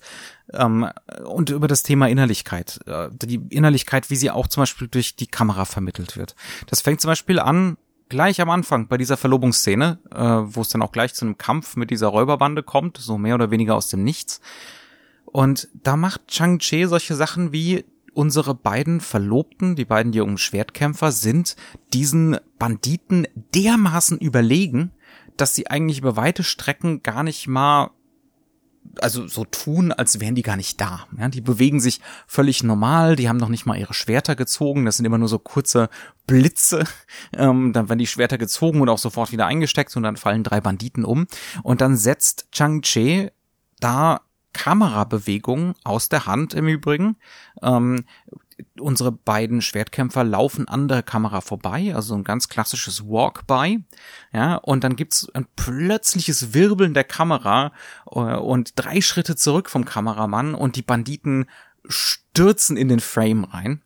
Ähm, 0.52 0.88
und 1.24 1.50
über 1.50 1.68
das 1.68 1.82
Thema 1.82 2.08
Innerlichkeit. 2.08 2.80
Äh, 2.86 3.08
die 3.12 3.40
Innerlichkeit, 3.50 4.10
wie 4.10 4.16
sie 4.16 4.30
auch 4.30 4.48
zum 4.48 4.62
Beispiel 4.62 4.88
durch 4.88 5.16
die 5.16 5.26
Kamera 5.26 5.64
vermittelt 5.64 6.16
wird. 6.16 6.34
Das 6.66 6.80
fängt 6.80 7.00
zum 7.00 7.08
Beispiel 7.08 7.38
an, 7.38 7.76
gleich 8.08 8.40
am 8.40 8.50
Anfang 8.50 8.88
bei 8.88 8.98
dieser 8.98 9.16
Verlobungsszene, 9.16 9.98
äh, 10.12 10.18
wo 10.18 10.60
es 10.60 10.68
dann 10.68 10.82
auch 10.82 10.92
gleich 10.92 11.14
zu 11.14 11.24
einem 11.24 11.38
Kampf 11.38 11.76
mit 11.76 11.90
dieser 11.90 12.08
Räuberbande 12.08 12.62
kommt, 12.62 12.98
so 12.98 13.18
mehr 13.18 13.34
oder 13.34 13.50
weniger 13.50 13.76
aus 13.76 13.88
dem 13.88 14.04
Nichts. 14.04 14.40
Und 15.24 15.68
da 15.74 15.96
macht 15.96 16.26
Chang-Chi 16.26 16.86
solche 16.86 17.14
Sachen 17.14 17.52
wie 17.52 17.84
unsere 18.14 18.54
beiden 18.54 19.00
Verlobten, 19.00 19.76
die 19.76 19.84
beiden 19.84 20.12
jungen 20.12 20.38
Schwertkämpfer, 20.38 21.12
sind 21.12 21.56
diesen 21.92 22.36
Banditen 22.58 23.26
dermaßen 23.54 24.18
überlegen, 24.18 24.92
dass 25.36 25.54
sie 25.54 25.68
eigentlich 25.68 25.98
über 25.98 26.16
weite 26.16 26.42
Strecken 26.42 27.02
gar 27.02 27.22
nicht 27.22 27.46
mal 27.46 27.90
also 29.00 29.26
so 29.26 29.44
tun, 29.44 29.92
als 29.92 30.20
wären 30.20 30.34
die 30.34 30.42
gar 30.42 30.56
nicht 30.56 30.80
da. 30.80 31.06
Ja, 31.16 31.28
die 31.28 31.40
bewegen 31.40 31.80
sich 31.80 32.00
völlig 32.26 32.62
normal, 32.62 33.16
die 33.16 33.28
haben 33.28 33.36
noch 33.36 33.48
nicht 33.48 33.66
mal 33.66 33.78
ihre 33.78 33.94
Schwerter 33.94 34.36
gezogen, 34.36 34.84
das 34.84 34.96
sind 34.96 35.06
immer 35.06 35.18
nur 35.18 35.28
so 35.28 35.38
kurze 35.38 35.88
Blitze. 36.26 36.84
Ähm, 37.36 37.72
dann 37.72 37.88
werden 37.88 37.98
die 37.98 38.06
Schwerter 38.06 38.38
gezogen 38.38 38.80
und 38.80 38.88
auch 38.88 38.98
sofort 38.98 39.30
wieder 39.30 39.46
eingesteckt 39.46 39.94
und 39.96 40.02
dann 40.02 40.16
fallen 40.16 40.42
drei 40.42 40.60
Banditen 40.60 41.04
um. 41.04 41.26
Und 41.62 41.80
dann 41.80 41.96
setzt 41.96 42.50
Chang 42.50 42.82
Che 42.82 43.32
da 43.78 44.22
Kamerabewegung 44.52 45.74
aus 45.84 46.08
der 46.08 46.26
Hand 46.26 46.54
im 46.54 46.68
Übrigen. 46.68 47.16
Ähm, 47.62 48.04
unsere 48.78 49.12
beiden 49.12 49.62
Schwertkämpfer 49.62 50.24
laufen 50.24 50.68
an 50.68 50.88
der 50.88 51.02
Kamera 51.02 51.40
vorbei, 51.40 51.94
also 51.94 52.14
ein 52.14 52.24
ganz 52.24 52.48
klassisches 52.48 53.06
Walk-by, 53.06 53.82
ja, 54.32 54.56
und 54.56 54.84
dann 54.84 54.96
gibt's 54.96 55.28
ein 55.34 55.46
plötzliches 55.56 56.52
Wirbeln 56.54 56.94
der 56.94 57.04
Kamera 57.04 57.72
äh, 58.10 58.18
und 58.18 58.72
drei 58.76 59.00
Schritte 59.00 59.36
zurück 59.36 59.70
vom 59.70 59.84
Kameramann 59.84 60.54
und 60.54 60.76
die 60.76 60.82
Banditen 60.82 61.46
stürzen 61.88 62.76
in 62.76 62.88
den 62.88 63.00
Frame 63.00 63.44
rein. 63.44 63.82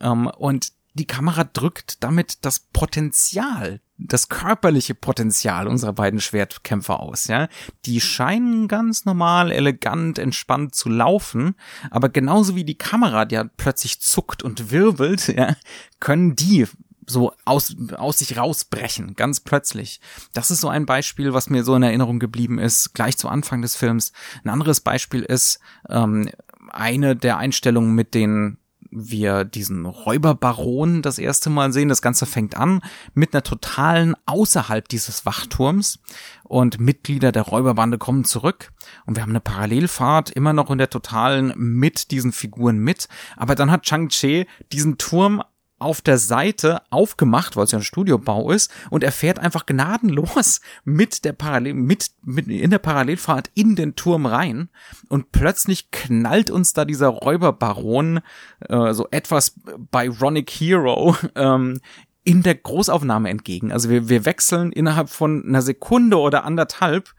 Ähm, 0.00 0.26
und 0.26 0.72
die 0.94 1.06
Kamera 1.06 1.44
drückt 1.44 2.02
damit 2.04 2.44
das 2.44 2.60
Potenzial 2.60 3.80
das 4.06 4.28
körperliche 4.28 4.94
Potenzial 4.94 5.66
unserer 5.68 5.92
beiden 5.92 6.20
Schwertkämpfer 6.20 7.00
aus, 7.00 7.26
ja. 7.26 7.48
Die 7.86 8.00
scheinen 8.00 8.68
ganz 8.68 9.04
normal, 9.04 9.52
elegant, 9.52 10.18
entspannt 10.18 10.74
zu 10.74 10.88
laufen, 10.88 11.54
aber 11.90 12.08
genauso 12.08 12.56
wie 12.56 12.64
die 12.64 12.78
Kamera, 12.78 13.24
die 13.24 13.34
ja 13.34 13.44
plötzlich 13.44 14.00
zuckt 14.00 14.42
und 14.42 14.70
wirbelt, 14.70 15.28
ja, 15.28 15.56
können 16.00 16.36
die 16.36 16.66
so 17.06 17.32
aus, 17.44 17.74
aus 17.96 18.18
sich 18.18 18.36
rausbrechen, 18.36 19.14
ganz 19.16 19.40
plötzlich. 19.40 20.00
Das 20.32 20.50
ist 20.50 20.60
so 20.60 20.68
ein 20.68 20.86
Beispiel, 20.86 21.32
was 21.32 21.50
mir 21.50 21.64
so 21.64 21.74
in 21.74 21.82
Erinnerung 21.82 22.18
geblieben 22.18 22.58
ist, 22.58 22.94
gleich 22.94 23.18
zu 23.18 23.28
Anfang 23.28 23.62
des 23.62 23.76
Films. 23.76 24.12
Ein 24.44 24.50
anderes 24.50 24.80
Beispiel 24.80 25.22
ist 25.22 25.60
ähm, 25.88 26.30
eine 26.70 27.16
der 27.16 27.38
Einstellungen 27.38 27.94
mit 27.94 28.14
den 28.14 28.58
wir 28.92 29.44
diesen 29.44 29.86
Räuberbaron 29.86 31.02
das 31.02 31.18
erste 31.18 31.50
Mal 31.50 31.72
sehen. 31.72 31.88
Das 31.88 32.02
Ganze 32.02 32.26
fängt 32.26 32.56
an 32.56 32.82
mit 33.14 33.34
einer 33.34 33.42
totalen 33.42 34.14
außerhalb 34.26 34.86
dieses 34.88 35.26
Wachturms 35.26 35.98
und 36.44 36.78
Mitglieder 36.80 37.32
der 37.32 37.42
Räuberbande 37.42 37.98
kommen 37.98 38.24
zurück 38.24 38.70
und 39.06 39.16
wir 39.16 39.22
haben 39.22 39.30
eine 39.30 39.40
Parallelfahrt 39.40 40.30
immer 40.30 40.52
noch 40.52 40.70
in 40.70 40.78
der 40.78 40.90
totalen 40.90 41.52
mit 41.56 42.10
diesen 42.10 42.32
Figuren 42.32 42.78
mit. 42.78 43.08
Aber 43.36 43.54
dann 43.54 43.70
hat 43.70 43.82
Chang-Chi 43.82 44.46
diesen 44.72 44.98
Turm 44.98 45.42
auf 45.82 46.00
der 46.00 46.18
Seite 46.18 46.82
aufgemacht, 46.90 47.56
weil 47.56 47.64
es 47.64 47.72
ja 47.72 47.78
ein 47.78 47.84
Studiobau 47.84 48.50
ist, 48.50 48.70
und 48.90 49.02
er 49.02 49.12
fährt 49.12 49.38
einfach 49.38 49.66
gnadenlos 49.66 50.60
mit 50.84 51.24
der 51.24 51.32
Parallel, 51.32 51.74
mit, 51.74 52.10
mit 52.22 52.48
in 52.48 52.70
der 52.70 52.78
Parallelfahrt 52.78 53.50
in 53.54 53.76
den 53.76 53.94
Turm 53.96 54.26
rein 54.26 54.68
und 55.08 55.32
plötzlich 55.32 55.90
knallt 55.90 56.50
uns 56.50 56.72
da 56.72 56.84
dieser 56.84 57.08
Räuberbaron 57.08 58.20
äh, 58.68 58.92
so 58.92 59.08
etwas 59.10 59.54
Byronic 59.90 60.50
Hero 60.50 61.16
ähm, 61.34 61.80
in 62.24 62.42
der 62.42 62.54
Großaufnahme 62.54 63.30
entgegen. 63.30 63.72
Also 63.72 63.90
wir, 63.90 64.08
wir 64.08 64.24
wechseln 64.24 64.72
innerhalb 64.72 65.08
von 65.08 65.44
einer 65.44 65.62
Sekunde 65.62 66.18
oder 66.18 66.44
anderthalb 66.44 67.14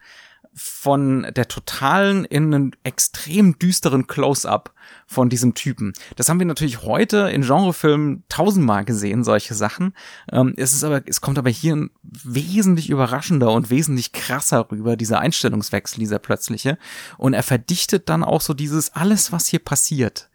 von 0.54 1.26
der 1.34 1.48
totalen 1.48 2.24
in 2.24 2.54
einen 2.54 2.76
extrem 2.84 3.58
düsteren 3.58 4.06
Close-up 4.06 4.72
von 5.06 5.28
diesem 5.28 5.54
Typen. 5.54 5.92
Das 6.16 6.28
haben 6.28 6.38
wir 6.38 6.46
natürlich 6.46 6.82
heute 6.82 7.30
in 7.30 7.42
Genrefilmen 7.42 8.22
tausendmal 8.28 8.84
gesehen, 8.84 9.24
solche 9.24 9.54
Sachen. 9.54 9.94
Ähm, 10.30 10.54
es 10.56 10.72
ist 10.72 10.84
aber, 10.84 11.02
es 11.06 11.20
kommt 11.20 11.38
aber 11.38 11.50
hier 11.50 11.88
wesentlich 12.02 12.88
überraschender 12.88 13.50
und 13.52 13.70
wesentlich 13.70 14.12
krasser 14.12 14.70
rüber, 14.70 14.96
dieser 14.96 15.18
Einstellungswechsel, 15.18 15.98
dieser 15.98 16.20
plötzliche. 16.20 16.78
Und 17.18 17.34
er 17.34 17.42
verdichtet 17.42 18.08
dann 18.08 18.22
auch 18.22 18.40
so 18.40 18.54
dieses 18.54 18.94
alles, 18.94 19.32
was 19.32 19.46
hier 19.46 19.60
passiert. 19.60 20.30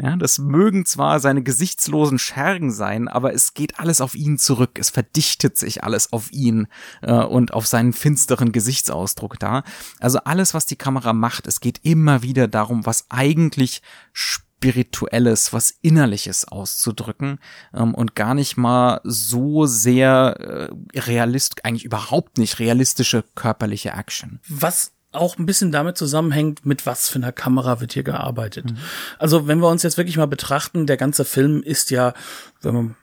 Ja, 0.00 0.16
das 0.16 0.38
mögen 0.38 0.86
zwar 0.86 1.18
seine 1.18 1.42
gesichtslosen 1.42 2.20
Schergen 2.20 2.70
sein, 2.70 3.08
aber 3.08 3.34
es 3.34 3.54
geht 3.54 3.80
alles 3.80 4.00
auf 4.00 4.14
ihn 4.14 4.38
zurück. 4.38 4.78
Es 4.78 4.90
verdichtet 4.90 5.58
sich 5.58 5.82
alles 5.82 6.12
auf 6.12 6.30
ihn 6.30 6.68
äh, 7.02 7.12
und 7.12 7.52
auf 7.52 7.66
seinen 7.66 7.92
finsteren 7.92 8.52
Gesichtsausdruck 8.52 9.40
da. 9.40 9.64
Also 9.98 10.20
alles, 10.20 10.54
was 10.54 10.66
die 10.66 10.76
Kamera 10.76 11.12
macht, 11.12 11.48
es 11.48 11.60
geht 11.60 11.80
immer 11.82 12.22
wieder 12.22 12.46
darum, 12.46 12.86
was 12.86 13.06
eigentlich 13.08 13.82
spirituelles, 14.12 15.52
was 15.52 15.74
innerliches 15.82 16.46
auszudrücken 16.46 17.40
ähm, 17.74 17.92
und 17.92 18.14
gar 18.14 18.34
nicht 18.34 18.56
mal 18.56 19.00
so 19.02 19.66
sehr 19.66 20.70
äh, 20.94 20.98
realist, 20.98 21.64
eigentlich 21.64 21.84
überhaupt 21.84 22.38
nicht 22.38 22.60
realistische 22.60 23.24
körperliche 23.34 23.90
Action. 23.90 24.38
Was 24.48 24.92
auch 25.12 25.38
ein 25.38 25.46
bisschen 25.46 25.72
damit 25.72 25.96
zusammenhängt, 25.96 26.66
mit 26.66 26.86
was 26.86 27.08
für 27.08 27.16
einer 27.16 27.32
Kamera 27.32 27.80
wird 27.80 27.92
hier 27.92 28.02
gearbeitet. 28.02 28.70
Mhm. 28.70 28.78
Also 29.18 29.46
wenn 29.46 29.60
wir 29.60 29.68
uns 29.68 29.82
jetzt 29.82 29.96
wirklich 29.96 30.16
mal 30.16 30.26
betrachten, 30.26 30.86
der 30.86 30.96
ganze 30.96 31.24
Film 31.24 31.62
ist 31.62 31.90
ja, 31.90 32.12
wenn 32.60 32.74
man 32.74 32.96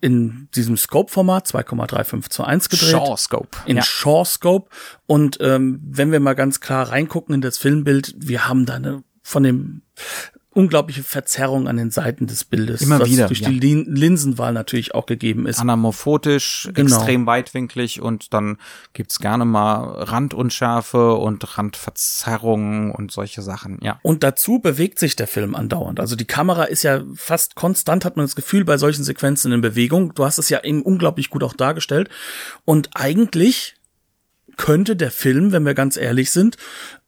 in 0.00 0.48
diesem 0.54 0.76
Scope-Format 0.76 1.46
2,35 1.46 2.28
zu 2.28 2.44
1 2.44 2.68
gedreht. 2.68 2.90
Shaw 2.90 3.16
Scope. 3.16 3.58
In 3.64 3.78
ja. 3.78 3.82
Shaw 3.82 4.24
Scope. 4.24 4.68
Und 5.06 5.38
ähm, 5.40 5.80
wenn 5.82 6.12
wir 6.12 6.20
mal 6.20 6.34
ganz 6.34 6.60
klar 6.60 6.90
reingucken 6.90 7.34
in 7.34 7.40
das 7.40 7.56
Filmbild, 7.56 8.14
wir 8.18 8.46
haben 8.46 8.66
da 8.66 8.74
eine 8.74 9.02
von 9.22 9.42
dem 9.42 9.80
unglaubliche 10.54 11.02
Verzerrung 11.02 11.68
an 11.68 11.76
den 11.76 11.90
Seiten 11.90 12.26
des 12.26 12.44
Bildes. 12.44 12.80
Immer 12.82 13.00
was 13.00 13.08
wieder. 13.08 13.26
Durch 13.26 13.40
ja. 13.40 13.50
die 13.50 13.58
Linsenwahl 13.60 14.52
natürlich 14.52 14.94
auch 14.94 15.06
gegeben 15.06 15.46
ist. 15.46 15.60
Anamorphotisch, 15.60 16.70
genau. 16.72 16.96
extrem 16.96 17.26
weitwinklig 17.26 18.00
und 18.00 18.32
dann 18.32 18.58
gibt's 18.92 19.18
gerne 19.18 19.44
mal 19.44 20.02
Randunschärfe 20.04 21.14
und 21.14 21.58
Randverzerrungen 21.58 22.90
und 22.90 23.12
solche 23.12 23.42
Sachen, 23.42 23.78
ja. 23.82 23.98
Und 24.02 24.22
dazu 24.22 24.58
bewegt 24.58 24.98
sich 24.98 25.16
der 25.16 25.26
Film 25.26 25.54
andauernd. 25.54 26.00
Also 26.00 26.16
die 26.16 26.24
Kamera 26.24 26.64
ist 26.64 26.82
ja 26.82 27.02
fast 27.14 27.54
konstant, 27.54 28.04
hat 28.04 28.16
man 28.16 28.24
das 28.24 28.36
Gefühl, 28.36 28.64
bei 28.64 28.78
solchen 28.78 29.04
Sequenzen 29.04 29.52
in 29.52 29.60
Bewegung. 29.60 30.14
Du 30.14 30.24
hast 30.24 30.38
es 30.38 30.48
ja 30.48 30.62
eben 30.62 30.82
unglaublich 30.82 31.30
gut 31.30 31.42
auch 31.42 31.54
dargestellt. 31.54 32.08
Und 32.64 32.90
eigentlich 32.94 33.74
könnte 34.56 34.96
der 34.96 35.10
Film, 35.10 35.52
wenn 35.52 35.64
wir 35.64 35.74
ganz 35.74 35.96
ehrlich 35.96 36.30
sind, 36.30 36.56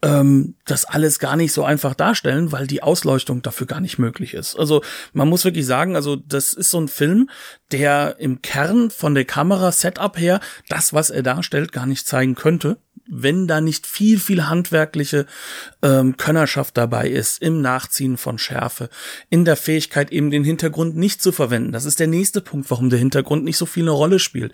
ähm, 0.02 0.54
das 0.64 0.85
alles 0.85 1.18
gar 1.18 1.37
nicht 1.37 1.52
so 1.52 1.64
einfach 1.64 1.94
darstellen, 1.94 2.52
weil 2.52 2.66
die 2.66 2.82
Ausleuchtung 2.82 3.42
dafür 3.42 3.66
gar 3.66 3.80
nicht 3.80 3.98
möglich 3.98 4.35
ist. 4.35 4.56
Also 4.56 4.82
man 5.12 5.28
muss 5.28 5.44
wirklich 5.44 5.66
sagen, 5.66 5.96
also 5.96 6.16
das 6.16 6.52
ist 6.52 6.70
so 6.70 6.80
ein 6.80 6.88
Film, 6.88 7.30
der 7.72 8.16
im 8.18 8.42
Kern 8.42 8.90
von 8.90 9.14
der 9.14 9.24
Kamera-Setup 9.24 10.18
her 10.18 10.40
das, 10.68 10.92
was 10.92 11.11
er 11.11 11.22
darstellt, 11.22 11.72
gar 11.72 11.87
nicht 11.87 12.06
zeigen 12.06 12.35
könnte 12.35 12.78
wenn 13.09 13.46
da 13.46 13.61
nicht 13.61 13.87
viel, 13.87 14.18
viel 14.18 14.46
handwerkliche 14.48 15.26
ähm, 15.82 16.16
Könnerschaft 16.16 16.76
dabei 16.76 17.09
ist, 17.09 17.40
im 17.40 17.61
Nachziehen 17.61 18.16
von 18.16 18.38
Schärfe, 18.38 18.88
in 19.30 19.44
der 19.44 19.56
Fähigkeit 19.56 20.11
eben 20.12 20.30
den 20.30 20.44
Hintergrund 20.44 20.96
nicht 20.96 21.22
zu 21.22 21.32
verwenden. 21.32 21.72
Das 21.72 21.85
ist 21.85 22.00
der 22.00 22.09
nächste 22.09 22.40
Punkt, 22.40 22.70
warum 22.70 22.90
der 22.90 22.98
Hintergrund 22.98 23.44
nicht 23.44 23.56
so 23.56 23.66
viel 23.66 23.85
eine 23.85 23.92
Rolle 23.92 24.18
spielt. 24.18 24.52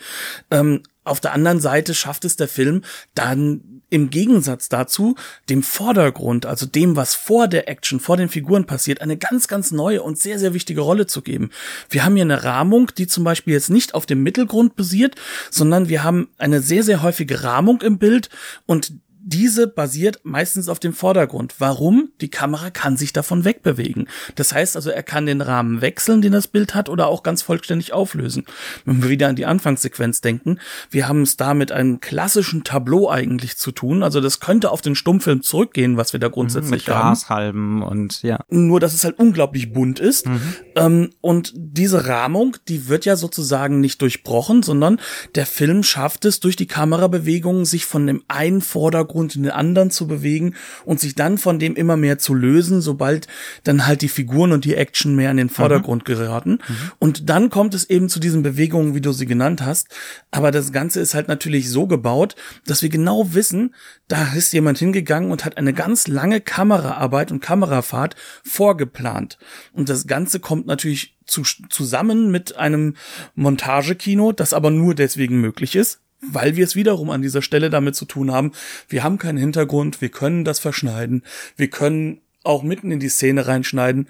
Ähm, 0.51 0.83
auf 1.05 1.21
der 1.21 1.33
anderen 1.33 1.61
Seite 1.61 1.95
schafft 1.95 2.25
es 2.25 2.37
der 2.37 2.49
Film 2.49 2.83
dann 3.15 3.83
im 3.93 4.09
Gegensatz 4.09 4.71
dazu 4.71 5.17
dem 5.51 5.63
Vordergrund, 5.63 6.47
also 6.47 6.65
dem, 6.65 6.97
was 6.97 7.15
vor 7.15 7.47
der 7.47 7.69
Action, 7.69 8.01
vor 8.01 8.17
den 8.17 8.31
Figuren 8.31 8.65
passiert, 8.65 9.03
eine 9.03 9.19
ganz, 9.19 9.49
ganz 9.49 9.71
neue 9.71 10.03
und 10.03 10.19
sehr, 10.19 10.39
sehr 10.39 10.55
wichtige 10.55 10.81
Rolle 10.81 11.07
zu 11.07 11.21
geben. 11.21 11.51
Wir 11.91 12.05
haben 12.05 12.15
hier 12.15 12.25
eine 12.25 12.43
Rahmung, 12.43 12.91
die 12.97 13.07
zum 13.07 13.23
Beispiel 13.23 13.53
jetzt 13.53 13.69
nicht 13.69 13.95
auf 13.95 14.07
dem 14.07 14.23
Mittelgrund 14.23 14.77
basiert, 14.77 15.17
sondern 15.51 15.91
wir 15.91 16.05
haben 16.05 16.29
eine 16.39 16.63
sehr, 16.63 16.85
sehr 16.85 17.03
häufige 17.03 17.45
Rahmung 17.45 17.83
im 17.83 17.99
Bild 17.99 18.31
und 18.65 18.95
diese 19.25 19.69
basiert 19.69 20.21
meistens 20.25 20.69
auf 20.69 20.81
dem 20.81 20.93
Vordergrund. 20.93 21.55
Warum? 21.59 22.11
Die 22.21 22.29
Kamera 22.29 22.71
kann 22.71 22.97
sich 22.97 23.13
davon 23.13 23.45
wegbewegen. 23.45 24.09
Das 24.35 24.53
heißt 24.53 24.75
also, 24.75 24.91
er 24.91 25.05
kann 25.05 25.27
den 25.27 25.41
Rahmen 25.41 25.81
wechseln, 25.81 26.23
den 26.23 26.33
das 26.33 26.49
Bild 26.49 26.75
hat, 26.75 26.89
oder 26.89 27.07
auch 27.07 27.23
ganz 27.23 27.41
vollständig 27.41 27.93
auflösen. 27.93 28.45
Wenn 28.85 29.03
wir 29.03 29.11
wieder 29.11 29.29
an 29.29 29.37
die 29.37 29.47
Anfangssequenz 29.47 30.23
denken, 30.23 30.59
wir 30.91 31.07
haben 31.07 31.23
es 31.23 31.37
da 31.37 31.55
mit 31.55 31.71
einem 31.71 32.01
klassischen 32.01 32.65
Tableau 32.65 33.09
eigentlich 33.09 33.57
zu 33.57 33.71
tun. 33.71 34.03
Also 34.03 34.21
das 34.21 34.41
könnte 34.41 34.71
auf 34.71 34.83
den 34.83 34.97
Stummfilm 34.97 35.43
zurückgehen, 35.43 35.97
was 35.97 36.13
wir 36.13 36.21
da 36.21 36.29
grundsätzlich 36.29 36.71
mit 36.71 36.87
Grashalben 36.87 37.83
und 37.83 38.23
ja. 38.23 38.41
Nur, 38.49 38.81
dass 38.81 38.93
es 38.93 39.05
halt 39.05 39.19
unglaublich 39.21 39.73
bunt 39.73 40.01
ist. 40.01 40.27
Mhm. 40.27 40.41
Ähm, 40.75 41.11
und 41.21 41.53
diese 41.55 42.09
Rahmung, 42.09 42.57
die 42.67 42.89
wird 42.89 43.05
ja 43.05 43.15
sozusagen 43.15 43.81
nicht 43.81 44.03
durchbrochen, 44.03 44.65
sondern 44.65 44.99
der 45.37 45.47
Film 45.47 45.85
schafft 45.85 46.25
es 46.25 46.41
durch 46.41 46.57
die 46.57 46.67
Kamerabewegungen, 46.67 47.65
sich 47.65 47.87
von 47.87 48.07
dem 48.07 48.25
einen 48.27 48.61
Vordergrund 48.61 49.12
Vordergrund 49.13 49.37
in 49.37 49.43
den 49.43 49.53
anderen 49.53 49.91
zu 49.91 50.07
bewegen 50.07 50.55
und 50.85 51.01
sich 51.01 51.15
dann 51.15 51.39
von 51.39 51.59
dem 51.59 51.77
immer 51.77 51.97
mehr 51.97 52.19
zu 52.19 52.35
lösen, 52.35 52.81
sobald 52.81 53.29
dann 53.65 53.87
halt 53.87 54.01
die 54.03 54.09
Figuren 54.09 54.53
und 54.53 54.65
die 54.65 54.75
Action 54.75 55.15
mehr 55.15 55.31
in 55.31 55.37
den 55.37 55.51
Vordergrund 55.51 56.03
mhm. 56.03 56.07
geraten. 56.07 56.51
Mhm. 56.51 56.93
Und 56.99 57.29
dann 57.29 57.51
kommt 57.51 57.75
es 57.75 57.89
eben 57.89 58.09
zu 58.09 58.21
diesen 58.21 58.43
Bewegungen, 58.43 58.95
wie 58.95 59.01
du 59.01 59.13
sie 59.13 59.27
genannt 59.27 59.63
hast. 59.63 59.89
Aber 60.31 60.51
das 60.51 60.73
Ganze 60.73 61.01
ist 61.01 61.15
halt 61.15 61.29
natürlich 61.29 61.69
so 61.69 61.87
gebaut, 61.87 62.35
dass 62.67 62.83
wir 62.83 62.89
genau 62.89 63.35
wissen, 63.35 63.75
da 64.09 64.33
ist 64.35 64.53
jemand 64.53 64.79
hingegangen 64.79 65.31
und 65.31 65.45
hat 65.45 65.59
eine 65.59 65.73
ganz 65.73 66.09
lange 66.09 66.41
Kameraarbeit 66.41 67.33
und 67.33 67.41
Kamerafahrt 67.41 68.17
vorgeplant. 68.45 69.39
Und 69.73 69.89
das 69.89 70.07
Ganze 70.07 70.41
kommt 70.41 70.67
natürlich 70.67 71.17
zu, 71.27 71.43
zusammen 71.43 72.31
mit 72.31 72.57
einem 72.57 72.95
Montagekino, 73.35 74.33
das 74.33 74.53
aber 74.53 74.71
nur 74.71 74.95
deswegen 74.95 75.41
möglich 75.41 75.77
ist, 75.77 76.02
weil 76.23 76.57
wir 76.57 76.65
es 76.65 76.77
wiederum 76.77 77.11
an 77.11 77.23
dieser 77.23 77.43
Stelle 77.43 77.69
damit 77.69 77.97
zu 77.97 78.05
tun 78.05 78.33
haben, 78.33 78.53
wir 78.89 79.03
haben 79.03 79.19
keinen 79.19 79.39
Hintergrund, 79.39 80.01
wir 80.01 80.09
können 80.09 80.45
das 80.45 80.61
verschneiden, 80.61 81.23
wir 81.57 81.69
können 81.69 82.21
auch 82.45 82.63
mitten 82.63 82.91
in 82.91 83.01
die 83.01 83.09
Szene 83.09 83.47
reinschneiden. 83.47 84.09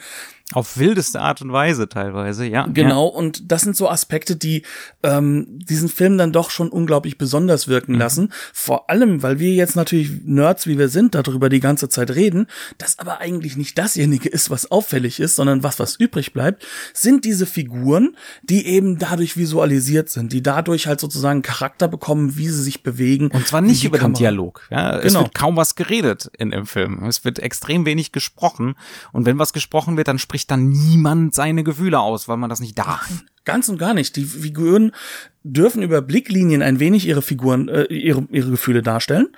Auf 0.53 0.77
wildeste 0.77 1.21
Art 1.21 1.43
und 1.43 1.53
Weise 1.53 1.89
teilweise, 1.89 2.47
ja. 2.47 2.67
Genau, 2.67 3.09
ja. 3.09 3.17
und 3.17 3.51
das 3.51 3.63
sind 3.63 3.77
so 3.77 3.89
Aspekte, 3.89 4.37
die 4.37 4.63
ähm, 5.03 5.47
diesen 5.49 5.89
Film 5.89 6.19
dann 6.19 6.33
doch 6.33 6.51
schon 6.51 6.69
unglaublich 6.69 7.19
besonders 7.19 7.69
wirken 7.69 7.93
mhm. 7.93 7.99
lassen. 7.99 8.33
Vor 8.53 8.91
allem, 8.91 9.23
weil 9.23 9.39
wir 9.39 9.53
jetzt 9.53 9.77
natürlich 9.77 10.11
Nerds, 10.25 10.67
wie 10.67 10.79
wir 10.79 10.89
sind, 10.89 11.15
darüber 11.15 11.49
die 11.49 11.61
ganze 11.61 11.89
Zeit 11.89 12.11
reden, 12.11 12.47
das 12.79 12.99
aber 12.99 13.21
eigentlich 13.21 13.57
nicht 13.57 13.79
dasjenige 13.79 14.29
ist, 14.29 14.51
was 14.51 14.71
auffällig 14.71 15.21
ist, 15.21 15.37
sondern 15.37 15.63
was, 15.63 15.79
was 15.79 15.97
übrig 15.97 16.33
bleibt, 16.33 16.67
sind 16.95 17.25
diese 17.25 17.47
Figuren, 17.47 18.17
die 18.43 18.67
eben 18.67 18.99
dadurch 18.99 19.37
visualisiert 19.37 20.11
sind, 20.11 20.33
die 20.33 20.43
dadurch 20.43 20.87
halt 20.87 21.01
sozusagen 21.01 21.43
Charakter 21.43 21.89
bekommen, 21.89 22.37
wie 22.37 22.49
sie 22.49 22.63
sich 22.63 22.83
bewegen. 22.83 23.29
Und 23.29 23.47
zwar 23.47 23.61
nicht 23.61 23.85
über 23.85 23.99
Kamera. 23.99 24.19
den 24.19 24.19
Dialog. 24.19 24.67
Ja, 24.71 24.99
genau. 24.99 25.07
Es 25.07 25.15
wird 25.15 25.35
kaum 25.35 25.57
was 25.57 25.75
geredet 25.75 26.31
in 26.39 26.51
dem 26.51 26.67
Film. 26.67 27.05
Es 27.05 27.25
wird 27.25 27.39
extrem 27.39 27.85
wenig 27.87 28.13
gesprochen. 28.13 28.75
Und 29.13 29.27
wenn 29.27 29.39
was 29.39 29.53
gesprochen 29.53 29.97
wird, 29.97 30.09
dann 30.09 30.19
spricht 30.19 30.42
spricht 30.43 30.51
dann 30.51 30.71
niemand 30.71 31.35
seine 31.35 31.63
Gefühle 31.63 32.01
aus, 32.01 32.27
weil 32.27 32.37
man 32.37 32.51
das 32.51 32.61
nicht 32.61 32.77
darf. 32.77 33.25
Ganz 33.45 33.69
und 33.69 33.79
gar 33.79 33.95
nicht. 33.95 34.17
Die 34.17 34.25
Figuren 34.25 34.93
dürfen 35.45 35.83
über 35.83 36.03
Blicklinien 36.03 36.63
ein 36.63 36.81
wenig 36.81 37.07
ihre 37.07 37.23
Figuren, 37.23 37.69
äh, 37.69 37.85
ihre, 37.85 38.27
ihre 38.31 38.51
Gefühle 38.51 38.83
darstellen, 38.83 39.29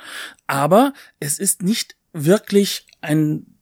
aber 0.46 0.92
es 1.20 1.38
ist 1.38 1.62
nicht 1.62 1.96
wirklich 2.12 2.86
ein 3.02 3.54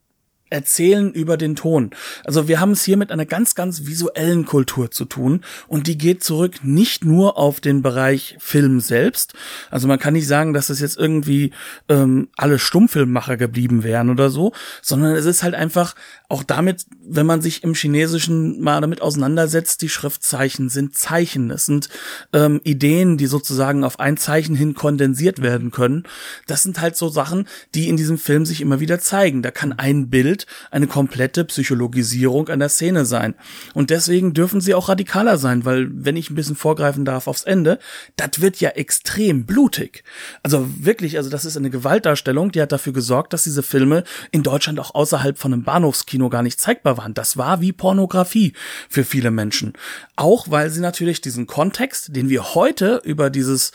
erzählen 0.53 1.13
über 1.13 1.37
den 1.37 1.57
Ton. 1.57 1.91
Also 2.25 2.47
wir 2.47 2.61
haben 2.61 2.73
es 2.73 2.85
hier 2.85 2.99
mit 2.99 3.11
einer 3.11 3.25
ganz, 3.25 3.55
ganz 3.55 3.87
visuellen 3.87 4.45
Kultur 4.45 4.91
zu 4.91 5.07
tun 5.07 5.41
und 5.67 5.87
die 5.87 5.97
geht 5.97 6.23
zurück 6.23 6.63
nicht 6.63 7.05
nur 7.05 7.39
auf 7.39 7.61
den 7.61 7.81
Bereich 7.81 8.37
Film 8.39 8.81
selbst. 8.81 9.33
Also 9.71 9.89
man 9.89 9.99
kann 9.99 10.13
nicht 10.13 10.29
sagen, 10.29 10.53
dass 10.53 10.69
es 10.69 10.81
jetzt 10.81 10.99
irgendwie 10.99 11.53
ähm, 11.89 12.29
alle 12.37 12.59
Stummfilmmacher 12.59 13.39
geblieben 13.39 13.83
wären 13.83 14.11
oder 14.11 14.29
so, 14.29 14.53
sondern 14.83 15.17
es 15.17 15.25
ist 15.25 15.43
halt 15.43 15.55
einfach 15.55 15.95
auch 16.33 16.43
damit, 16.43 16.87
wenn 17.05 17.27
man 17.27 17.43
sich 17.43 17.63
im 17.63 17.75
Chinesischen 17.75 18.59
mal 18.63 18.81
damit 18.81 19.03
auseinandersetzt, 19.03 19.83
die 19.83 19.91
Schriftzeichen 19.91 20.71
sind 20.71 20.97
Zeichen. 20.97 21.51
Es 21.51 21.67
sind 21.67 21.91
ähm, 22.33 22.63
Ideen, 22.65 23.19
die 23.19 23.27
sozusagen 23.27 23.85
auf 23.85 24.01
ein 24.01 24.17
Zeichen 24.17 24.57
hin 24.57 24.73
kondensiert 24.73 25.43
werden 25.43 25.71
können. 25.71 26.05
Das 26.47 26.63
sind 26.63 26.81
halt 26.81 26.97
so 26.97 27.11
Sachen, 27.11 27.47
die 27.75 27.91
in 27.91 27.99
diesem 27.99 28.17
Film 28.17 28.47
sich 28.47 28.63
immer 28.63 28.81
wieder 28.81 28.99
zeigen. 28.99 29.43
Da 29.43 29.51
kann 29.51 29.75
ein 29.75 30.09
Bild 30.09 30.47
eine 30.71 30.87
komplette 30.87 31.45
Psychologisierung 31.45 32.49
einer 32.49 32.71
Szene 32.71 33.05
sein. 33.05 33.35
Und 33.75 33.91
deswegen 33.91 34.33
dürfen 34.33 34.63
sie 34.63 34.75
auch 34.75 34.89
radikaler 34.89 35.37
sein, 35.37 35.67
weil, 35.67 35.91
wenn 35.93 36.17
ich 36.17 36.31
ein 36.31 36.35
bisschen 36.35 36.57
vorgreifen 36.57 37.05
darf 37.05 37.27
aufs 37.27 37.43
Ende, 37.43 37.79
das 38.17 38.41
wird 38.41 38.59
ja 38.59 38.71
extrem 38.71 39.45
blutig. 39.45 40.03
Also 40.43 40.67
wirklich, 40.79 41.19
also 41.19 41.29
das 41.29 41.45
ist 41.45 41.59
eine 41.59 41.69
Gewaltdarstellung, 41.69 42.53
die 42.53 42.63
hat 42.63 42.73
dafür 42.73 42.95
gesorgt, 42.95 43.35
dass 43.35 43.45
diese 43.45 43.63
Filme 43.63 44.05
in 44.31 44.43
Deutschland 44.43 44.81
auch 44.81 44.95
außerhalb 44.95 45.37
von 45.37 45.53
einem 45.53 45.65
Bahnhofskino 45.65 46.22
gar 46.29 46.43
nicht 46.43 46.61
zeigbar 46.61 46.97
waren. 46.97 47.15
Das 47.15 47.37
war 47.37 47.61
wie 47.61 47.73
Pornografie 47.73 48.53
für 48.89 49.05
viele 49.05 49.31
Menschen. 49.31 49.75
Auch 50.17 50.51
weil 50.51 50.71
sie 50.71 50.81
natürlich 50.81 51.21
diesen 51.21 51.47
Kontext, 51.47 52.15
den 52.15 52.29
wir 52.29 52.55
heute 52.55 53.01
über 53.05 53.31
dieses 53.31 53.73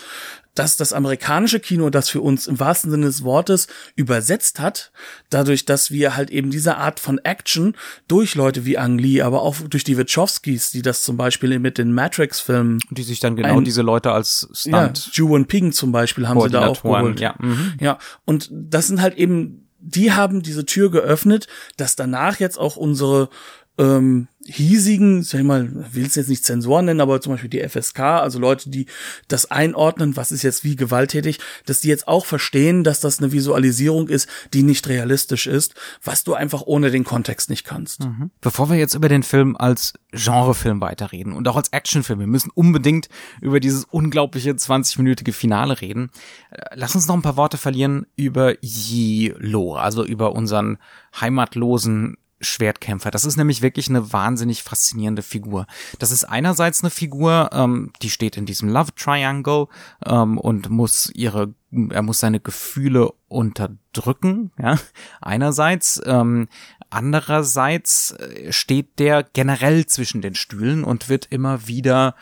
dass 0.57 0.75
das 0.77 0.93
amerikanische 0.93 1.59
Kino 1.59 1.89
das 1.89 2.09
für 2.09 2.21
uns 2.21 2.47
im 2.47 2.59
wahrsten 2.59 2.89
Sinne 2.89 3.05
des 3.05 3.23
Wortes 3.23 3.67
übersetzt 3.95 4.59
hat, 4.59 4.91
dadurch, 5.29 5.65
dass 5.65 5.91
wir 5.91 6.15
halt 6.15 6.29
eben 6.29 6.49
diese 6.49 6.77
Art 6.77 6.99
von 6.99 7.19
Action 7.19 7.75
durch 8.07 8.35
Leute 8.35 8.65
wie 8.65 8.77
Ang 8.77 8.97
Lee, 8.97 9.21
aber 9.21 9.41
auch 9.41 9.55
durch 9.69 9.83
die 9.83 9.97
Wachowskis, 9.97 10.71
die 10.71 10.81
das 10.81 11.03
zum 11.03 11.17
Beispiel 11.17 11.59
mit 11.59 11.77
den 11.77 11.93
Matrix-Filmen, 11.93 12.79
die 12.89 13.03
sich 13.03 13.19
dann 13.19 13.35
genau 13.35 13.59
ein, 13.59 13.65
diese 13.65 13.81
Leute 13.81 14.11
als 14.11 14.49
Stunt, 14.51 15.07
ja, 15.07 15.11
Ju 15.13 15.43
Ping 15.45 15.71
zum 15.71 15.91
Beispiel 15.91 16.27
haben 16.27 16.41
sie 16.41 16.49
da 16.49 16.67
auch 16.67 16.81
geholt. 16.81 17.19
Ja. 17.19 17.35
Mhm. 17.39 17.73
ja, 17.79 17.99
und 18.25 18.49
das 18.51 18.87
sind 18.87 19.01
halt 19.01 19.15
eben 19.15 19.66
die 19.87 20.11
haben 20.11 20.41
diese 20.43 20.65
Tür 20.65 20.91
geöffnet, 20.91 21.47
dass 21.77 21.95
danach 21.95 22.39
jetzt 22.39 22.59
auch 22.59 22.75
unsere 22.75 23.29
ähm, 23.77 24.27
hiesigen, 24.47 25.23
sag 25.23 25.41
ich 25.41 25.45
mal, 25.45 25.69
will 25.93 26.05
es 26.05 26.15
jetzt 26.15 26.29
nicht 26.29 26.45
Zensoren 26.45 26.85
nennen, 26.85 27.01
aber 27.01 27.19
zum 27.21 27.33
Beispiel 27.33 27.49
die 27.49 27.67
FSK, 27.67 27.99
also 27.99 28.39
Leute, 28.39 28.69
die 28.69 28.85
das 29.27 29.51
einordnen, 29.51 30.15
was 30.15 30.31
ist 30.31 30.43
jetzt 30.43 30.63
wie 30.63 30.75
gewalttätig, 30.75 31.39
dass 31.65 31.81
die 31.81 31.89
jetzt 31.89 32.07
auch 32.07 32.25
verstehen, 32.25 32.83
dass 32.83 32.99
das 32.99 33.19
eine 33.19 33.31
Visualisierung 33.31 34.07
ist, 34.07 34.29
die 34.53 34.63
nicht 34.63 34.87
realistisch 34.87 35.47
ist, 35.47 35.75
was 36.03 36.23
du 36.23 36.33
einfach 36.33 36.63
ohne 36.65 36.91
den 36.91 37.03
Kontext 37.03 37.49
nicht 37.49 37.65
kannst. 37.65 38.05
Mhm. 38.05 38.31
Bevor 38.41 38.69
wir 38.69 38.77
jetzt 38.77 38.93
über 38.93 39.09
den 39.09 39.23
Film 39.23 39.55
als 39.57 39.93
Genrefilm 40.11 40.81
weiterreden 40.81 41.33
und 41.33 41.47
auch 41.47 41.57
als 41.57 41.69
Actionfilm, 41.69 42.19
wir 42.19 42.27
müssen 42.27 42.51
unbedingt 42.53 43.09
über 43.41 43.59
dieses 43.59 43.83
unglaubliche 43.83 44.51
20-minütige 44.51 45.33
Finale 45.33 45.81
reden. 45.81 46.09
Äh, 46.51 46.61
lass 46.75 46.95
uns 46.95 47.07
noch 47.07 47.15
ein 47.15 47.21
paar 47.21 47.37
Worte 47.37 47.57
verlieren 47.57 48.05
über 48.15 48.55
Yi 48.61 49.33
Lo, 49.37 49.75
also 49.75 50.05
über 50.05 50.33
unseren 50.33 50.77
heimatlosen 51.19 52.17
Schwertkämpfer. 52.39 53.11
Das 53.11 53.25
ist 53.25 53.37
nämlich 53.37 53.61
wirklich 53.61 53.89
eine 53.89 54.13
wahnsinnig 54.13 54.63
faszinierende 54.63 55.23
Figur. 55.23 55.65
Das 55.99 56.11
ist 56.11 56.23
einerseits 56.23 56.83
eine 56.83 56.89
Figur, 56.89 57.49
ähm, 57.51 57.91
die 58.01 58.09
steht 58.09 58.37
in 58.37 58.45
diesem 58.45 58.69
Love 58.69 58.93
Triangle 58.95 59.67
ähm, 60.05 60.37
und 60.37 60.69
muss 60.69 61.09
ihre, 61.13 61.53
er 61.71 62.01
muss 62.01 62.19
seine 62.19 62.39
Gefühle 62.39 63.11
unterdrücken. 63.27 64.51
Ja, 64.59 64.77
einerseits. 65.21 66.01
Ähm, 66.05 66.47
andererseits 66.89 68.11
äh, 68.11 68.51
steht 68.51 68.99
der 68.99 69.23
generell 69.23 69.85
zwischen 69.85 70.21
den 70.21 70.35
Stühlen 70.35 70.83
und 70.83 71.09
wird 71.09 71.27
immer 71.29 71.67
wieder 71.67 72.15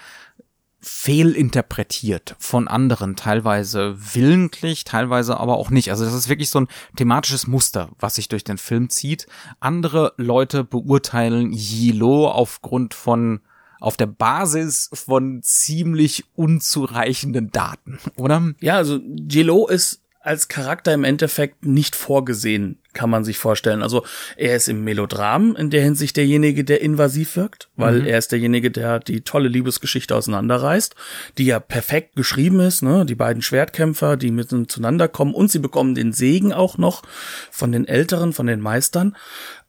fehlinterpretiert 0.85 2.35
von 2.37 2.67
anderen, 2.67 3.15
teilweise 3.15 3.97
willentlich, 4.13 4.83
teilweise 4.83 5.39
aber 5.39 5.57
auch 5.57 5.71
nicht. 5.71 5.89
Also 5.89 6.05
das 6.05 6.13
ist 6.13 6.29
wirklich 6.29 6.51
so 6.51 6.59
ein 6.59 6.67
thematisches 6.95 7.47
Muster, 7.47 7.89
was 7.99 8.15
sich 8.15 8.29
durch 8.29 8.43
den 8.43 8.59
Film 8.59 8.89
zieht. 8.89 9.25
Andere 9.59 10.13
Leute 10.17 10.63
beurteilen 10.63 11.51
Yilo 11.51 12.29
aufgrund 12.29 12.93
von 12.93 13.41
auf 13.79 13.97
der 13.97 14.05
Basis 14.05 14.89
von 14.93 15.41
ziemlich 15.41 16.25
unzureichenden 16.35 17.49
Daten, 17.49 17.97
oder? 18.15 18.53
Ja, 18.59 18.75
also 18.75 18.99
Yilo 18.99 19.67
ist 19.67 20.04
als 20.25 20.47
Charakter 20.47 20.93
im 20.93 21.03
Endeffekt 21.03 21.65
nicht 21.65 21.95
vorgesehen, 21.95 22.79
kann 22.93 23.09
man 23.09 23.23
sich 23.23 23.37
vorstellen. 23.37 23.83
Also 23.83 24.03
er 24.37 24.55
ist 24.55 24.67
im 24.67 24.83
Melodram 24.83 25.55
in 25.55 25.69
der 25.69 25.83
Hinsicht 25.83 26.17
derjenige, 26.17 26.63
der 26.63 26.81
invasiv 26.81 27.35
wirkt, 27.35 27.69
weil 27.75 28.01
mhm. 28.01 28.07
er 28.07 28.17
ist 28.17 28.31
derjenige, 28.31 28.71
der 28.71 28.99
die 28.99 29.21
tolle 29.21 29.49
Liebesgeschichte 29.49 30.15
auseinanderreißt, 30.15 30.95
die 31.37 31.45
ja 31.45 31.59
perfekt 31.59 32.15
geschrieben 32.15 32.59
ist, 32.59 32.81
ne? 32.81 33.05
Die 33.05 33.15
beiden 33.15 33.41
Schwertkämpfer, 33.41 34.17
die 34.17 34.31
miteinander 34.31 35.07
kommen 35.07 35.33
und 35.33 35.51
sie 35.51 35.59
bekommen 35.59 35.93
den 35.93 36.11
Segen 36.11 36.53
auch 36.53 36.77
noch 36.77 37.03
von 37.51 37.71
den 37.71 37.87
Älteren, 37.87 38.33
von 38.33 38.47
den 38.47 38.61
Meistern. 38.61 39.15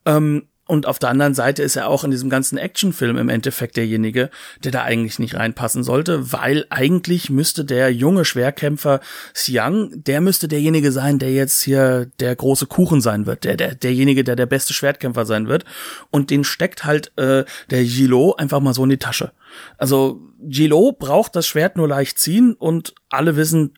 Ähm, 0.07 0.49
und 0.67 0.87
auf 0.87 0.99
der 0.99 1.11
anderen 1.11 1.35
Seite 1.35 1.63
ist 1.63 1.77
er 1.77 1.89
auch 1.89 2.03
in 2.03 2.11
diesem 2.11 2.29
ganzen 2.29 2.59
Actionfilm 2.59 3.17
im 3.17 3.29
Endeffekt 3.29 3.77
derjenige, 3.77 4.31
der 4.65 4.73
da 4.73 4.83
eigentlich 4.83 5.21
nicht 5.21 5.37
reinpassen 5.37 5.85
sollte, 5.85 6.33
weil 6.33 6.67
eigentlich 6.71 7.31
müsste 7.31 7.65
der 7.65 7.93
junge 7.93 8.25
Schwerkämpfer 8.25 9.01
Xiang, 9.33 9.93
der 9.95 10.21
müsste 10.21 10.49
derjenige 10.49 10.91
sein, 10.91 11.21
der 11.21 11.33
jetzt 11.33 11.63
hier 11.63 12.11
der 12.19 12.35
große 12.35 12.67
Kuchen 12.67 13.01
sein 13.01 13.27
wird, 13.27 13.45
der, 13.45 13.57
der 13.57 13.77
derjenige, 13.77 14.25
der 14.25 14.35
der 14.35 14.47
beste 14.47 14.75
Schwertkämpfer 14.75 15.25
sein 15.25 15.47
wird. 15.47 15.65
Und 16.11 16.31
den 16.31 16.43
steckt 16.43 16.85
halt 16.85 17.13
äh, 17.17 17.45
der 17.71 17.85
Gilo 17.85 18.35
einfach 18.35 18.61
mal 18.61 18.75
so 18.75 18.83
in 18.83 18.91
die 18.91 18.99
Tasche. 18.99 19.31
Also 19.79 20.21
Gilo 20.43 20.93
braucht 20.93 21.37
das 21.37 21.47
Schwert 21.47 21.77
nur 21.77 21.89
leicht 21.89 22.19
ziehen 22.19 22.55
und 22.55 22.95
alle 23.09 23.37
wissen, 23.37 23.75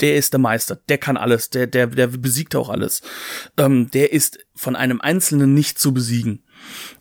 der 0.00 0.16
ist 0.16 0.32
der 0.32 0.40
Meister, 0.40 0.76
der 0.88 0.98
kann 0.98 1.16
alles, 1.16 1.50
der, 1.50 1.66
der, 1.66 1.86
der 1.86 2.08
besiegt 2.08 2.56
auch 2.56 2.68
alles. 2.68 3.02
Ähm, 3.56 3.90
der 3.90 4.12
ist 4.12 4.38
von 4.54 4.76
einem 4.76 5.00
Einzelnen 5.00 5.54
nicht 5.54 5.78
zu 5.78 5.94
besiegen. 5.94 6.42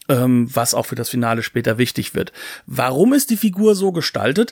Ähm, 0.09 0.49
was 0.53 0.73
auch 0.73 0.85
für 0.85 0.95
das 0.95 1.09
Finale 1.09 1.41
später 1.41 1.77
wichtig 1.77 2.13
wird. 2.15 2.33
Warum 2.65 3.13
ist 3.13 3.29
die 3.29 3.37
Figur 3.37 3.75
so 3.75 3.93
gestaltet? 3.93 4.51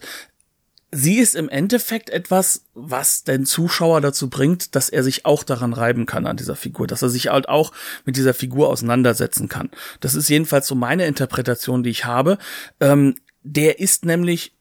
Sie 0.93 1.19
ist 1.19 1.35
im 1.35 1.49
Endeffekt 1.49 2.09
etwas, 2.09 2.65
was 2.73 3.23
den 3.23 3.45
Zuschauer 3.45 4.01
dazu 4.01 4.29
bringt, 4.29 4.75
dass 4.75 4.89
er 4.89 5.03
sich 5.03 5.25
auch 5.25 5.43
daran 5.43 5.73
reiben 5.73 6.05
kann 6.05 6.25
an 6.25 6.37
dieser 6.37 6.55
Figur, 6.55 6.87
dass 6.87 7.01
er 7.01 7.09
sich 7.09 7.27
halt 7.27 7.47
auch 7.47 7.71
mit 8.05 8.17
dieser 8.17 8.33
Figur 8.33 8.69
auseinandersetzen 8.69 9.47
kann. 9.47 9.69
Das 10.01 10.15
ist 10.15 10.29
jedenfalls 10.29 10.67
so 10.67 10.75
meine 10.75 11.05
Interpretation, 11.05 11.83
die 11.83 11.89
ich 11.89 12.05
habe. 12.05 12.37
Ähm, 12.79 13.15
der 13.43 13.79
ist 13.79 14.05
nämlich 14.05 14.53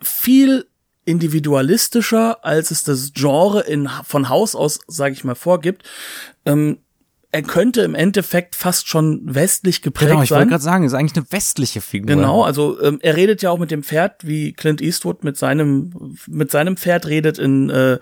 viel 0.00 0.66
individualistischer, 1.04 2.44
als 2.44 2.70
es 2.70 2.82
das 2.82 3.12
Genre 3.12 3.60
in, 3.60 3.88
von 4.04 4.28
Haus 4.28 4.54
aus, 4.54 4.80
sage 4.86 5.14
ich 5.14 5.24
mal, 5.24 5.34
vorgibt. 5.34 5.82
Ähm, 6.44 6.78
er 7.34 7.42
könnte 7.42 7.82
im 7.82 7.96
Endeffekt 7.96 8.54
fast 8.54 8.86
schon 8.86 9.20
westlich 9.24 9.82
geprägt 9.82 10.12
genau, 10.12 10.22
ich 10.22 10.28
sein. 10.28 10.38
wollte 10.38 10.50
gerade 10.50 10.62
sagen, 10.62 10.84
ist 10.84 10.94
eigentlich 10.94 11.16
eine 11.16 11.26
westliche 11.32 11.80
Figur. 11.80 12.06
Genau, 12.06 12.44
also 12.44 12.80
ähm, 12.80 13.00
er 13.02 13.16
redet 13.16 13.42
ja 13.42 13.50
auch 13.50 13.58
mit 13.58 13.72
dem 13.72 13.82
Pferd, 13.82 14.24
wie 14.24 14.52
Clint 14.52 14.80
Eastwood 14.80 15.24
mit 15.24 15.36
seinem 15.36 16.16
mit 16.28 16.52
seinem 16.52 16.76
Pferd 16.76 17.06
redet 17.06 17.40
in 17.40 17.70
äh, 17.70 17.98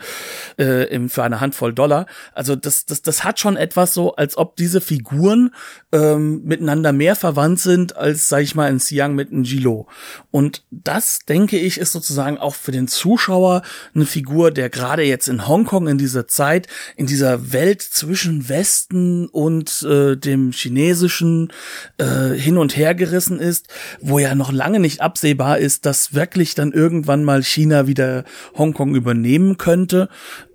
äh, 0.59 0.85
im, 0.95 1.09
für 1.09 1.23
eine 1.23 1.41
Handvoll 1.41 1.73
Dollar. 1.73 2.05
Also 2.35 2.57
das 2.57 2.85
das 2.85 3.01
das 3.01 3.25
hat 3.25 3.41
schon 3.41 3.57
etwas 3.57 3.95
so, 3.95 4.15
als 4.17 4.37
ob 4.37 4.57
diese 4.57 4.83
Figuren 4.83 5.55
ähm, 5.93 6.43
miteinander 6.45 6.93
mehr 6.93 7.17
verwandt 7.17 7.59
sind 7.59 7.97
als 7.97 8.29
sag 8.29 8.43
ich 8.43 8.55
mal 8.55 8.69
ein 8.69 8.81
Siang 8.81 9.15
mit 9.15 9.33
einem 9.33 9.45
Gilo. 9.45 9.87
Und 10.31 10.63
das 10.71 11.21
denke 11.21 11.57
ich 11.57 11.79
ist 11.79 11.93
sozusagen 11.93 12.37
auch 12.37 12.55
für 12.55 12.73
den 12.73 12.87
Zuschauer 12.87 13.63
eine 13.95 14.05
Figur, 14.05 14.51
der 14.51 14.69
gerade 14.69 15.05
jetzt 15.05 15.29
in 15.29 15.49
Hongkong 15.49 15.89
in 15.89 15.97
dieser 15.97 16.29
Zeit 16.29 16.67
in 16.97 17.07
dieser 17.07 17.55
Welt 17.55 17.81
zwischen 17.81 18.51
Westen 18.51 19.22
und 19.27 19.83
äh, 19.83 20.17
dem 20.17 20.53
chinesischen 20.53 21.53
äh, 21.99 22.31
hin 22.31 22.59
und 22.59 22.77
her 22.77 22.95
gerissen 22.95 23.39
ist, 23.39 23.69
wo 24.01 24.19
ja 24.19 24.35
noch 24.35 24.53
lange 24.53 24.81
nicht 24.81 25.01
absehbar 25.01 25.59
ist, 25.59 25.87
dass 25.87 26.15
wirklich 26.15 26.55
dann 26.55 26.73
irgendwann 26.73 27.25
mal 27.25 27.43
China 27.43 27.87
wieder 27.87 28.25
Hongkong 28.57 28.95
übernehmen 28.95 29.59
könnte. 29.59 30.09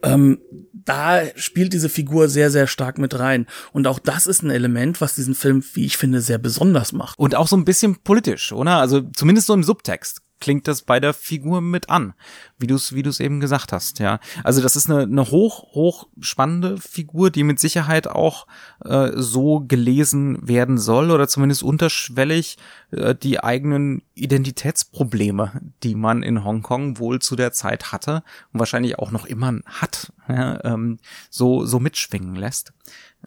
Ähm, 0.03 0.39
da 0.87 1.21
spielt 1.35 1.73
diese 1.73 1.89
Figur 1.89 2.29
sehr, 2.29 2.49
sehr 2.49 2.65
stark 2.65 2.97
mit 2.97 3.19
rein. 3.19 3.45
Und 3.73 3.87
auch 3.87 3.99
das 3.99 4.25
ist 4.25 4.41
ein 4.41 4.49
Element, 4.49 5.01
was 5.01 5.15
diesen 5.15 5.35
Film, 5.35 5.63
wie 5.73 5.85
ich 5.85 5.97
finde, 5.97 6.21
sehr 6.21 6.37
besonders 6.37 6.93
macht. 6.93 7.19
Und 7.19 7.35
auch 7.35 7.47
so 7.47 7.57
ein 7.57 7.65
bisschen 7.65 7.97
politisch, 8.03 8.53
oder? 8.53 8.77
Also 8.77 9.01
zumindest 9.13 9.47
so 9.47 9.53
im 9.53 9.63
Subtext 9.63 10.21
klingt 10.39 10.67
das 10.67 10.81
bei 10.81 10.99
der 10.99 11.13
Figur 11.13 11.61
mit 11.61 11.89
an, 11.89 12.13
wie 12.57 12.67
du 12.67 12.75
es 12.75 12.93
wie 12.93 13.03
du 13.03 13.09
es 13.09 13.19
eben 13.19 13.39
gesagt 13.39 13.71
hast, 13.71 13.99
ja. 13.99 14.19
Also 14.43 14.61
das 14.61 14.75
ist 14.75 14.89
eine, 14.89 15.03
eine 15.03 15.31
hoch 15.31 15.73
hoch 15.73 16.07
spannende 16.19 16.77
Figur, 16.77 17.29
die 17.29 17.43
mit 17.43 17.59
Sicherheit 17.59 18.07
auch 18.07 18.47
äh, 18.83 19.11
so 19.15 19.61
gelesen 19.67 20.47
werden 20.47 20.77
soll 20.77 21.11
oder 21.11 21.27
zumindest 21.27 21.63
unterschwellig 21.63 22.57
äh, 22.91 23.15
die 23.15 23.43
eigenen 23.43 24.01
Identitätsprobleme, 24.13 25.61
die 25.83 25.95
man 25.95 26.23
in 26.23 26.43
Hongkong 26.43 26.99
wohl 26.99 27.19
zu 27.19 27.35
der 27.35 27.51
Zeit 27.51 27.91
hatte 27.91 28.23
und 28.53 28.59
wahrscheinlich 28.59 28.99
auch 28.99 29.11
noch 29.11 29.25
immer 29.25 29.59
hat, 29.65 30.13
ja, 30.27 30.63
ähm, 30.63 30.99
so 31.29 31.65
so 31.65 31.79
mitschwingen 31.79 32.35
lässt. 32.35 32.73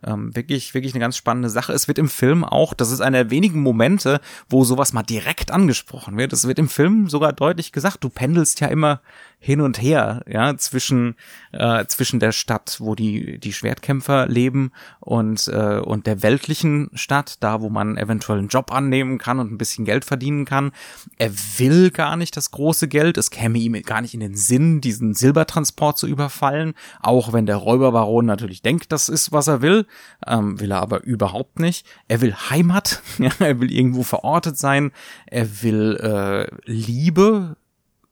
Ähm, 0.03 0.35
wirklich, 0.35 0.73
wirklich 0.73 0.95
eine 0.95 1.01
ganz 1.01 1.17
spannende 1.17 1.51
Sache. 1.51 1.73
Es 1.73 1.89
wird 1.89 1.99
im 1.99 2.09
Film 2.09 2.45
auch, 2.45 2.75
das 2.75 2.91
ist 2.91 3.01
einer 3.01 3.25
der 3.25 3.31
wenigen 3.31 3.61
Momente, 3.61 4.21
wo 4.49 4.65
sowas 4.65 4.93
mal 4.93 5.03
direkt 5.03 5.51
angesprochen 5.51 6.17
wird. 6.17 6.33
Es 6.33 6.47
wird 6.47 6.59
im 6.59 6.69
Film 6.69 7.09
sogar 7.09 7.33
deutlich 7.33 7.73
gesagt, 7.73 8.03
du 8.03 8.09
pendelst 8.09 8.61
ja 8.61 8.69
immer 8.69 9.01
hin 9.43 9.63
und 9.63 9.81
her, 9.81 10.23
ja, 10.29 10.55
zwischen, 10.59 11.17
äh, 11.53 11.87
zwischen 11.87 12.21
der 12.21 12.33
Stadt, 12.33 12.77
wo 12.79 12.95
die, 12.95 13.39
die 13.39 13.55
Schwertkämpfer 13.55 14.27
leben 14.27 14.71
und, 15.01 15.49
äh, 15.49 15.79
und 15.79 16.07
der 16.07 16.23
weltlichen 16.23 16.91
Stadt, 16.93 17.37
da 17.41 17.63
wo 17.63 17.71
man 17.71 17.97
eventuell 17.97 18.39
einen 18.39 18.49
Job 18.49 18.71
annehmen 18.71 19.17
kann 19.17 19.39
und 19.39 19.51
ein 19.51 19.57
bisschen 19.57 19.87
Geld 19.87 20.05
verdienen 20.05 20.45
kann. 20.45 20.73
Er 21.17 21.33
will 21.57 21.91
gar 21.91 22.19
nicht 22.19 22.37
das 22.37 22.51
große 22.51 22.87
Geld, 22.87 23.17
es 23.17 23.31
käme 23.31 23.59
ihm 23.59 23.73
gar 23.83 24.03
nicht 24.03 24.13
in 24.13 24.21
den 24.21 24.37
Sinn, 24.37 24.83
diesen 24.83 25.15
Silbertransport 25.15 25.97
zu 25.97 26.07
überfallen, 26.07 26.75
auch 27.01 27.33
wenn 27.33 27.47
der 27.47 27.57
Räuberbaron 27.57 28.27
natürlich 28.27 28.61
denkt, 28.61 28.93
das 28.93 29.09
ist, 29.09 29.33
was 29.33 29.49
er 29.49 29.63
will, 29.63 29.87
ähm, 30.27 30.61
will 30.61 30.71
er 30.71 30.83
aber 30.83 31.03
überhaupt 31.03 31.61
nicht. 31.61 31.87
Er 32.09 32.21
will 32.21 32.35
Heimat, 32.35 33.03
ja, 33.19 33.31
er 33.39 33.59
will 33.59 33.73
irgendwo 33.73 34.03
verortet 34.03 34.59
sein, 34.59 34.93
er 35.25 35.63
will 35.63 35.97
äh, 35.97 36.47
Liebe, 36.71 37.57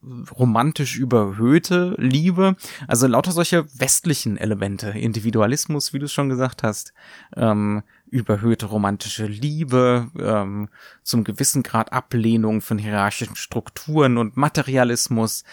romantisch 0.03 0.97
überhöhte 0.97 1.95
Liebe. 1.99 2.57
Also 2.87 3.07
lauter 3.07 3.33
solche 3.33 3.67
westlichen 3.79 4.37
Elemente, 4.37 4.91
Individualismus, 4.91 5.93
wie 5.93 5.99
du 5.99 6.05
es 6.07 6.13
schon 6.13 6.29
gesagt 6.29 6.63
hast, 6.63 6.93
ähm, 7.37 7.83
überhöhte 8.07 8.67
romantische 8.67 9.27
Liebe, 9.27 10.11
ähm, 10.19 10.69
zum 11.03 11.25
gewissen 11.25 11.63
Grad 11.63 11.93
Ablehnung 11.93 12.61
von 12.61 12.79
hierarchischen 12.79 13.37
Strukturen 13.37 14.19
und 14.19 14.37
Materialismus. 14.37 15.45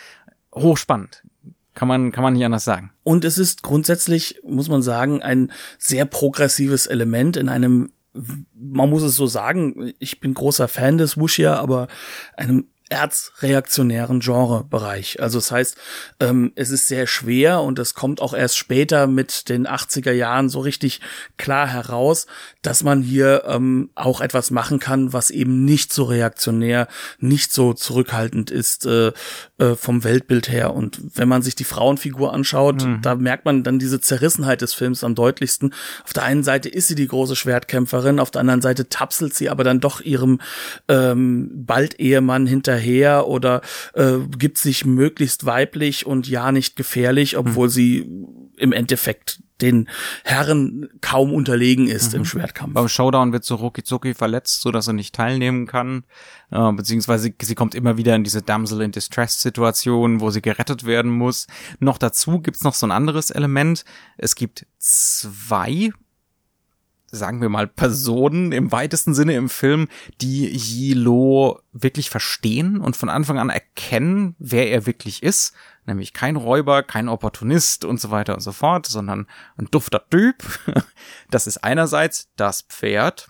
Hochspannend. 0.53 1.23
Kann 1.73 1.89
man, 1.89 2.13
kann 2.13 2.23
man 2.23 2.33
nicht 2.33 2.45
anders 2.45 2.63
sagen. 2.63 2.91
Und 3.03 3.25
es 3.25 3.37
ist 3.37 3.61
grundsätzlich, 3.61 4.39
muss 4.43 4.69
man 4.69 4.81
sagen, 4.81 5.21
ein 5.21 5.51
sehr 5.77 6.05
progressives 6.05 6.87
Element 6.87 7.35
in 7.35 7.49
einem 7.49 7.91
man 8.53 8.89
muss 8.89 9.03
es 9.03 9.17
so 9.17 9.27
sagen, 9.27 9.91
ich 9.99 10.21
bin 10.21 10.33
großer 10.33 10.69
Fan 10.69 10.97
des 10.97 11.17
Wuxia, 11.17 11.55
aber 11.55 11.89
einem 12.37 12.69
erzreaktionären 12.89 14.19
Genrebereich. 14.19 15.19
Also 15.19 15.39
das 15.39 15.51
heißt, 15.51 15.77
ähm, 16.19 16.51
es 16.55 16.69
ist 16.69 16.87
sehr 16.87 17.07
schwer 17.07 17.61
und 17.61 17.79
es 17.79 17.95
kommt 17.95 18.21
auch 18.21 18.33
erst 18.33 18.57
später 18.57 19.07
mit 19.07 19.49
den 19.49 19.67
80er 19.67 20.11
Jahren 20.11 20.49
so 20.49 20.59
richtig 20.59 21.01
klar 21.37 21.67
heraus, 21.67 22.27
dass 22.61 22.83
man 22.83 23.01
hier 23.01 23.43
ähm, 23.47 23.89
auch 23.95 24.21
etwas 24.21 24.51
machen 24.51 24.79
kann, 24.79 25.13
was 25.13 25.31
eben 25.31 25.65
nicht 25.65 25.93
so 25.93 26.03
reaktionär, 26.03 26.87
nicht 27.19 27.51
so 27.51 27.73
zurückhaltend 27.73 28.51
ist 28.51 28.85
äh, 28.85 29.11
äh, 29.57 29.75
vom 29.75 30.03
Weltbild 30.03 30.49
her. 30.49 30.75
Und 30.75 30.99
wenn 31.15 31.27
man 31.27 31.41
sich 31.41 31.55
die 31.55 31.63
Frauenfigur 31.63 32.33
anschaut, 32.33 32.83
mhm. 32.83 33.01
da 33.01 33.15
merkt 33.15 33.45
man 33.45 33.63
dann 33.63 33.79
diese 33.79 33.99
Zerrissenheit 33.99 34.61
des 34.61 34.75
Films 34.75 35.03
am 35.03 35.15
deutlichsten. 35.15 35.73
Auf 36.03 36.13
der 36.13 36.23
einen 36.23 36.43
Seite 36.43 36.69
ist 36.69 36.87
sie 36.87 36.95
die 36.95 37.07
große 37.07 37.35
Schwertkämpferin, 37.35 38.19
auf 38.19 38.29
der 38.29 38.41
anderen 38.41 38.61
Seite 38.61 38.89
tapselt 38.89 39.33
sie 39.33 39.49
aber 39.49 39.63
dann 39.63 39.79
doch 39.79 40.01
ihrem 40.01 40.39
ähm, 40.87 41.49
bald 41.65 41.99
Ehemann 41.99 42.45
hinter 42.45 42.74
hinterher 42.75 43.27
oder 43.27 43.61
äh, 43.93 44.17
gibt 44.37 44.57
sich 44.57 44.85
möglichst 44.85 45.45
weiblich 45.45 46.05
und 46.05 46.27
ja 46.27 46.51
nicht 46.51 46.75
gefährlich, 46.75 47.37
obwohl 47.37 47.67
mhm. 47.67 47.71
sie 47.71 48.11
im 48.57 48.71
Endeffekt 48.71 49.41
den 49.61 49.87
Herren 50.25 50.89
kaum 50.99 51.33
unterlegen 51.33 51.87
ist 51.87 52.11
mhm. 52.11 52.19
im 52.19 52.25
Schwertkampf. 52.25 52.73
Beim 52.73 52.89
Showdown 52.89 53.31
wird 53.31 53.45
so 53.45 53.55
Rukizuki 53.55 54.13
verletzt, 54.13 54.61
so 54.61 54.71
dass 54.71 54.87
er 54.87 54.93
nicht 54.93 55.15
teilnehmen 55.15 55.65
kann, 55.65 56.03
äh, 56.51 56.71
beziehungsweise 56.73 57.33
sie 57.41 57.55
kommt 57.55 57.73
immer 57.73 57.97
wieder 57.97 58.15
in 58.15 58.25
diese 58.25 58.41
Damsel 58.41 58.81
in 58.81 58.91
Distress 58.91 59.41
Situation, 59.41 60.19
wo 60.19 60.29
sie 60.29 60.41
gerettet 60.41 60.85
werden 60.85 61.11
muss. 61.11 61.47
Noch 61.79 61.97
dazu 61.97 62.39
gibt's 62.39 62.63
noch 62.63 62.73
so 62.73 62.85
ein 62.85 62.91
anderes 62.91 63.29
Element. 63.29 63.85
Es 64.17 64.35
gibt 64.35 64.67
zwei 64.77 65.91
sagen 67.15 67.41
wir 67.41 67.49
mal, 67.49 67.67
Personen 67.67 68.51
im 68.51 68.71
weitesten 68.71 69.13
Sinne 69.13 69.35
im 69.35 69.49
Film, 69.49 69.87
die 70.21 70.47
Yilo 70.47 71.59
wirklich 71.71 72.09
verstehen 72.09 72.79
und 72.79 72.95
von 72.95 73.09
Anfang 73.09 73.39
an 73.39 73.49
erkennen, 73.49 74.35
wer 74.39 74.69
er 74.69 74.85
wirklich 74.85 75.23
ist. 75.23 75.53
Nämlich 75.85 76.13
kein 76.13 76.35
Räuber, 76.35 76.83
kein 76.83 77.09
Opportunist 77.09 77.85
und 77.85 77.99
so 77.99 78.11
weiter 78.11 78.35
und 78.35 78.41
so 78.41 78.51
fort, 78.51 78.87
sondern 78.87 79.27
ein 79.57 79.67
dufter 79.71 80.07
Typ. 80.09 80.43
Das 81.31 81.47
ist 81.47 81.63
einerseits 81.63 82.29
das 82.35 82.61
Pferd. 82.61 83.29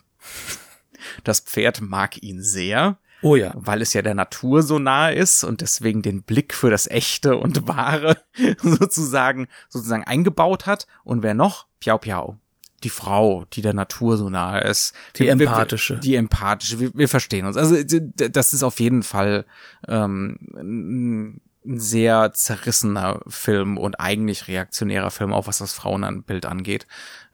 Das 1.23 1.39
Pferd 1.39 1.81
mag 1.81 2.21
ihn 2.21 2.41
sehr. 2.41 2.97
Oh 3.21 3.35
ja. 3.35 3.51
Weil 3.55 3.81
es 3.81 3.93
ja 3.93 4.01
der 4.01 4.13
Natur 4.13 4.63
so 4.63 4.79
nahe 4.79 5.15
ist 5.15 5.43
und 5.43 5.61
deswegen 5.61 6.01
den 6.01 6.23
Blick 6.23 6.53
für 6.53 6.69
das 6.69 6.87
Echte 6.87 7.37
und 7.37 7.67
Wahre 7.67 8.17
sozusagen, 8.61 9.47
sozusagen 9.69 10.03
eingebaut 10.03 10.65
hat. 10.65 10.87
Und 11.03 11.23
wer 11.23 11.33
noch? 11.33 11.67
Piao 11.79 11.97
Piao 11.97 12.37
die 12.85 12.89
Frau, 12.89 13.45
die 13.51 13.61
der 13.61 13.73
Natur 13.73 14.15
so 14.15 14.29
nahe 14.29 14.61
ist. 14.61 14.93
Die 15.17 15.23
wir, 15.23 15.31
empathische. 15.31 15.95
Wir, 15.95 15.99
die 16.01 16.15
empathische. 16.15 16.79
Wir, 16.79 16.93
wir, 16.93 17.09
verstehen 17.09 17.45
uns. 17.45 17.57
Also 17.57 17.75
das 17.83 18.53
ist 18.53 18.63
auf 18.63 18.79
jeden 18.79 19.03
Fall 19.03 19.45
ähm, 19.87 20.37
ein 20.55 21.41
sehr 21.77 22.31
zerrissener 22.33 23.21
Film 23.27 23.77
und 23.77 23.99
eigentlich 23.99 24.47
reaktionärer 24.47 25.09
Film, 25.09 25.33
auch 25.33 25.47
was 25.47 25.57
das 25.57 25.73
Frauenbild 25.73 26.45
angeht. 26.45 26.85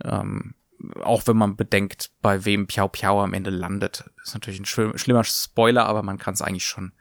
Ähm, 0.04 0.56
auch 1.04 1.28
wenn 1.28 1.38
man 1.38 1.58
bedenkt, 1.58 2.12
bei 2.22 2.46
wem 2.46 2.66
Piao 2.66 2.88
Piao 2.88 3.22
am 3.22 3.34
Ende 3.34 3.52
landet. 3.52 4.06
ist 4.24 4.34
natürlich 4.34 4.60
ein 4.60 4.66
schlimmer 4.66 5.24
Spoiler, 5.24 5.86
aber 5.86 6.02
man 6.02 6.18
kann 6.18 6.34
es 6.34 6.42
eigentlich 6.42 6.66
schon 6.66 6.94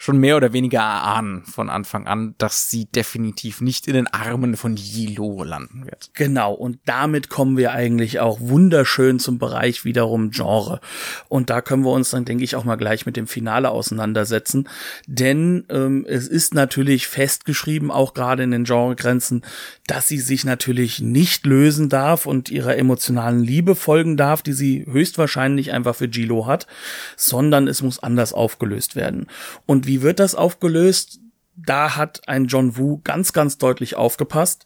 schon 0.00 0.18
mehr 0.18 0.36
oder 0.36 0.52
weniger 0.52 0.78
erahnen 0.78 1.44
von 1.44 1.68
Anfang 1.68 2.06
an, 2.06 2.36
dass 2.38 2.68
sie 2.68 2.86
definitiv 2.86 3.60
nicht 3.60 3.88
in 3.88 3.94
den 3.94 4.06
Armen 4.06 4.56
von 4.56 4.76
Yilo 4.76 5.42
landen 5.42 5.86
wird. 5.86 6.10
Genau, 6.14 6.54
und 6.54 6.78
damit 6.84 7.28
kommen 7.28 7.56
wir 7.56 7.72
eigentlich 7.72 8.20
auch 8.20 8.38
wunderschön 8.40 9.18
zum 9.18 9.38
Bereich 9.38 9.84
wiederum 9.84 10.30
Genre. 10.30 10.80
Und 11.28 11.50
da 11.50 11.60
können 11.60 11.84
wir 11.84 11.90
uns 11.90 12.10
dann, 12.10 12.24
denke 12.24 12.44
ich, 12.44 12.54
auch 12.54 12.62
mal 12.62 12.76
gleich 12.76 13.06
mit 13.06 13.16
dem 13.16 13.26
Finale 13.26 13.70
auseinandersetzen. 13.70 14.68
Denn 15.08 15.64
ähm, 15.68 16.06
es 16.08 16.28
ist 16.28 16.54
natürlich 16.54 17.08
festgeschrieben, 17.08 17.90
auch 17.90 18.14
gerade 18.14 18.44
in 18.44 18.52
den 18.52 18.64
Genregrenzen, 18.64 19.44
dass 19.88 20.06
sie 20.06 20.20
sich 20.20 20.44
natürlich 20.44 21.00
nicht 21.00 21.44
lösen 21.44 21.88
darf 21.88 22.24
und 22.24 22.50
ihrer 22.50 22.76
emotionalen 22.76 23.42
Liebe 23.42 23.74
folgen 23.74 24.16
darf, 24.16 24.42
die 24.42 24.52
sie 24.52 24.86
höchstwahrscheinlich 24.88 25.72
einfach 25.72 25.96
für 25.96 26.08
Gilo 26.08 26.46
hat, 26.46 26.68
sondern 27.16 27.66
es 27.66 27.82
muss 27.82 27.98
anders 27.98 28.32
aufgelöst 28.32 28.94
werden. 28.94 29.26
Und 29.66 29.87
wie 29.88 30.02
wird 30.02 30.20
das 30.20 30.36
aufgelöst? 30.36 31.18
Da 31.56 31.96
hat 31.96 32.28
ein 32.28 32.44
John 32.44 32.76
Woo 32.76 33.00
ganz, 33.02 33.32
ganz 33.32 33.58
deutlich 33.58 33.96
aufgepasst. 33.96 34.64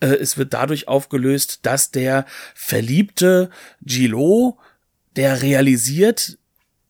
Äh, 0.00 0.06
es 0.16 0.36
wird 0.36 0.52
dadurch 0.54 0.88
aufgelöst, 0.88 1.60
dass 1.62 1.92
der 1.92 2.26
verliebte 2.54 3.50
Gilo, 3.82 4.58
der 5.14 5.42
realisiert 5.42 6.38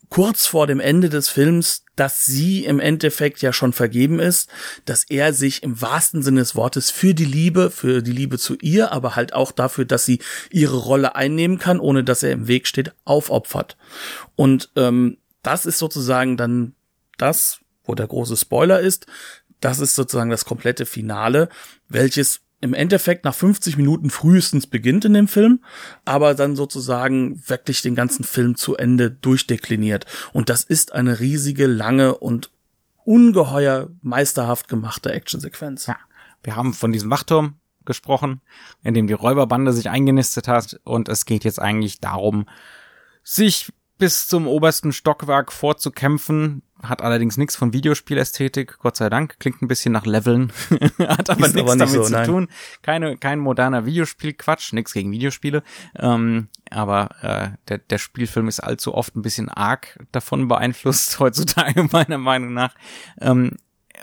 kurz 0.09 0.47
vor 0.47 0.67
dem 0.67 0.79
Ende 0.79 1.09
des 1.09 1.29
Films, 1.29 1.85
dass 1.97 2.25
sie 2.27 2.67
im 2.67 2.81
Endeffekt 2.81 3.41
ja 3.41 3.53
schon 3.53 3.73
vergeben 3.73 4.21
ist, 4.21 4.51
dass 4.85 5.05
er 5.05 5.33
sich 5.33 5.63
im 5.63 5.81
wahrsten 5.81 6.23
Sinne 6.23 6.41
des 6.41 6.55
Wortes 6.55 6.91
für 6.91 7.15
die 7.15 7.25
Liebe, 7.25 7.71
für 7.71 8.03
die 8.03 8.13
Liebe 8.13 8.39
zu 8.39 8.57
ihr, 8.61 8.93
aber 8.93 9.17
halt 9.17 9.33
auch 9.33 9.53
dafür, 9.53 9.87
dass 9.87 10.05
sie 10.05 10.21
ihre 10.51 10.77
Rolle 10.77 11.17
einnehmen 11.17 11.59
kann, 11.59 11.81
ohne 11.81 12.05
dass 12.05 12.23
er 12.23 12.33
im 12.33 12.47
Weg 12.47 12.67
steht, 12.67 12.93
aufopfert. 13.05 13.79
Und 14.37 14.71
ähm, 14.77 15.17
das 15.43 15.65
ist 15.65 15.79
sozusagen 15.79 16.37
dann 16.37 16.75
das, 17.17 17.61
wo 17.85 17.95
der 17.95 18.07
große 18.07 18.37
Spoiler 18.37 18.81
ist. 18.81 19.07
Das 19.61 19.79
ist 19.79 19.95
sozusagen 19.95 20.31
das 20.31 20.45
komplette 20.45 20.87
Finale, 20.87 21.49
welches 21.89 22.41
im 22.61 22.75
Endeffekt 22.75 23.25
nach 23.25 23.35
50 23.35 23.77
Minuten 23.77 24.09
frühestens 24.09 24.69
beginnt 24.69 25.05
in 25.05 25.15
dem 25.15 25.27
Film, 25.27 25.65
aber 26.05 26.35
dann 26.35 26.55
sozusagen 26.55 27.43
wirklich 27.49 27.83
den 27.83 27.97
ganzen 27.97 28.25
Film 28.25 28.55
zu 28.55 28.77
Ende 28.77 29.11
durchdekliniert. 29.11 30.07
Und 30.33 30.49
das 30.49 30.63
ist 30.63 30.93
eine 30.93 31.19
riesige, 31.19 31.67
lange 31.67 32.15
und 32.15 32.51
ungeheuer 33.05 33.91
meisterhaft 34.01 34.69
gemachte 34.69 35.13
Actionsequenz. 35.13 35.87
Ja. 35.87 35.97
Wir 36.45 36.55
haben 36.55 36.73
von 36.73 36.93
diesem 36.93 37.11
Wachturm 37.11 37.57
gesprochen, 37.85 38.41
in 38.85 38.95
dem 38.95 39.09
die 39.09 39.13
Räuberbande 39.13 39.73
sich 39.73 39.91
eingenistet 39.91 40.47
hat 40.47 40.81
und 40.85 41.09
es 41.09 41.25
geht 41.25 41.43
jetzt 41.43 41.61
eigentlich 41.61 42.01
darum, 42.01 42.47
sich 43.25 43.73
bis 43.99 44.29
zum 44.29 44.47
obersten 44.47 44.93
Stockwerk 44.93 45.53
vorzukämpfen, 45.53 46.63
hat 46.83 47.03
allerdings 47.03 47.37
nichts 47.37 47.57
von 47.57 47.73
Videospielästhetik, 47.73 48.79
Gott 48.79 48.97
sei 48.97 49.09
Dank, 49.09 49.39
klingt 49.39 49.63
ein 49.63 49.69
bisschen 49.69 49.93
nach 49.93 50.07
Leveln, 50.07 50.53
hat 50.99 51.31
aber 51.31 51.49
nichts 51.49 51.77
damit 51.77 51.89
so, 51.89 52.03
zu 52.03 52.13
nein. 52.13 52.27
tun. 52.27 52.49
Keine, 52.83 53.17
kein 53.17 53.39
moderner 53.39 53.87
Videospielquatsch, 53.87 54.73
nichts 54.73 54.93
gegen 54.93 55.13
Videospiele. 55.13 55.63
Ähm, 55.97 56.49
aber 56.71 57.11
äh, 57.23 57.57
der, 57.69 57.79
der 57.79 57.99
Spielfilm 57.99 58.49
ist 58.49 58.61
allzu 58.61 58.95
oft 58.95 59.17
ein 59.17 59.23
bisschen 59.23 59.49
arg 59.49 59.99
davon 60.13 60.49
beeinflusst 60.49 61.19
heutzutage, 61.21 61.89
meiner 61.93 62.19
Meinung 62.19 62.53
nach. 62.53 62.75
Ähm, 63.21 63.57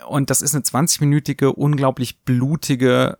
und 0.08 0.30
das 0.30 0.42
ist 0.42 0.54
eine 0.54 0.64
20-minütige, 0.64 1.46
unglaublich 1.46 2.20
blutige, 2.22 3.18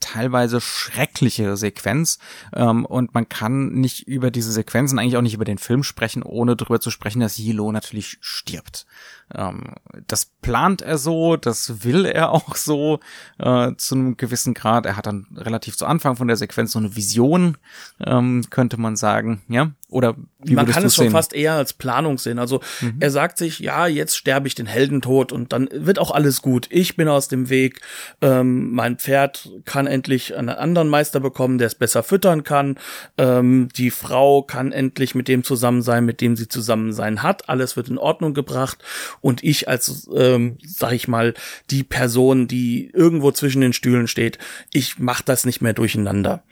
teilweise 0.00 0.60
schreckliche 0.60 1.56
Sequenz. 1.56 2.18
Ähm, 2.54 2.84
und 2.84 3.14
man 3.14 3.28
kann 3.28 3.72
nicht 3.72 4.06
über 4.06 4.30
diese 4.30 4.52
Sequenzen, 4.52 4.98
eigentlich 4.98 5.16
auch 5.16 5.22
nicht 5.22 5.34
über 5.34 5.44
den 5.44 5.58
Film 5.58 5.82
sprechen, 5.82 6.22
ohne 6.22 6.56
darüber 6.56 6.80
zu 6.80 6.90
sprechen, 6.90 7.20
dass 7.20 7.38
Yilo 7.38 7.72
natürlich 7.72 8.18
stirbt. 8.20 8.86
Ähm, 9.34 9.74
das 10.06 10.26
plant 10.42 10.82
er 10.82 10.98
so, 10.98 11.36
das 11.36 11.84
will 11.84 12.04
er 12.04 12.30
auch 12.32 12.56
so 12.56 13.00
äh, 13.38 13.72
zu 13.76 13.94
einem 13.94 14.16
gewissen 14.16 14.54
Grad. 14.54 14.86
Er 14.86 14.96
hat 14.96 15.06
dann 15.06 15.26
relativ 15.36 15.76
zu 15.76 15.86
Anfang 15.86 16.16
von 16.16 16.28
der 16.28 16.36
Sequenz 16.36 16.72
so 16.72 16.78
eine 16.78 16.96
Vision, 16.96 17.56
ähm, 18.04 18.44
könnte 18.50 18.78
man 18.78 18.96
sagen, 18.96 19.42
ja? 19.48 19.70
Oder 19.88 20.14
wie 20.42 20.54
Man 20.54 20.66
kann 20.66 20.84
es 20.84 20.94
schon 20.94 21.04
sehen? 21.06 21.12
fast 21.12 21.34
eher 21.34 21.52
als 21.52 21.74
Planung 21.74 22.16
sehen. 22.16 22.38
Also 22.38 22.60
Mhm. 22.80 22.96
er 23.00 23.10
sagt 23.10 23.36
sich, 23.36 23.58
ja, 23.58 23.86
jetzt 23.86 24.16
sterbe 24.16 24.48
ich 24.48 24.54
den 24.54 24.64
Heldentod 24.66 25.32
und 25.32 25.52
dann 25.52 25.68
wird 25.70 25.98
auch 25.98 26.10
alles 26.10 26.40
gut. 26.40 26.66
Ich 26.70 26.96
bin 26.96 27.08
aus 27.08 27.28
dem 27.28 27.50
Weg. 27.50 27.82
Ähm, 28.22 28.72
mein 28.72 28.96
Pferd 28.96 29.50
kann 29.66 29.86
endlich 29.86 30.34
einen 30.34 30.48
anderen 30.48 30.88
Meister 30.88 31.20
bekommen, 31.20 31.58
der 31.58 31.66
es 31.66 31.74
besser 31.74 32.02
füttern 32.02 32.42
kann. 32.42 32.78
Ähm, 33.18 33.68
die 33.76 33.90
Frau 33.90 34.42
kann 34.42 34.72
endlich 34.72 35.14
mit 35.14 35.28
dem 35.28 35.44
zusammen 35.44 35.82
sein, 35.82 36.06
mit 36.06 36.22
dem 36.22 36.36
sie 36.36 36.48
zusammen 36.48 36.94
sein 36.94 37.22
hat. 37.22 37.50
Alles 37.50 37.76
wird 37.76 37.88
in 37.90 37.98
Ordnung 37.98 38.32
gebracht. 38.32 38.78
Und 39.22 39.42
ich 39.42 39.68
als, 39.68 40.10
ähm, 40.14 40.58
sag 40.62 40.92
ich 40.92 41.08
mal, 41.08 41.32
die 41.70 41.84
Person, 41.84 42.48
die 42.48 42.90
irgendwo 42.92 43.30
zwischen 43.30 43.62
den 43.62 43.72
Stühlen 43.72 44.08
steht, 44.08 44.36
ich 44.72 44.98
mach 44.98 45.22
das 45.22 45.46
nicht 45.46 45.62
mehr 45.62 45.72
durcheinander. 45.72 46.42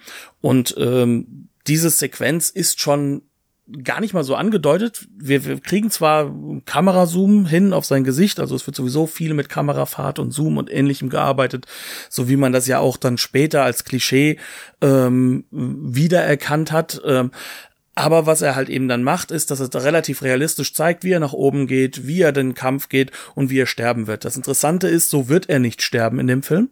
Und 0.40 0.74
ähm, 0.78 1.48
diese 1.66 1.90
Sequenz 1.90 2.48
ist 2.48 2.80
schon 2.80 3.22
gar 3.84 4.00
nicht 4.00 4.14
mal 4.14 4.24
so 4.24 4.34
angedeutet. 4.34 5.06
Wir, 5.16 5.44
wir 5.44 5.60
kriegen 5.60 5.90
zwar 5.90 6.32
Kamerazoom 6.64 7.46
hin 7.46 7.72
auf 7.72 7.84
sein 7.84 8.04
Gesicht, 8.04 8.40
also 8.40 8.54
es 8.54 8.66
wird 8.66 8.76
sowieso 8.76 9.06
viel 9.06 9.34
mit 9.34 9.48
Kamerafahrt 9.48 10.18
und 10.18 10.32
Zoom 10.32 10.58
und 10.58 10.72
ähnlichem 10.72 11.08
gearbeitet, 11.08 11.66
so 12.08 12.28
wie 12.28 12.36
man 12.36 12.52
das 12.52 12.66
ja 12.66 12.78
auch 12.78 12.96
dann 12.96 13.18
später 13.18 13.62
als 13.62 13.84
Klischee 13.84 14.38
ähm, 14.80 15.44
wiedererkannt 15.50 16.72
hat. 16.72 17.00
Ähm, 17.04 17.30
aber 17.94 18.26
was 18.26 18.40
er 18.42 18.56
halt 18.56 18.68
eben 18.68 18.88
dann 18.88 19.02
macht, 19.02 19.30
ist, 19.30 19.50
dass 19.50 19.60
er 19.60 19.68
da 19.68 19.80
relativ 19.80 20.22
realistisch 20.22 20.74
zeigt, 20.74 21.04
wie 21.04 21.12
er 21.12 21.20
nach 21.20 21.32
oben 21.32 21.66
geht, 21.66 22.06
wie 22.06 22.22
er 22.22 22.32
den 22.32 22.54
Kampf 22.54 22.88
geht 22.88 23.10
und 23.34 23.50
wie 23.50 23.58
er 23.58 23.66
sterben 23.66 24.06
wird. 24.06 24.24
Das 24.24 24.36
Interessante 24.36 24.88
ist, 24.88 25.10
so 25.10 25.28
wird 25.28 25.48
er 25.48 25.58
nicht 25.58 25.82
sterben 25.82 26.18
in 26.18 26.26
dem 26.26 26.42
Film. 26.42 26.70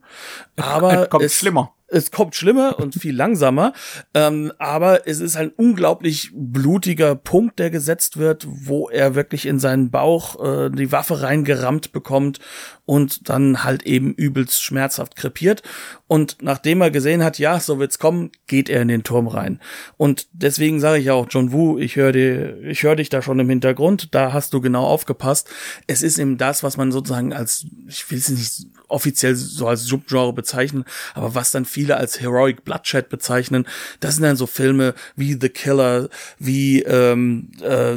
Aber 0.56 1.06
kommt 1.06 1.24
es, 1.24 1.34
schlimmer. 1.34 1.74
Es 1.88 2.10
kommt 2.10 2.34
schlimmer 2.34 2.78
und 2.78 2.94
viel 2.94 3.16
langsamer, 3.16 3.72
ähm, 4.14 4.52
aber 4.58 5.06
es 5.06 5.20
ist 5.20 5.36
ein 5.36 5.50
unglaublich 5.50 6.30
blutiger 6.34 7.14
Punkt, 7.14 7.58
der 7.58 7.70
gesetzt 7.70 8.18
wird, 8.18 8.46
wo 8.48 8.88
er 8.90 9.14
wirklich 9.14 9.46
in 9.46 9.58
seinen 9.58 9.90
Bauch 9.90 10.44
äh, 10.44 10.70
die 10.70 10.92
Waffe 10.92 11.22
reingerammt 11.22 11.92
bekommt 11.92 12.40
und 12.84 13.28
dann 13.28 13.64
halt 13.64 13.82
eben 13.84 14.14
übelst 14.14 14.62
schmerzhaft 14.62 15.16
krepiert. 15.16 15.62
Und 16.06 16.38
nachdem 16.40 16.80
er 16.80 16.90
gesehen 16.90 17.22
hat, 17.22 17.38
ja, 17.38 17.60
so 17.60 17.78
wird's 17.78 17.98
kommen, 17.98 18.30
geht 18.46 18.70
er 18.70 18.80
in 18.80 18.88
den 18.88 19.02
Turm 19.02 19.26
rein. 19.26 19.60
Und 19.96 20.26
deswegen 20.32 20.80
sage 20.80 20.98
ich 20.98 21.10
auch, 21.10 21.26
John 21.28 21.52
Woo, 21.52 21.78
ich 21.78 21.96
höre 21.96 22.12
dir, 22.12 22.62
ich 22.62 22.82
höre 22.82 22.96
dich 22.96 23.10
da 23.10 23.20
schon 23.20 23.38
im 23.40 23.48
Hintergrund, 23.48 24.14
da 24.14 24.32
hast 24.32 24.54
du 24.54 24.60
genau 24.60 24.86
aufgepasst. 24.86 25.50
Es 25.86 26.02
ist 26.02 26.18
eben 26.18 26.38
das, 26.38 26.62
was 26.62 26.76
man 26.76 26.92
sozusagen 26.92 27.32
als, 27.32 27.66
ich 27.86 28.10
will 28.10 28.18
es 28.18 28.28
nicht 28.30 28.66
offiziell 28.88 29.34
so 29.34 29.68
als 29.68 29.84
Subgenre 29.84 30.32
bezeichnen, 30.32 30.84
aber 31.14 31.34
was 31.34 31.50
dann 31.50 31.66
viele 31.78 31.96
als 31.96 32.20
Heroic 32.20 32.64
Bloodshed 32.64 33.08
bezeichnen, 33.08 33.64
das 34.00 34.16
sind 34.16 34.24
dann 34.24 34.34
so 34.34 34.48
Filme 34.48 34.94
wie 35.14 35.38
The 35.40 35.48
Killer, 35.48 36.08
wie 36.40 36.82
ähm, 36.82 37.50
äh, 37.62 37.94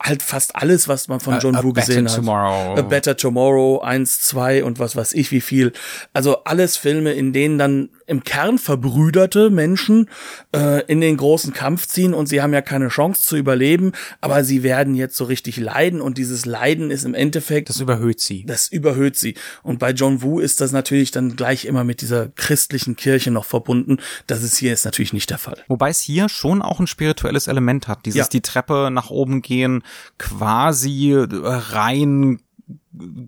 halt 0.00 0.22
fast 0.22 0.54
alles, 0.54 0.86
was 0.86 1.08
man 1.08 1.18
von 1.18 1.40
John 1.40 1.56
A 1.56 1.64
Woo 1.64 1.72
gesehen 1.72 2.08
hat. 2.08 2.14
Tomorrow. 2.14 2.78
A 2.78 2.82
Better 2.82 3.16
Tomorrow, 3.16 3.80
1, 3.80 4.22
2 4.22 4.62
und 4.62 4.78
was 4.78 4.94
weiß 4.94 5.14
ich 5.14 5.32
wie 5.32 5.40
viel. 5.40 5.72
Also 6.12 6.44
alles 6.44 6.76
Filme, 6.76 7.12
in 7.12 7.32
denen 7.32 7.58
dann 7.58 7.88
im 8.06 8.22
Kern 8.24 8.58
verbrüderte 8.58 9.50
Menschen 9.50 10.08
äh, 10.54 10.84
in 10.86 11.00
den 11.00 11.16
großen 11.16 11.52
Kampf 11.52 11.86
ziehen 11.86 12.14
und 12.14 12.26
sie 12.28 12.42
haben 12.42 12.52
ja 12.52 12.60
keine 12.62 12.88
Chance 12.88 13.22
zu 13.22 13.36
überleben, 13.36 13.92
aber 14.20 14.44
sie 14.44 14.62
werden 14.62 14.94
jetzt 14.94 15.16
so 15.16 15.24
richtig 15.24 15.56
leiden 15.56 16.00
und 16.00 16.18
dieses 16.18 16.44
Leiden 16.46 16.90
ist 16.90 17.04
im 17.04 17.14
Endeffekt 17.14 17.68
Das 17.68 17.80
überhöht 17.80 18.20
sie. 18.20 18.44
das 18.46 18.68
überhöht 18.70 19.16
sie. 19.16 19.34
Und 19.62 19.78
bei 19.78 19.90
John 19.92 20.22
Woo 20.22 20.38
ist 20.40 20.60
das 20.60 20.72
natürlich 20.72 21.10
dann 21.10 21.36
gleich 21.36 21.64
immer 21.64 21.84
mit 21.84 22.00
dieser 22.00 22.28
christlichen 22.28 22.96
Kirche 22.96 23.30
noch 23.30 23.44
verbunden. 23.44 23.98
Das 24.26 24.42
ist 24.42 24.56
hier 24.58 24.70
jetzt 24.70 24.84
natürlich 24.84 25.12
nicht 25.12 25.30
der 25.30 25.38
Fall. 25.38 25.62
Wobei 25.68 25.90
es 25.90 26.00
hier 26.00 26.28
schon 26.28 26.62
auch 26.62 26.80
ein 26.80 26.86
spirituelles 26.86 27.46
Element 27.48 27.88
hat. 27.88 28.06
Dieses 28.06 28.18
Ja. 28.18 28.26
die 28.30 28.40
Treppe 28.42 28.90
nach 28.92 29.10
oben 29.10 29.42
gehen, 29.42 29.82
quasi 30.18 31.14
rein 31.16 32.40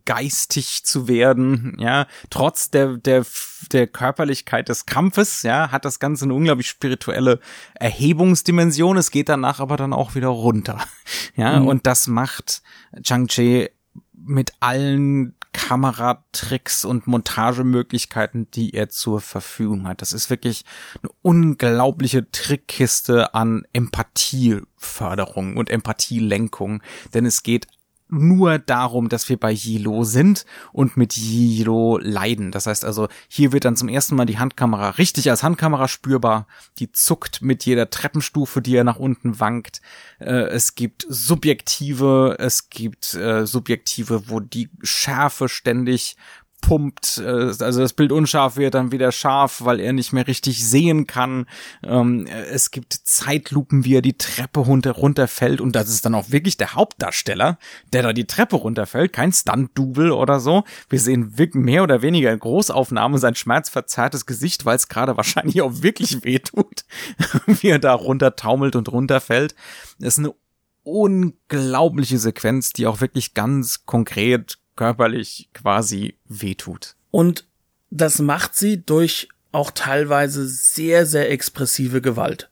geistig 0.05 0.85
zu 0.85 1.09
werden, 1.09 1.77
ja, 1.79 2.07
trotz 2.31 2.71
der, 2.71 2.97
der, 2.97 3.25
der 3.73 3.87
Körperlichkeit 3.87 4.69
des 4.69 4.87
Kampfes, 4.87 5.43
ja, 5.43 5.71
hat 5.71 5.85
das 5.85 5.99
Ganze 5.99 6.25
eine 6.25 6.35
unglaublich 6.35 6.69
spirituelle 6.69 7.41
Erhebungsdimension. 7.75 8.97
Es 8.97 9.11
geht 9.11 9.29
danach 9.29 9.61
aber 9.61 9.77
dann 9.77 9.93
auch 9.93 10.15
wieder 10.15 10.29
runter, 10.29 10.79
ja, 11.37 11.59
und 11.59 11.87
das 11.87 12.07
macht 12.07 12.63
Chang-Chi 13.03 13.71
mit 14.13 14.53
allen 14.61 15.37
Kameratricks 15.57 16.85
und 16.85 17.07
Montagemöglichkeiten, 17.07 18.51
die 18.51 18.75
er 18.75 18.91
zur 18.91 19.23
Verfügung 19.23 19.89
hat. 19.89 20.03
Das 20.03 20.13
ist 20.13 20.29
wirklich 20.29 20.65
eine 21.03 21.11
unglaubliche 21.23 22.31
Trickkiste 22.31 23.35
an 23.35 23.67
Empathieförderung 23.73 25.57
und 25.57 25.71
Empathielenkung, 25.71 26.83
denn 27.15 27.25
es 27.25 27.43
geht 27.43 27.69
nur 28.09 28.59
darum, 28.59 29.09
dass 29.09 29.29
wir 29.29 29.37
bei 29.37 29.53
Yilo 29.53 30.05
sind 30.05 30.45
und 30.73 30.97
mit 30.97 31.17
Yilo 31.17 31.99
leiden. 31.99 32.53
Das 32.53 32.67
heißt 32.67 32.85
also, 32.85 33.09
hier 33.29 33.53
wird 33.53 33.65
dann 33.65 33.77
zum 33.77 33.89
ersten 33.89 34.15
Mal 34.15 34.27
die 34.27 34.39
Handkamera 34.39 34.91
richtig 34.91 35.29
als 35.31 35.43
Handkamera 35.43 35.89
spürbar. 35.89 36.47
Die 36.79 36.93
zuckt 36.93 37.43
mit 37.43 37.65
jeder 37.65 37.91
Treppenstufe, 37.91 38.63
die 38.63 38.77
er 38.77 38.85
nach 38.85 38.99
unten 38.99 39.41
wankt. 39.41 39.81
Äh, 40.19 40.49
es 40.49 40.75
gibt 40.75 41.07
subjektive, 41.09 42.37
es 42.39 42.71
gibt 42.71 43.15
äh, 43.15 43.47
subjektive, 43.47 44.29
wo 44.29 44.41
die 44.41 44.71
Schärfe 44.83 45.49
ständig 45.49 46.17
pumpt, 46.61 47.19
äh, 47.19 47.29
also 47.29 47.81
das 47.81 47.93
Bild 47.93 48.13
unscharf 48.13 48.57
wird 48.57 48.75
dann 48.75 48.93
wieder 48.93 49.13
scharf, 49.13 49.65
weil 49.65 49.81
er 49.81 49.93
nicht 49.93 50.13
mehr 50.13 50.27
richtig 50.27 50.67
sehen 50.67 51.07
kann. 51.07 51.47
Ähm, 51.83 52.27
äh, 52.27 52.45
es 52.47 52.71
gibt 52.71 52.93
Zeitlupen, 52.93 53.85
wie 53.85 53.97
er 53.97 54.03
die 54.03 54.19
Treppe 54.19 54.61
runter 54.61 54.93
runterfällt 54.93 55.61
und 55.61 55.77
das 55.77 55.89
ist 55.89 56.05
dann 56.05 56.15
auch 56.15 56.31
wirklich 56.31 56.57
der 56.57 56.75
Hauptdarsteller, 56.75 57.59
der 57.93 58.03
da 58.03 58.13
die 58.13 58.27
Treppe 58.27 58.57
runterfällt, 58.57 59.13
kein 59.13 59.33
Stunt-Double 59.33 60.13
oder 60.13 60.41
so. 60.41 60.65
Wir 60.89 61.01
sehen 61.01 61.35
mehr 61.55 61.83
oder 61.83 62.03
weniger 62.03 62.33
in 62.33 62.39
Großaufnahme 62.39 63.19
sein 63.19 63.35
schmerzverzerrtes 63.35 64.27
Gesicht, 64.27 64.65
weil 64.65 64.77
es 64.77 64.89
gerade 64.89 65.17
wahrscheinlich 65.17 65.63
auch 65.63 65.83
wirklich 65.83 66.25
wehtut, 66.25 66.85
wie 67.47 67.69
er 67.69 67.79
da 67.79 67.95
runtertaumelt 67.95 68.77
und 68.77 68.91
runterfällt. 68.91 69.55
Das 69.99 70.15
ist 70.15 70.19
eine 70.19 70.35
unglaubliche 70.83 72.19
Sequenz, 72.19 72.73
die 72.73 72.87
auch 72.87 73.01
wirklich 73.01 73.35
ganz 73.35 73.85
konkret 73.87 74.59
körperlich 74.77 75.49
quasi 75.53 76.17
wehtut. 76.27 76.95
Und 77.11 77.47
das 77.91 78.19
macht 78.19 78.55
sie 78.55 78.85
durch 78.85 79.29
auch 79.53 79.71
teilweise 79.71 80.47
sehr, 80.47 81.07
sehr 81.07 81.31
expressive 81.31 82.01
Gewalt. 82.01 82.51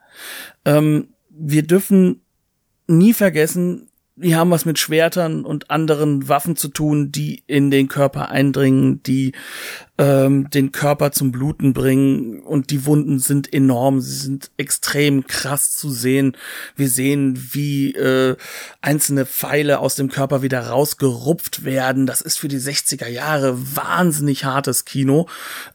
Ähm, 0.65 1.09
wir 1.29 1.67
dürfen 1.67 2.23
nie 2.87 3.13
vergessen, 3.13 3.91
wir 4.17 4.37
haben 4.37 4.51
was 4.51 4.65
mit 4.65 4.79
Schwertern 4.79 5.45
und 5.45 5.71
anderen 5.71 6.29
Waffen 6.29 6.55
zu 6.55 6.69
tun, 6.69 7.11
die 7.11 7.43
in 7.49 7.73
den 7.73 7.89
Körper 7.89 8.29
eindringen, 8.29 9.03
die 9.03 9.33
ähm, 9.99 10.49
den 10.51 10.71
Körper 10.71 11.11
zum 11.11 11.33
Bluten 11.33 11.73
bringen 11.73 12.41
und 12.41 12.71
die 12.71 12.87
Wunden 12.87 13.19
sind 13.19 13.53
enorm, 13.53 14.01
sie 14.01 14.15
sind 14.15 14.53
extrem 14.57 15.27
krass 15.27 15.77
zu 15.77 15.91
sehen. 15.91 16.37
Wir 16.77 16.89
sehen, 16.89 17.49
wie 17.53 17.93
äh, 17.95 18.37
einzelne 18.81 19.27
Pfeile 19.27 19.81
aus 19.81 19.97
dem 19.97 20.09
Körper 20.11 20.43
wieder 20.43 20.69
rausgerupft 20.69 21.65
werden. 21.65 22.07
Das 22.07 22.21
ist 22.21 22.39
für 22.39 22.49
die 22.49 22.61
60er 22.61 23.09
Jahre 23.09 23.59
wahnsinnig 23.77 24.45
hartes 24.45 24.85
Kino. 24.85 25.29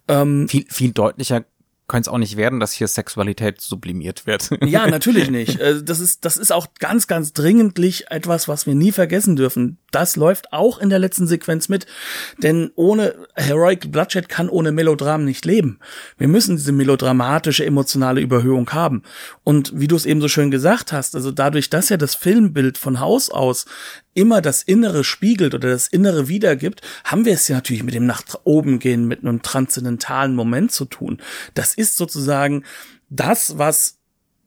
Ähm, 0.07 0.47
Viel, 0.47 0.65
viel 0.69 0.91
deutlicher 0.93 1.43
könnte 1.89 2.09
es 2.09 2.13
auch 2.13 2.17
nicht 2.17 2.37
werden, 2.37 2.61
dass 2.61 2.71
hier 2.71 2.87
Sexualität 2.87 3.59
sublimiert 3.59 4.25
wird. 4.25 4.49
Ja, 4.63 4.87
natürlich 4.87 5.29
nicht. 5.31 5.59
Äh, 5.59 5.83
Das 5.83 5.99
ist, 5.99 6.23
das 6.23 6.37
ist 6.37 6.51
auch 6.53 6.67
ganz, 6.79 7.07
ganz 7.07 7.33
dringentlich 7.33 8.09
etwas, 8.09 8.47
was 8.47 8.65
wir 8.65 8.75
nie 8.75 8.93
vergessen 8.93 9.35
dürfen. 9.35 9.77
Das 9.91 10.15
läuft 10.15 10.53
auch 10.53 10.79
in 10.79 10.89
der 10.89 10.99
letzten 10.99 11.27
Sequenz 11.27 11.69
mit. 11.69 11.85
Denn 12.37 12.71
ohne 12.75 13.15
Heroic 13.35 13.91
Bloodshed 13.91 14.29
kann 14.29 14.49
ohne 14.49 14.71
Melodram 14.71 15.25
nicht 15.25 15.45
leben. 15.45 15.79
Wir 16.17 16.27
müssen 16.27 16.57
diese 16.57 16.71
melodramatische, 16.71 17.65
emotionale 17.65 18.21
Überhöhung 18.21 18.69
haben. 18.71 19.03
Und 19.43 19.71
wie 19.75 19.87
du 19.87 19.95
es 19.95 20.05
eben 20.05 20.21
so 20.21 20.27
schön 20.27 20.51
gesagt 20.51 20.91
hast, 20.91 21.15
also 21.15 21.31
dadurch, 21.31 21.69
dass 21.69 21.89
ja 21.89 21.97
das 21.97 22.15
Filmbild 22.15 22.77
von 22.77 22.99
Haus 22.99 23.29
aus 23.29 23.65
immer 24.13 24.41
das 24.41 24.63
Innere 24.63 25.03
spiegelt 25.03 25.53
oder 25.53 25.69
das 25.69 25.87
Innere 25.87 26.27
wiedergibt, 26.27 26.81
haben 27.03 27.25
wir 27.25 27.33
es 27.33 27.47
ja 27.47 27.55
natürlich 27.55 27.83
mit 27.83 27.93
dem 27.93 28.05
nach 28.05 28.23
oben 28.43 28.79
gehen, 28.79 29.07
mit 29.07 29.23
einem 29.23 29.41
transzendentalen 29.41 30.35
Moment 30.35 30.71
zu 30.71 30.85
tun. 30.85 31.21
Das 31.53 31.73
ist 31.73 31.95
sozusagen 31.95 32.63
das, 33.09 33.57
was 33.57 33.98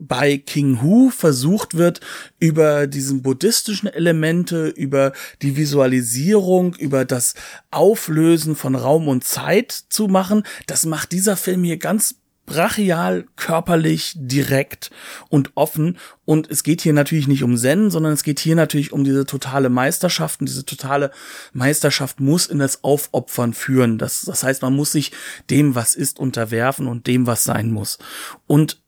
bei 0.06 0.38
King 0.38 0.82
Hu 0.82 1.10
versucht 1.10 1.76
wird, 1.76 2.00
über 2.38 2.86
diesen 2.86 3.22
buddhistischen 3.22 3.88
Elemente, 3.88 4.68
über 4.68 5.12
die 5.42 5.56
Visualisierung, 5.56 6.74
über 6.74 7.04
das 7.04 7.34
Auflösen 7.70 8.56
von 8.56 8.74
Raum 8.74 9.08
und 9.08 9.24
Zeit 9.24 9.72
zu 9.72 10.08
machen. 10.08 10.42
Das 10.66 10.86
macht 10.86 11.12
dieser 11.12 11.36
Film 11.36 11.64
hier 11.64 11.78
ganz 11.78 12.16
brachial, 12.46 13.24
körperlich, 13.36 14.12
direkt 14.16 14.90
und 15.28 15.52
offen. 15.54 15.98
Und 16.24 16.50
es 16.50 16.62
geht 16.62 16.80
hier 16.82 16.92
natürlich 16.92 17.28
nicht 17.28 17.42
um 17.42 17.56
Zen, 17.56 17.90
sondern 17.90 18.12
es 18.12 18.24
geht 18.24 18.40
hier 18.40 18.56
natürlich 18.56 18.92
um 18.92 19.04
diese 19.04 19.26
totale 19.26 19.68
Meisterschaft. 19.68 20.40
Und 20.40 20.48
diese 20.48 20.66
totale 20.66 21.10
Meisterschaft 21.52 22.20
muss 22.20 22.46
in 22.46 22.58
das 22.58 22.84
Aufopfern 22.84 23.54
führen. 23.54 23.98
Das, 23.98 24.22
das 24.22 24.42
heißt, 24.42 24.62
man 24.62 24.74
muss 24.74 24.92
sich 24.92 25.12
dem, 25.50 25.74
was 25.74 25.94
ist, 25.94 26.18
unterwerfen 26.18 26.88
und 26.88 27.06
dem, 27.06 27.26
was 27.26 27.44
sein 27.44 27.70
muss. 27.70 27.98
Und 28.46 28.81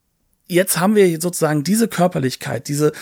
jetzt 0.47 0.79
haben 0.79 0.95
wir 0.95 1.21
sozusagen 1.21 1.65
diese 1.65 1.89
Körperlichkeit, 1.89 2.69
diese 2.69 2.93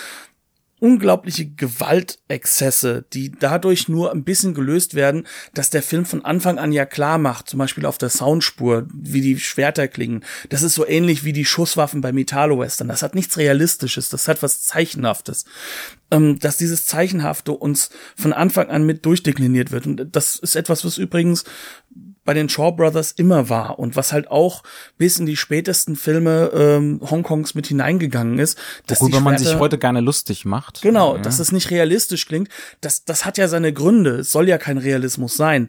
unglaubliche 0.83 1.47
Gewaltexzesse, 1.47 3.05
die 3.13 3.31
dadurch 3.31 3.89
nur 3.89 4.11
ein 4.11 4.25
bisschen 4.25 4.53
gelöst 4.53 4.95
werden, 4.97 5.29
dass 5.55 5.71
der 5.71 5.81
Film 5.81 6.05
von 6.05 6.25
Anfang 6.25 6.59
an 6.59 6.73
ja 6.73 6.87
klar 6.87 7.19
macht, 7.19 7.49
zum 7.49 7.61
Beispiel 7.61 7.87
auf 7.87 7.99
der 7.99 8.09
Soundspur, 8.09 8.89
wie 8.93 9.21
die 9.21 9.39
Schwerter 9.39 9.87
klingen. 9.87 10.25
Das 10.49 10.65
ist 10.65 10.75
so 10.75 10.85
ähnlich 10.85 11.23
wie 11.23 11.33
die 11.33 11.45
Schusswaffen 11.45 12.01
beim 12.01 12.19
Italo-Western. 12.19 12.89
Das 12.89 13.03
hat 13.03 13.15
nichts 13.15 13.39
Realistisches, 13.39 14.09
das 14.09 14.27
hat 14.27 14.43
was 14.43 14.63
Zeichenhaftes. 14.63 15.45
Ähm, 16.11 16.41
dass 16.41 16.57
dieses 16.57 16.85
Zeichenhafte 16.85 17.53
uns 17.53 17.91
von 18.17 18.33
Anfang 18.33 18.69
an 18.69 18.85
mit 18.85 19.07
durchdekliniert 19.07 19.71
wird. 19.71 19.87
Und 19.87 20.09
das 20.11 20.35
ist 20.37 20.57
etwas, 20.57 20.85
was 20.85 20.99
übrigens 20.99 21.45
bei 22.25 22.35
den 22.35 22.49
Shaw 22.49 22.73
Brothers 22.73 23.13
immer 23.13 23.49
war 23.49 23.79
und 23.79 23.97
was 23.97 24.13
halt 24.13 24.31
auch 24.31 24.63
bis 24.97 25.19
in 25.19 25.27
die 25.27 25.37
spätesten 25.37 25.97
Filme 25.97 26.51
ähm, 26.55 27.01
Hongkongs 27.03 27.55
mit 27.55 27.67
hineingegangen 27.67 28.39
ist. 28.39 28.59
Dass 28.87 29.01
Worüber 29.01 29.21
man 29.21 29.39
sich 29.39 29.59
heute 29.59 29.79
gerne 29.79 30.01
lustig 30.01 30.45
macht. 30.45 30.83
Genau, 30.83 31.17
ja. 31.17 31.23
dass 31.23 31.41
es 31.41 31.51
nicht 31.51 31.71
realistisch 31.71 32.27
klingt. 32.27 32.49
Das, 32.81 33.05
das 33.05 33.25
hat 33.25 33.39
ja 33.39 33.49
seine 33.49 33.73
Gründe. 33.73 34.21
Es 34.21 34.31
soll 34.31 34.49
ja 34.49 34.59
kein 34.59 34.79
Realismus 34.79 35.37
sein. 35.37 35.69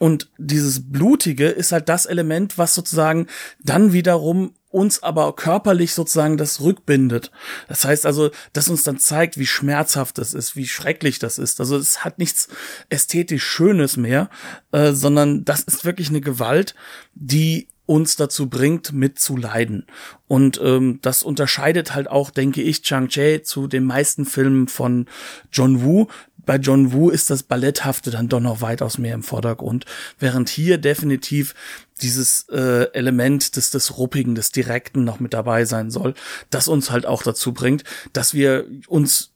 Und 0.00 0.30
dieses 0.38 0.90
Blutige 0.90 1.48
ist 1.48 1.72
halt 1.72 1.90
das 1.90 2.06
Element, 2.06 2.56
was 2.56 2.74
sozusagen 2.74 3.26
dann 3.62 3.92
wiederum 3.92 4.54
uns 4.70 5.02
aber 5.02 5.36
körperlich 5.36 5.92
sozusagen 5.92 6.38
das 6.38 6.62
rückbindet. 6.62 7.30
Das 7.68 7.84
heißt 7.84 8.06
also, 8.06 8.30
dass 8.54 8.70
uns 8.70 8.82
dann 8.82 8.98
zeigt, 8.98 9.36
wie 9.36 9.46
schmerzhaft 9.46 10.16
das 10.16 10.32
ist, 10.32 10.56
wie 10.56 10.66
schrecklich 10.66 11.18
das 11.18 11.38
ist. 11.38 11.60
Also 11.60 11.76
es 11.76 12.02
hat 12.02 12.18
nichts 12.18 12.48
ästhetisch 12.88 13.44
Schönes 13.44 13.98
mehr, 13.98 14.30
äh, 14.72 14.92
sondern 14.92 15.44
das 15.44 15.60
ist 15.64 15.84
wirklich 15.84 16.08
eine 16.08 16.22
Gewalt, 16.22 16.74
die 17.14 17.68
uns 17.90 18.14
dazu 18.14 18.48
bringt, 18.48 18.92
mitzuleiden. 18.92 19.84
Und 20.28 20.60
ähm, 20.62 21.00
das 21.02 21.24
unterscheidet 21.24 21.92
halt 21.92 22.08
auch, 22.08 22.30
denke 22.30 22.62
ich, 22.62 22.82
Chang-Chi 22.82 23.42
zu 23.42 23.66
den 23.66 23.82
meisten 23.82 24.26
Filmen 24.26 24.68
von 24.68 25.06
John 25.50 25.82
Woo, 25.82 26.06
bei 26.46 26.56
John 26.56 26.92
Woo 26.92 27.10
ist 27.10 27.30
das 27.30 27.42
Balletthafte 27.42 28.12
dann 28.12 28.28
doch 28.28 28.38
noch 28.38 28.60
weitaus 28.60 28.96
mehr 28.96 29.14
im 29.14 29.24
Vordergrund, 29.24 29.86
während 30.20 30.48
hier 30.48 30.78
definitiv 30.78 31.56
dieses 32.00 32.48
äh, 32.48 32.92
Element 32.92 33.56
des, 33.56 33.70
des 33.70 33.98
Ruppigen, 33.98 34.36
des 34.36 34.52
Direkten 34.52 35.02
noch 35.02 35.18
mit 35.18 35.34
dabei 35.34 35.64
sein 35.64 35.90
soll, 35.90 36.14
das 36.48 36.68
uns 36.68 36.92
halt 36.92 37.06
auch 37.06 37.24
dazu 37.24 37.52
bringt, 37.52 37.82
dass 38.12 38.34
wir 38.34 38.66
uns 38.86 39.32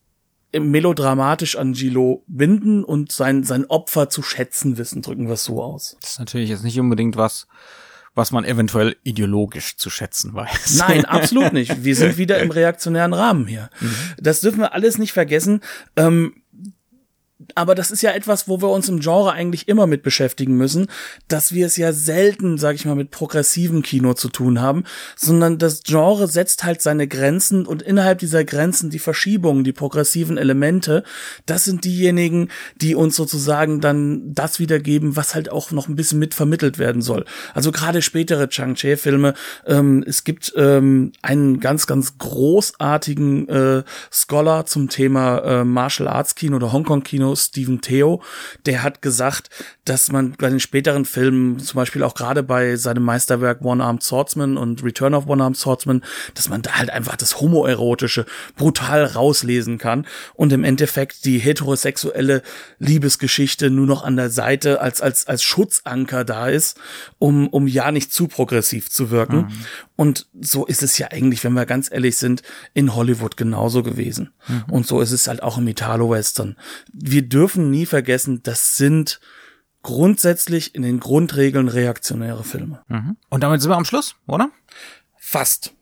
melodramatisch 0.57 1.57
an 1.57 1.73
Gilo 1.73 2.23
binden 2.27 2.85
und 2.85 3.11
sein, 3.11 3.43
sein 3.43 3.65
Opfer 3.65 4.09
zu 4.09 4.23
schätzen 4.23 4.77
wissen, 4.77 5.01
drücken 5.01 5.27
wir 5.27 5.33
es 5.33 5.43
so 5.43 5.61
aus. 5.61 5.97
Das 5.99 6.11
ist 6.11 6.19
natürlich 6.19 6.49
jetzt 6.49 6.63
nicht 6.63 6.79
unbedingt 6.79 7.17
was, 7.17 7.47
was 8.15 8.31
man 8.31 8.45
eventuell 8.45 8.95
ideologisch 9.03 9.77
zu 9.77 9.89
schätzen 9.89 10.33
weiß. 10.33 10.77
Nein, 10.77 11.05
absolut 11.05 11.53
nicht. 11.53 11.83
Wir 11.83 11.95
sind 11.95 12.17
wieder 12.17 12.39
im 12.39 12.49
reaktionären 12.49 13.13
Rahmen 13.13 13.45
hier. 13.45 13.69
Mhm. 13.81 13.95
Das 14.17 14.41
dürfen 14.41 14.59
wir 14.59 14.73
alles 14.73 14.97
nicht 14.97 15.11
vergessen. 15.11 15.61
Ähm, 15.97 16.41
aber 17.53 17.75
das 17.75 17.91
ist 17.91 18.01
ja 18.01 18.11
etwas, 18.11 18.47
wo 18.47 18.61
wir 18.61 18.69
uns 18.69 18.87
im 18.87 19.01
Genre 19.01 19.33
eigentlich 19.33 19.67
immer 19.67 19.87
mit 19.87 20.03
beschäftigen 20.03 20.55
müssen, 20.55 20.87
dass 21.27 21.53
wir 21.53 21.65
es 21.65 21.75
ja 21.75 21.91
selten, 21.91 22.57
sag 22.57 22.75
ich 22.75 22.85
mal, 22.85 22.95
mit 22.95 23.11
progressivem 23.11 23.81
Kino 23.81 24.13
zu 24.13 24.29
tun 24.29 24.61
haben, 24.61 24.85
sondern 25.17 25.57
das 25.57 25.83
Genre 25.83 26.27
setzt 26.27 26.63
halt 26.63 26.81
seine 26.81 27.07
Grenzen 27.07 27.65
und 27.65 27.81
innerhalb 27.81 28.19
dieser 28.19 28.45
Grenzen 28.45 28.89
die 28.89 28.99
Verschiebungen, 28.99 29.65
die 29.65 29.73
progressiven 29.73 30.37
Elemente, 30.37 31.03
das 31.45 31.65
sind 31.65 31.83
diejenigen, 31.83 32.49
die 32.77 32.95
uns 32.95 33.17
sozusagen 33.17 33.81
dann 33.81 34.33
das 34.33 34.59
wiedergeben, 34.59 35.17
was 35.17 35.35
halt 35.35 35.51
auch 35.51 35.71
noch 35.71 35.89
ein 35.89 35.95
bisschen 35.95 36.19
mit 36.19 36.33
vermittelt 36.33 36.79
werden 36.79 37.01
soll. 37.01 37.25
Also 37.53 37.73
gerade 37.73 38.01
spätere 38.01 38.47
Chang-Chi-Filme, 38.47 39.33
ähm, 39.65 40.03
es 40.07 40.23
gibt 40.23 40.53
ähm, 40.55 41.11
einen 41.21 41.59
ganz, 41.59 41.85
ganz 41.85 42.17
großartigen 42.17 43.49
äh, 43.49 43.83
Scholar 44.09 44.65
zum 44.65 44.87
Thema 44.89 45.39
äh, 45.39 45.63
Martial 45.65 46.07
Arts 46.07 46.35
Kino 46.35 46.55
oder 46.55 46.71
Hongkong 46.71 47.03
Kino, 47.03 47.24
Stephen 47.33 47.81
Theo, 47.81 48.21
der 48.65 48.83
hat 48.83 49.01
gesagt, 49.01 49.49
dass 49.85 50.11
man 50.11 50.33
bei 50.33 50.49
den 50.49 50.59
späteren 50.59 51.05
Filmen, 51.05 51.59
zum 51.59 51.77
Beispiel 51.77 52.03
auch 52.03 52.13
gerade 52.13 52.43
bei 52.43 52.75
seinem 52.75 53.03
Meisterwerk 53.03 53.61
One-Armed 53.63 54.03
Swordsman 54.03 54.57
und 54.57 54.83
Return 54.83 55.13
of 55.13 55.27
One-Armed 55.27 55.57
Swordsman, 55.57 56.03
dass 56.33 56.49
man 56.49 56.61
da 56.61 56.73
halt 56.73 56.89
einfach 56.89 57.15
das 57.15 57.39
Homoerotische 57.39 58.25
brutal 58.57 59.05
rauslesen 59.05 59.77
kann 59.77 60.05
und 60.33 60.51
im 60.51 60.63
Endeffekt 60.63 61.25
die 61.25 61.39
heterosexuelle 61.39 62.41
Liebesgeschichte 62.79 63.69
nur 63.69 63.87
noch 63.87 64.03
an 64.03 64.17
der 64.17 64.29
Seite 64.29 64.81
als, 64.81 65.01
als, 65.01 65.27
als 65.27 65.43
Schutzanker 65.43 66.25
da 66.25 66.47
ist, 66.49 66.77
um, 67.19 67.47
um 67.47 67.67
ja 67.67 67.91
nicht 67.91 68.11
zu 68.11 68.27
progressiv 68.27 68.89
zu 68.89 69.09
wirken. 69.09 69.37
Mhm. 69.37 69.65
Und 69.95 70.27
so 70.39 70.65
ist 70.65 70.83
es 70.83 70.97
ja 70.97 71.07
eigentlich, 71.11 71.43
wenn 71.43 71.53
wir 71.53 71.65
ganz 71.65 71.91
ehrlich 71.91 72.17
sind, 72.17 72.41
in 72.73 72.95
Hollywood 72.95 73.37
genauso 73.37 73.83
gewesen. 73.83 74.31
Mhm. 74.47 74.63
Und 74.69 74.87
so 74.87 74.99
ist 75.01 75.11
es 75.11 75.27
halt 75.27 75.41
auch 75.41 75.57
im 75.57 75.67
Italo-Western. 75.67 76.57
Wir 76.91 77.21
dürfen 77.21 77.69
nie 77.69 77.85
vergessen, 77.85 78.41
das 78.43 78.75
sind 78.75 79.19
grundsätzlich 79.83 80.73
in 80.73 80.81
den 80.81 80.99
Grundregeln 80.99 81.67
reaktionäre 81.67 82.43
Filme. 82.43 82.81
Mhm. 82.87 83.17
Und 83.29 83.43
damit 83.43 83.61
sind 83.61 83.69
wir 83.69 83.77
am 83.77 83.85
Schluss, 83.85 84.15
oder? 84.27 84.49
Fast. 85.17 85.74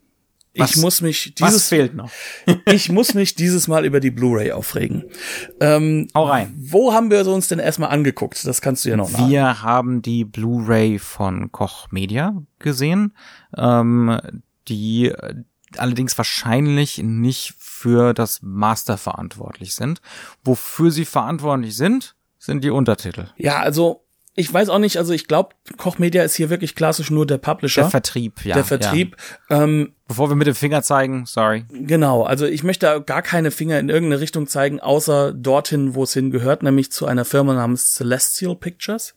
Was, 0.56 0.76
ich 0.76 0.82
muss 0.82 1.00
mich 1.00 1.34
dieses 1.34 1.54
was 1.54 1.68
fehlt 1.68 1.94
noch. 1.94 2.10
ich 2.66 2.90
muss 2.90 3.14
mich 3.14 3.34
dieses 3.34 3.66
Mal 3.66 3.84
über 3.84 4.00
die 4.00 4.10
Blu-ray 4.10 4.52
aufregen. 4.52 5.04
Ähm, 5.60 6.08
Hau 6.14 6.26
rein. 6.26 6.54
Wo 6.56 6.92
haben 6.92 7.10
wir 7.10 7.26
uns 7.26 7.48
denn 7.48 7.58
erstmal 7.58 7.90
angeguckt? 7.90 8.46
Das 8.46 8.60
kannst 8.60 8.84
du 8.84 8.90
ja 8.90 8.96
noch 8.96 9.08
sagen. 9.08 9.28
Wir 9.28 9.62
haben 9.62 10.02
die 10.02 10.24
Blu-ray 10.24 10.98
von 10.98 11.50
Koch 11.50 11.90
Media 11.90 12.40
gesehen, 12.58 13.14
ähm, 13.56 14.20
die 14.68 15.12
allerdings 15.76 16.16
wahrscheinlich 16.16 16.98
nicht 16.98 17.54
für 17.58 18.14
das 18.14 18.40
Master 18.42 18.96
verantwortlich 18.96 19.74
sind. 19.74 20.00
Wofür 20.44 20.90
sie 20.90 21.04
verantwortlich 21.04 21.76
sind, 21.76 22.14
sind 22.38 22.62
die 22.62 22.70
Untertitel. 22.70 23.28
Ja, 23.36 23.60
also 23.60 24.03
ich 24.36 24.52
weiß 24.52 24.68
auch 24.68 24.78
nicht, 24.78 24.96
also 24.96 25.12
ich 25.12 25.28
glaube, 25.28 25.54
Koch 25.76 25.98
Media 25.98 26.24
ist 26.24 26.34
hier 26.34 26.50
wirklich 26.50 26.74
klassisch 26.74 27.10
nur 27.10 27.26
der 27.26 27.38
Publisher. 27.38 27.82
Der 27.82 27.90
Vertrieb, 27.90 28.44
ja. 28.44 28.54
Der 28.54 28.64
Vertrieb. 28.64 29.16
Ja. 29.48 29.62
Ähm, 29.62 29.94
Bevor 30.06 30.28
wir 30.28 30.36
mit 30.36 30.46
dem 30.46 30.54
Finger 30.54 30.82
zeigen, 30.82 31.24
sorry. 31.24 31.64
Genau, 31.70 32.24
also 32.24 32.44
ich 32.44 32.62
möchte 32.62 33.02
gar 33.06 33.22
keine 33.22 33.50
Finger 33.50 33.78
in 33.78 33.88
irgendeine 33.88 34.20
Richtung 34.20 34.46
zeigen, 34.46 34.78
außer 34.78 35.32
dorthin, 35.32 35.94
wo 35.94 36.02
es 36.02 36.12
hingehört, 36.12 36.62
nämlich 36.62 36.92
zu 36.92 37.06
einer 37.06 37.24
Firma 37.24 37.54
namens 37.54 37.94
Celestial 37.94 38.54
Pictures. 38.54 39.14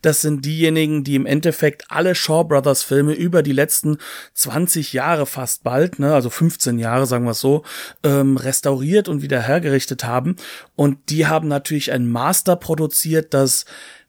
Das 0.00 0.20
sind 0.20 0.44
diejenigen, 0.44 1.02
die 1.02 1.16
im 1.16 1.26
Endeffekt 1.26 1.86
alle 1.88 2.14
Shaw 2.14 2.44
Brothers 2.44 2.84
Filme 2.84 3.14
über 3.14 3.42
die 3.42 3.50
letzten 3.50 3.98
20 4.34 4.92
Jahre 4.92 5.26
fast 5.26 5.64
bald, 5.64 5.98
ne, 5.98 6.14
also 6.14 6.30
15 6.30 6.78
Jahre, 6.78 7.06
sagen 7.06 7.24
wir 7.24 7.32
es 7.32 7.40
so, 7.40 7.64
ähm, 8.04 8.36
restauriert 8.36 9.08
und 9.08 9.22
wieder 9.22 9.40
hergerichtet 9.40 10.04
haben. 10.04 10.36
Und 10.76 11.10
die 11.10 11.26
haben 11.26 11.48
natürlich 11.48 11.90
ein 11.90 12.08
Master 12.08 12.54
produziert, 12.54 13.34
das 13.34 13.64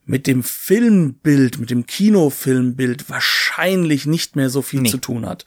mit 0.05 0.27
dem 0.27 0.43
Filmbild, 0.43 1.59
mit 1.59 1.69
dem 1.69 1.85
Kinofilmbild 1.85 3.09
wahrscheinlich 3.09 4.05
nicht 4.05 4.35
mehr 4.35 4.49
so 4.49 4.61
viel 4.61 4.81
nee. 4.81 4.89
zu 4.89 4.97
tun 4.97 5.25
hat. 5.25 5.45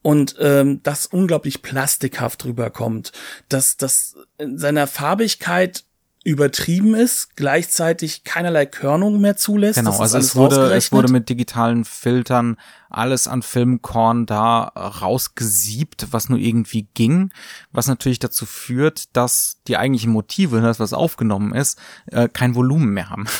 Und 0.00 0.36
ähm, 0.40 0.80
das 0.82 1.06
unglaublich 1.06 1.62
plastikhaft 1.62 2.44
rüberkommt, 2.44 3.12
dass 3.48 3.76
das 3.76 4.16
in 4.38 4.58
seiner 4.58 4.86
Farbigkeit 4.86 5.84
übertrieben 6.24 6.94
ist, 6.94 7.36
gleichzeitig 7.36 8.24
keinerlei 8.24 8.66
Körnung 8.66 9.20
mehr 9.20 9.36
zulässt. 9.36 9.78
Genau, 9.78 9.98
also 9.98 10.18
es 10.18 10.36
wurde, 10.36 10.72
es 10.72 10.92
wurde 10.92 11.12
mit 11.12 11.28
digitalen 11.28 11.84
Filtern 11.84 12.56
alles 12.92 13.28
an 13.28 13.42
Filmkorn 13.42 14.26
da 14.26 14.64
rausgesiebt, 14.64 16.08
was 16.10 16.28
nur 16.28 16.38
irgendwie 16.38 16.88
ging, 16.94 17.30
was 17.72 17.88
natürlich 17.88 18.18
dazu 18.18 18.46
führt, 18.46 19.16
dass 19.16 19.60
die 19.66 19.76
eigentlichen 19.76 20.12
Motive, 20.12 20.60
das 20.60 20.80
was 20.80 20.92
aufgenommen 20.92 21.54
ist, 21.54 21.78
äh, 22.06 22.28
kein 22.28 22.54
Volumen 22.54 22.90
mehr 22.90 23.10
haben. 23.10 23.26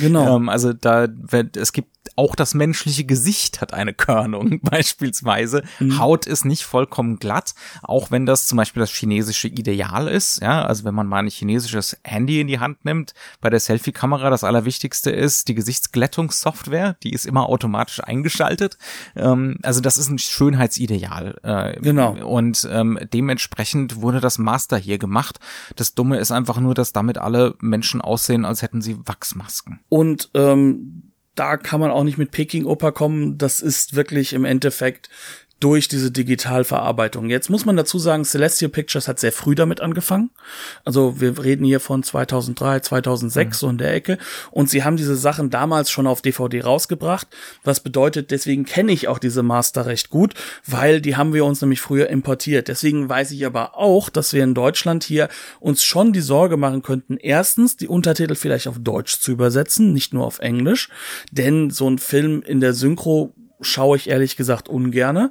Genau. 0.00 0.36
ähm, 0.36 0.48
also 0.48 0.72
da 0.72 1.06
wird, 1.08 1.56
es 1.56 1.72
gibt 1.72 1.96
auch 2.14 2.34
das 2.34 2.54
menschliche 2.54 3.04
Gesicht 3.04 3.60
hat 3.60 3.74
eine 3.74 3.94
Körnung 3.94 4.60
beispielsweise. 4.62 5.62
Mhm. 5.80 5.98
Haut 5.98 6.26
ist 6.26 6.44
nicht 6.44 6.64
vollkommen 6.64 7.18
glatt, 7.18 7.54
auch 7.82 8.10
wenn 8.10 8.26
das 8.26 8.46
zum 8.46 8.56
Beispiel 8.56 8.80
das 8.80 8.90
chinesische 8.90 9.48
Ideal 9.48 10.08
ist. 10.08 10.40
Ja, 10.40 10.64
also 10.64 10.84
wenn 10.84 10.94
man 10.94 11.06
mal 11.06 11.18
ein 11.18 11.28
chinesisches 11.28 11.98
Handy 12.04 12.40
in 12.40 12.46
die 12.46 12.60
Hand 12.60 12.84
nimmt, 12.84 13.14
bei 13.40 13.50
der 13.50 13.60
Selfie-Kamera 13.60 14.30
das 14.30 14.44
Allerwichtigste 14.44 15.10
ist 15.10 15.48
die 15.48 15.54
Gesichtsglättungssoftware, 15.54 16.96
die 17.02 17.12
ist 17.12 17.26
immer 17.26 17.48
automatisch 17.48 18.02
eingeschaltet. 18.02 18.75
Ähm, 19.14 19.58
also 19.62 19.80
das 19.80 19.98
ist 19.98 20.08
ein 20.08 20.18
Schönheitsideal. 20.18 21.38
Äh, 21.42 21.80
genau. 21.80 22.12
Und 22.26 22.68
ähm, 22.70 22.98
dementsprechend 23.12 24.00
wurde 24.00 24.20
das 24.20 24.38
Master 24.38 24.76
hier 24.76 24.98
gemacht. 24.98 25.38
Das 25.76 25.94
Dumme 25.94 26.18
ist 26.18 26.32
einfach 26.32 26.60
nur, 26.60 26.74
dass 26.74 26.92
damit 26.92 27.18
alle 27.18 27.54
Menschen 27.60 28.00
aussehen, 28.00 28.44
als 28.44 28.62
hätten 28.62 28.82
sie 28.82 28.96
Wachsmasken. 29.06 29.80
Und 29.88 30.30
ähm, 30.34 31.12
da 31.34 31.56
kann 31.56 31.80
man 31.80 31.90
auch 31.90 32.04
nicht 32.04 32.18
mit 32.18 32.30
Peking-Oper 32.30 32.92
kommen. 32.92 33.38
Das 33.38 33.60
ist 33.60 33.94
wirklich 33.94 34.32
im 34.32 34.44
Endeffekt 34.44 35.10
durch 35.60 35.88
diese 35.88 36.10
Digitalverarbeitung. 36.10 37.30
Jetzt 37.30 37.48
muss 37.48 37.64
man 37.64 37.76
dazu 37.76 37.98
sagen, 37.98 38.24
Celestial 38.24 38.70
Pictures 38.70 39.08
hat 39.08 39.18
sehr 39.18 39.32
früh 39.32 39.54
damit 39.54 39.80
angefangen. 39.80 40.30
Also 40.84 41.18
wir 41.20 41.42
reden 41.42 41.64
hier 41.64 41.80
von 41.80 42.02
2003, 42.02 42.80
2006 42.80 43.56
mhm. 43.56 43.58
so 43.58 43.68
in 43.70 43.78
der 43.78 43.94
Ecke. 43.94 44.18
Und 44.50 44.68
sie 44.68 44.84
haben 44.84 44.98
diese 44.98 45.16
Sachen 45.16 45.48
damals 45.48 45.90
schon 45.90 46.06
auf 46.06 46.20
DVD 46.20 46.60
rausgebracht. 46.60 47.28
Was 47.64 47.80
bedeutet, 47.80 48.30
deswegen 48.30 48.66
kenne 48.66 48.92
ich 48.92 49.08
auch 49.08 49.18
diese 49.18 49.42
Master 49.42 49.86
recht 49.86 50.10
gut, 50.10 50.34
weil 50.66 51.00
die 51.00 51.16
haben 51.16 51.32
wir 51.32 51.46
uns 51.46 51.62
nämlich 51.62 51.80
früher 51.80 52.08
importiert. 52.10 52.68
Deswegen 52.68 53.08
weiß 53.08 53.30
ich 53.30 53.46
aber 53.46 53.78
auch, 53.78 54.10
dass 54.10 54.34
wir 54.34 54.44
in 54.44 54.54
Deutschland 54.54 55.04
hier 55.04 55.28
uns 55.58 55.82
schon 55.84 56.12
die 56.12 56.20
Sorge 56.20 56.58
machen 56.58 56.82
könnten, 56.82 57.16
erstens 57.16 57.78
die 57.78 57.88
Untertitel 57.88 58.34
vielleicht 58.34 58.68
auf 58.68 58.76
Deutsch 58.78 59.20
zu 59.20 59.32
übersetzen, 59.32 59.94
nicht 59.94 60.12
nur 60.12 60.26
auf 60.26 60.38
Englisch. 60.38 60.90
Denn 61.32 61.70
so 61.70 61.88
ein 61.88 61.98
Film 61.98 62.42
in 62.42 62.60
der 62.60 62.74
Synchro 62.74 63.34
schaue 63.60 63.96
ich 63.96 64.08
ehrlich 64.08 64.36
gesagt 64.36 64.68
ungerne 64.68 65.30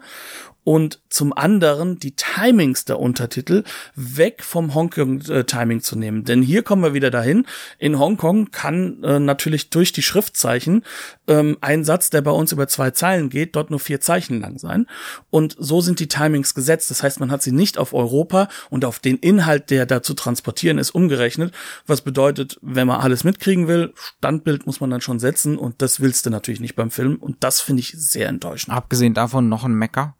und 0.66 0.99
zum 1.09 1.32
anderen 1.32 1.99
die 1.99 2.16
Timings 2.16 2.86
der 2.86 2.99
Untertitel 2.99 3.63
weg 3.95 4.43
vom 4.43 4.74
Hongkong-Timing 4.74 5.82
zu 5.82 5.95
nehmen. 5.95 6.26
Denn 6.26 6.41
hier 6.41 6.63
kommen 6.63 6.82
wir 6.82 6.95
wieder 6.95 7.11
dahin. 7.11 7.45
In 7.78 7.99
Hongkong 7.99 8.49
kann 8.49 9.01
äh, 9.03 9.20
natürlich 9.20 9.70
durch 9.70 9.93
die 9.93 10.01
Schriftzeichen 10.01 10.84
ähm, 11.28 11.57
ein 11.61 11.84
Satz, 11.84 12.09
der 12.09 12.22
bei 12.22 12.32
uns 12.32 12.51
über 12.51 12.68
zwei 12.68 12.89
Zeilen 12.91 13.30
geht, 13.30 13.55
dort 13.55 13.70
nur 13.70 13.80
vier 13.80 14.01
Zeichen 14.01 14.41
lang 14.41 14.57
sein. 14.57 14.88
Und 15.30 15.55
so 15.59 15.82
sind 15.82 15.99
die 15.99 16.07
Timings 16.07 16.55
gesetzt. 16.55 16.89
Das 16.89 17.03
heißt, 17.03 17.20
man 17.20 17.30
hat 17.30 17.43
sie 17.43 17.51
nicht 17.51 17.78
auf 17.78 17.93
Europa 17.93 18.49
und 18.72 18.86
auf 18.86 18.97
den 18.97 19.18
Inhalt, 19.18 19.70
der 19.70 19.86
da 19.86 20.01
zu 20.01 20.16
transportieren 20.16 20.80
ist, 20.80 20.89
umgerechnet. 20.89 21.53
Was 21.86 22.01
bedeutet, 22.01 22.57
wenn 22.63 22.88
man 22.88 23.01
alles 23.01 23.24
mitkriegen 23.24 23.68
will, 23.68 23.93
Standbild 24.18 24.66
muss 24.66 24.80
man 24.80 24.89
dann 24.89 25.01
schon 25.01 25.20
setzen 25.20 25.59
und 25.59 25.84
das 25.84 25.99
willst 25.99 26.26
du 26.26 26.32
natürlich 26.32 26.59
nicht 26.59 26.76
beim 26.76 26.89
Film. 26.89 27.18
Und 27.18 27.43
das 27.43 27.61
finde 27.61 27.82
ich 27.82 27.93
sehr 27.95 28.30
enttäuschend. 28.30 28.76
Abgesehen 28.76 29.13
davon 29.13 29.47
noch 29.47 29.63
ein 29.63 29.76
Mecker 29.76 30.16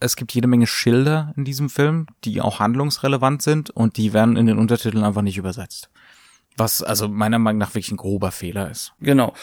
es 0.00 0.16
gibt 0.16 0.32
jede 0.32 0.48
Menge 0.48 0.66
Schilder 0.66 1.32
in 1.36 1.44
diesem 1.44 1.70
Film, 1.70 2.06
die 2.24 2.40
auch 2.40 2.58
handlungsrelevant 2.58 3.42
sind 3.42 3.70
und 3.70 3.96
die 3.96 4.12
werden 4.12 4.36
in 4.36 4.46
den 4.46 4.58
Untertiteln 4.58 5.04
einfach 5.04 5.22
nicht 5.22 5.36
übersetzt. 5.36 5.90
Was 6.56 6.82
also 6.82 7.08
meiner 7.08 7.38
Meinung 7.38 7.58
nach 7.58 7.70
wirklich 7.74 7.92
ein 7.92 7.96
grober 7.96 8.32
Fehler 8.32 8.70
ist. 8.70 8.92
Genau. 9.00 9.34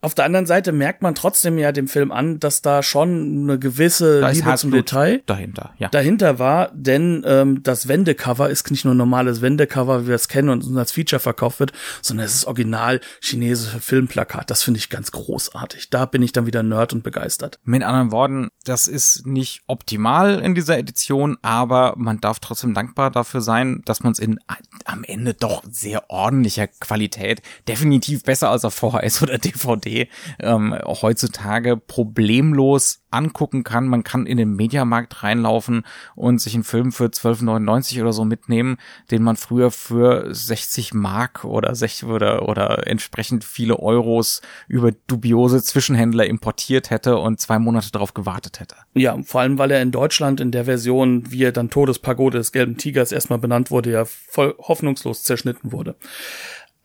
Auf 0.00 0.14
der 0.14 0.26
anderen 0.26 0.46
Seite 0.46 0.70
merkt 0.70 1.02
man 1.02 1.16
trotzdem 1.16 1.58
ja 1.58 1.72
dem 1.72 1.88
Film 1.88 2.12
an, 2.12 2.38
dass 2.38 2.62
da 2.62 2.84
schon 2.84 3.42
eine 3.42 3.58
gewisse 3.58 4.20
da 4.20 4.30
Liebe 4.30 4.54
zum 4.54 4.70
Detail 4.70 5.22
dahinter, 5.26 5.74
ja. 5.78 5.88
dahinter 5.88 6.38
war, 6.38 6.70
denn 6.72 7.24
ähm, 7.26 7.64
das 7.64 7.88
Wendecover 7.88 8.48
ist 8.48 8.70
nicht 8.70 8.84
nur 8.84 8.94
ein 8.94 8.98
normales 8.98 9.42
Wendecover, 9.42 10.04
wie 10.04 10.08
wir 10.08 10.14
es 10.14 10.28
kennen 10.28 10.50
und 10.50 10.62
uns 10.62 10.76
als 10.76 10.92
Feature 10.92 11.18
verkauft 11.18 11.58
wird, 11.58 11.72
sondern 12.00 12.26
es 12.26 12.34
ist 12.34 12.44
original 12.44 13.00
chinesische 13.20 13.80
Filmplakat. 13.80 14.48
Das 14.50 14.62
finde 14.62 14.78
ich 14.78 14.88
ganz 14.88 15.10
großartig. 15.10 15.90
Da 15.90 16.06
bin 16.06 16.22
ich 16.22 16.30
dann 16.30 16.46
wieder 16.46 16.62
Nerd 16.62 16.92
und 16.92 17.02
begeistert. 17.02 17.58
Mit 17.64 17.82
anderen 17.82 18.12
Worten, 18.12 18.50
das 18.64 18.86
ist 18.86 19.26
nicht 19.26 19.62
optimal 19.66 20.38
in 20.38 20.54
dieser 20.54 20.78
Edition, 20.78 21.38
aber 21.42 21.94
man 21.96 22.20
darf 22.20 22.38
trotzdem 22.38 22.72
dankbar 22.72 23.10
dafür 23.10 23.40
sein, 23.40 23.82
dass 23.84 24.04
man 24.04 24.12
es 24.12 24.20
in 24.20 24.38
am 24.84 25.02
Ende 25.02 25.34
doch 25.34 25.64
sehr 25.68 26.08
ordentlicher 26.08 26.68
Qualität, 26.68 27.42
definitiv 27.66 28.22
besser 28.22 28.50
als 28.50 28.64
auf 28.64 28.74
VHS 28.74 29.22
oder 29.22 29.38
DVD 29.38 29.87
Ähm, 30.40 30.74
heutzutage 30.84 31.76
problemlos 31.76 33.02
angucken 33.10 33.64
kann. 33.64 33.88
Man 33.88 34.04
kann 34.04 34.26
in 34.26 34.36
den 34.36 34.54
Mediamarkt 34.54 35.22
reinlaufen 35.22 35.84
und 36.14 36.40
sich 36.40 36.54
einen 36.54 36.64
Film 36.64 36.92
für 36.92 37.06
12,99 37.06 38.00
oder 38.00 38.12
so 38.12 38.24
mitnehmen, 38.24 38.76
den 39.10 39.22
man 39.22 39.36
früher 39.36 39.70
für 39.70 40.32
60 40.32 40.94
Mark 40.94 41.44
oder 41.44 41.74
60 41.74 42.08
oder, 42.08 42.48
oder 42.48 42.86
entsprechend 42.86 43.44
viele 43.44 43.78
Euros 43.78 44.42
über 44.68 44.92
dubiose 45.06 45.62
Zwischenhändler 45.62 46.26
importiert 46.26 46.90
hätte 46.90 47.16
und 47.16 47.40
zwei 47.40 47.58
Monate 47.58 47.90
darauf 47.92 48.14
gewartet 48.14 48.60
hätte. 48.60 48.76
Ja, 48.94 49.18
vor 49.22 49.40
allem, 49.40 49.58
weil 49.58 49.70
er 49.70 49.82
in 49.82 49.92
Deutschland 49.92 50.40
in 50.40 50.50
der 50.50 50.64
Version, 50.64 51.30
wie 51.30 51.44
er 51.44 51.52
dann 51.52 51.70
Todespagode 51.70 52.38
des 52.38 52.52
Gelben 52.52 52.76
Tigers 52.76 53.12
erstmal 53.12 53.38
benannt 53.38 53.70
wurde, 53.70 53.90
ja 53.90 54.04
voll 54.04 54.54
hoffnungslos 54.58 55.22
zerschnitten 55.24 55.72
wurde. 55.72 55.96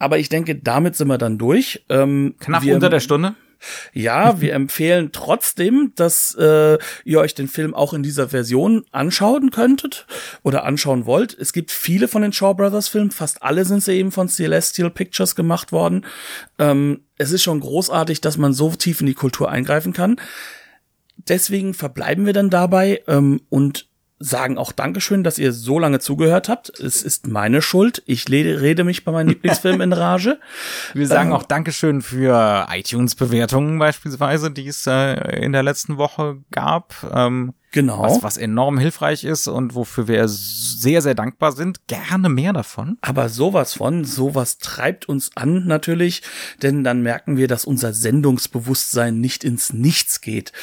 Aber 0.04 0.20
ich 0.20 0.28
denke, 0.28 0.56
damit 0.56 0.98
sind 0.98 1.08
wir 1.08 1.18
dann 1.18 1.38
durch. 1.38 1.86
Ähm, 1.88 2.36
Knapp 2.38 2.66
unter 2.66 2.90
der 2.90 3.00
Stunde. 3.00 3.36
Ja, 3.94 4.42
wir 4.42 4.52
empfehlen 4.54 5.12
trotzdem, 5.14 5.94
dass 5.96 6.36
äh, 6.36 6.78
ihr 7.06 7.22
euch 7.22 7.36
den 7.36 7.48
Film 7.48 7.74
auch 7.74 7.94
in 7.94 8.04
dieser 8.04 8.28
Version 8.28 8.84
anschauen 8.92 9.50
könntet 9.50 10.06
oder 10.42 10.66
anschauen 10.66 11.06
wollt. 11.06 11.34
Es 11.40 11.54
gibt 11.54 11.72
viele 11.72 12.10
von 12.10 12.22
den 12.22 12.34
Shaw 12.34 12.54
Brothers 12.54 12.90
Filmen, 12.90 13.12
fast 13.12 13.44
alle 13.44 13.64
sind 13.64 13.82
sie 13.82 13.94
eben 13.94 14.12
von 14.12 14.28
Celestial 14.28 14.90
Pictures 14.90 15.38
gemacht 15.38 15.72
worden. 15.72 16.06
Ähm, 16.60 17.06
es 17.18 17.32
ist 17.32 17.44
schon 17.44 17.62
großartig, 17.62 18.20
dass 18.20 18.36
man 18.36 18.52
so 18.52 18.72
tief 18.72 19.00
in 19.00 19.08
die 19.08 19.14
Kultur 19.14 19.50
eingreifen 19.50 19.94
kann. 19.94 20.20
Deswegen 21.16 21.74
verbleiben 21.74 22.26
wir 22.26 22.34
dann 22.34 22.50
dabei 22.50 23.02
ähm, 23.08 23.40
und 23.48 23.88
sagen 24.20 24.58
auch 24.58 24.72
Dankeschön, 24.72 25.24
dass 25.24 25.38
ihr 25.38 25.52
so 25.52 25.80
lange 25.80 26.00
zugehört 26.00 26.50
habt. 26.50 26.70
Es 26.80 27.04
ist 27.04 27.28
meine 27.28 27.62
Schuld. 27.62 28.04
Ich 28.06 28.30
rede 28.30 28.84
mich 28.84 29.04
bei 29.04 29.12
meinen 29.12 29.30
Lieblingsfilmen 29.30 29.82
in 29.82 29.94
Rage. 29.94 30.40
Wir 30.94 31.08
sagen 31.08 31.30
ähm, 31.30 31.36
auch 31.36 31.44
Dankeschön 31.44 32.02
für 32.02 32.68
iTunes-Bewertungen 32.70 33.80
beispielsweise, 33.80 34.52
die 34.52 34.68
es 34.68 34.88
äh, 34.88 35.44
in 35.44 35.52
der 35.52 35.64
letzten 35.64 35.98
Woche 35.98 36.38
gab. 36.52 36.96
Ähm, 37.14 37.54
genau. 37.72 38.02
Was, 38.02 38.24
was 38.24 38.38
enorm 38.38 38.78
hilfreich 38.78 39.24
ist 39.24 39.48
und 39.48 39.76
wofür 39.76 40.08
wir 40.08 40.28
sehr, 40.28 41.02
sehr 41.02 41.16
dankbar 41.16 41.52
sind. 41.52 41.88
Gerne 41.88 42.30
mehr 42.30 42.54
davon. 42.54 42.98
Aber 43.02 43.30
sowas 43.30 43.74
von, 43.74 44.06
sowas 44.06 44.58
treibt 44.58 45.10
uns 45.10 45.32
an 45.36 45.66
natürlich, 45.66 46.22
denn 46.62 46.84
dann 46.84 47.02
merken 47.02 47.36
wir, 47.36 47.48
dass 47.48 47.66
unser 47.66 47.94
Sendungsbewusstsein 47.94 49.20
nicht 49.20 49.44
ins 49.44 49.74
Nichts 49.74 50.22
geht. 50.22 50.54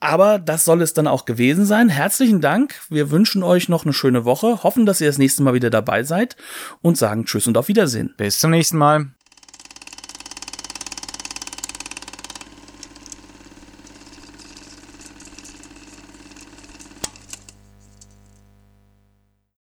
Aber 0.00 0.38
das 0.38 0.64
soll 0.64 0.80
es 0.82 0.94
dann 0.94 1.08
auch 1.08 1.24
gewesen 1.24 1.66
sein. 1.66 1.88
Herzlichen 1.88 2.40
Dank. 2.40 2.80
Wir 2.88 3.10
wünschen 3.10 3.42
euch 3.42 3.68
noch 3.68 3.84
eine 3.84 3.92
schöne 3.92 4.24
Woche, 4.24 4.62
hoffen, 4.62 4.86
dass 4.86 5.00
ihr 5.00 5.08
das 5.08 5.18
nächste 5.18 5.42
Mal 5.42 5.54
wieder 5.54 5.70
dabei 5.70 6.04
seid 6.04 6.36
und 6.82 6.96
sagen 6.96 7.24
Tschüss 7.24 7.48
und 7.48 7.58
auf 7.58 7.68
Wiedersehen. 7.68 8.14
Bis 8.16 8.38
zum 8.38 8.52
nächsten 8.52 8.78
Mal. 8.78 9.08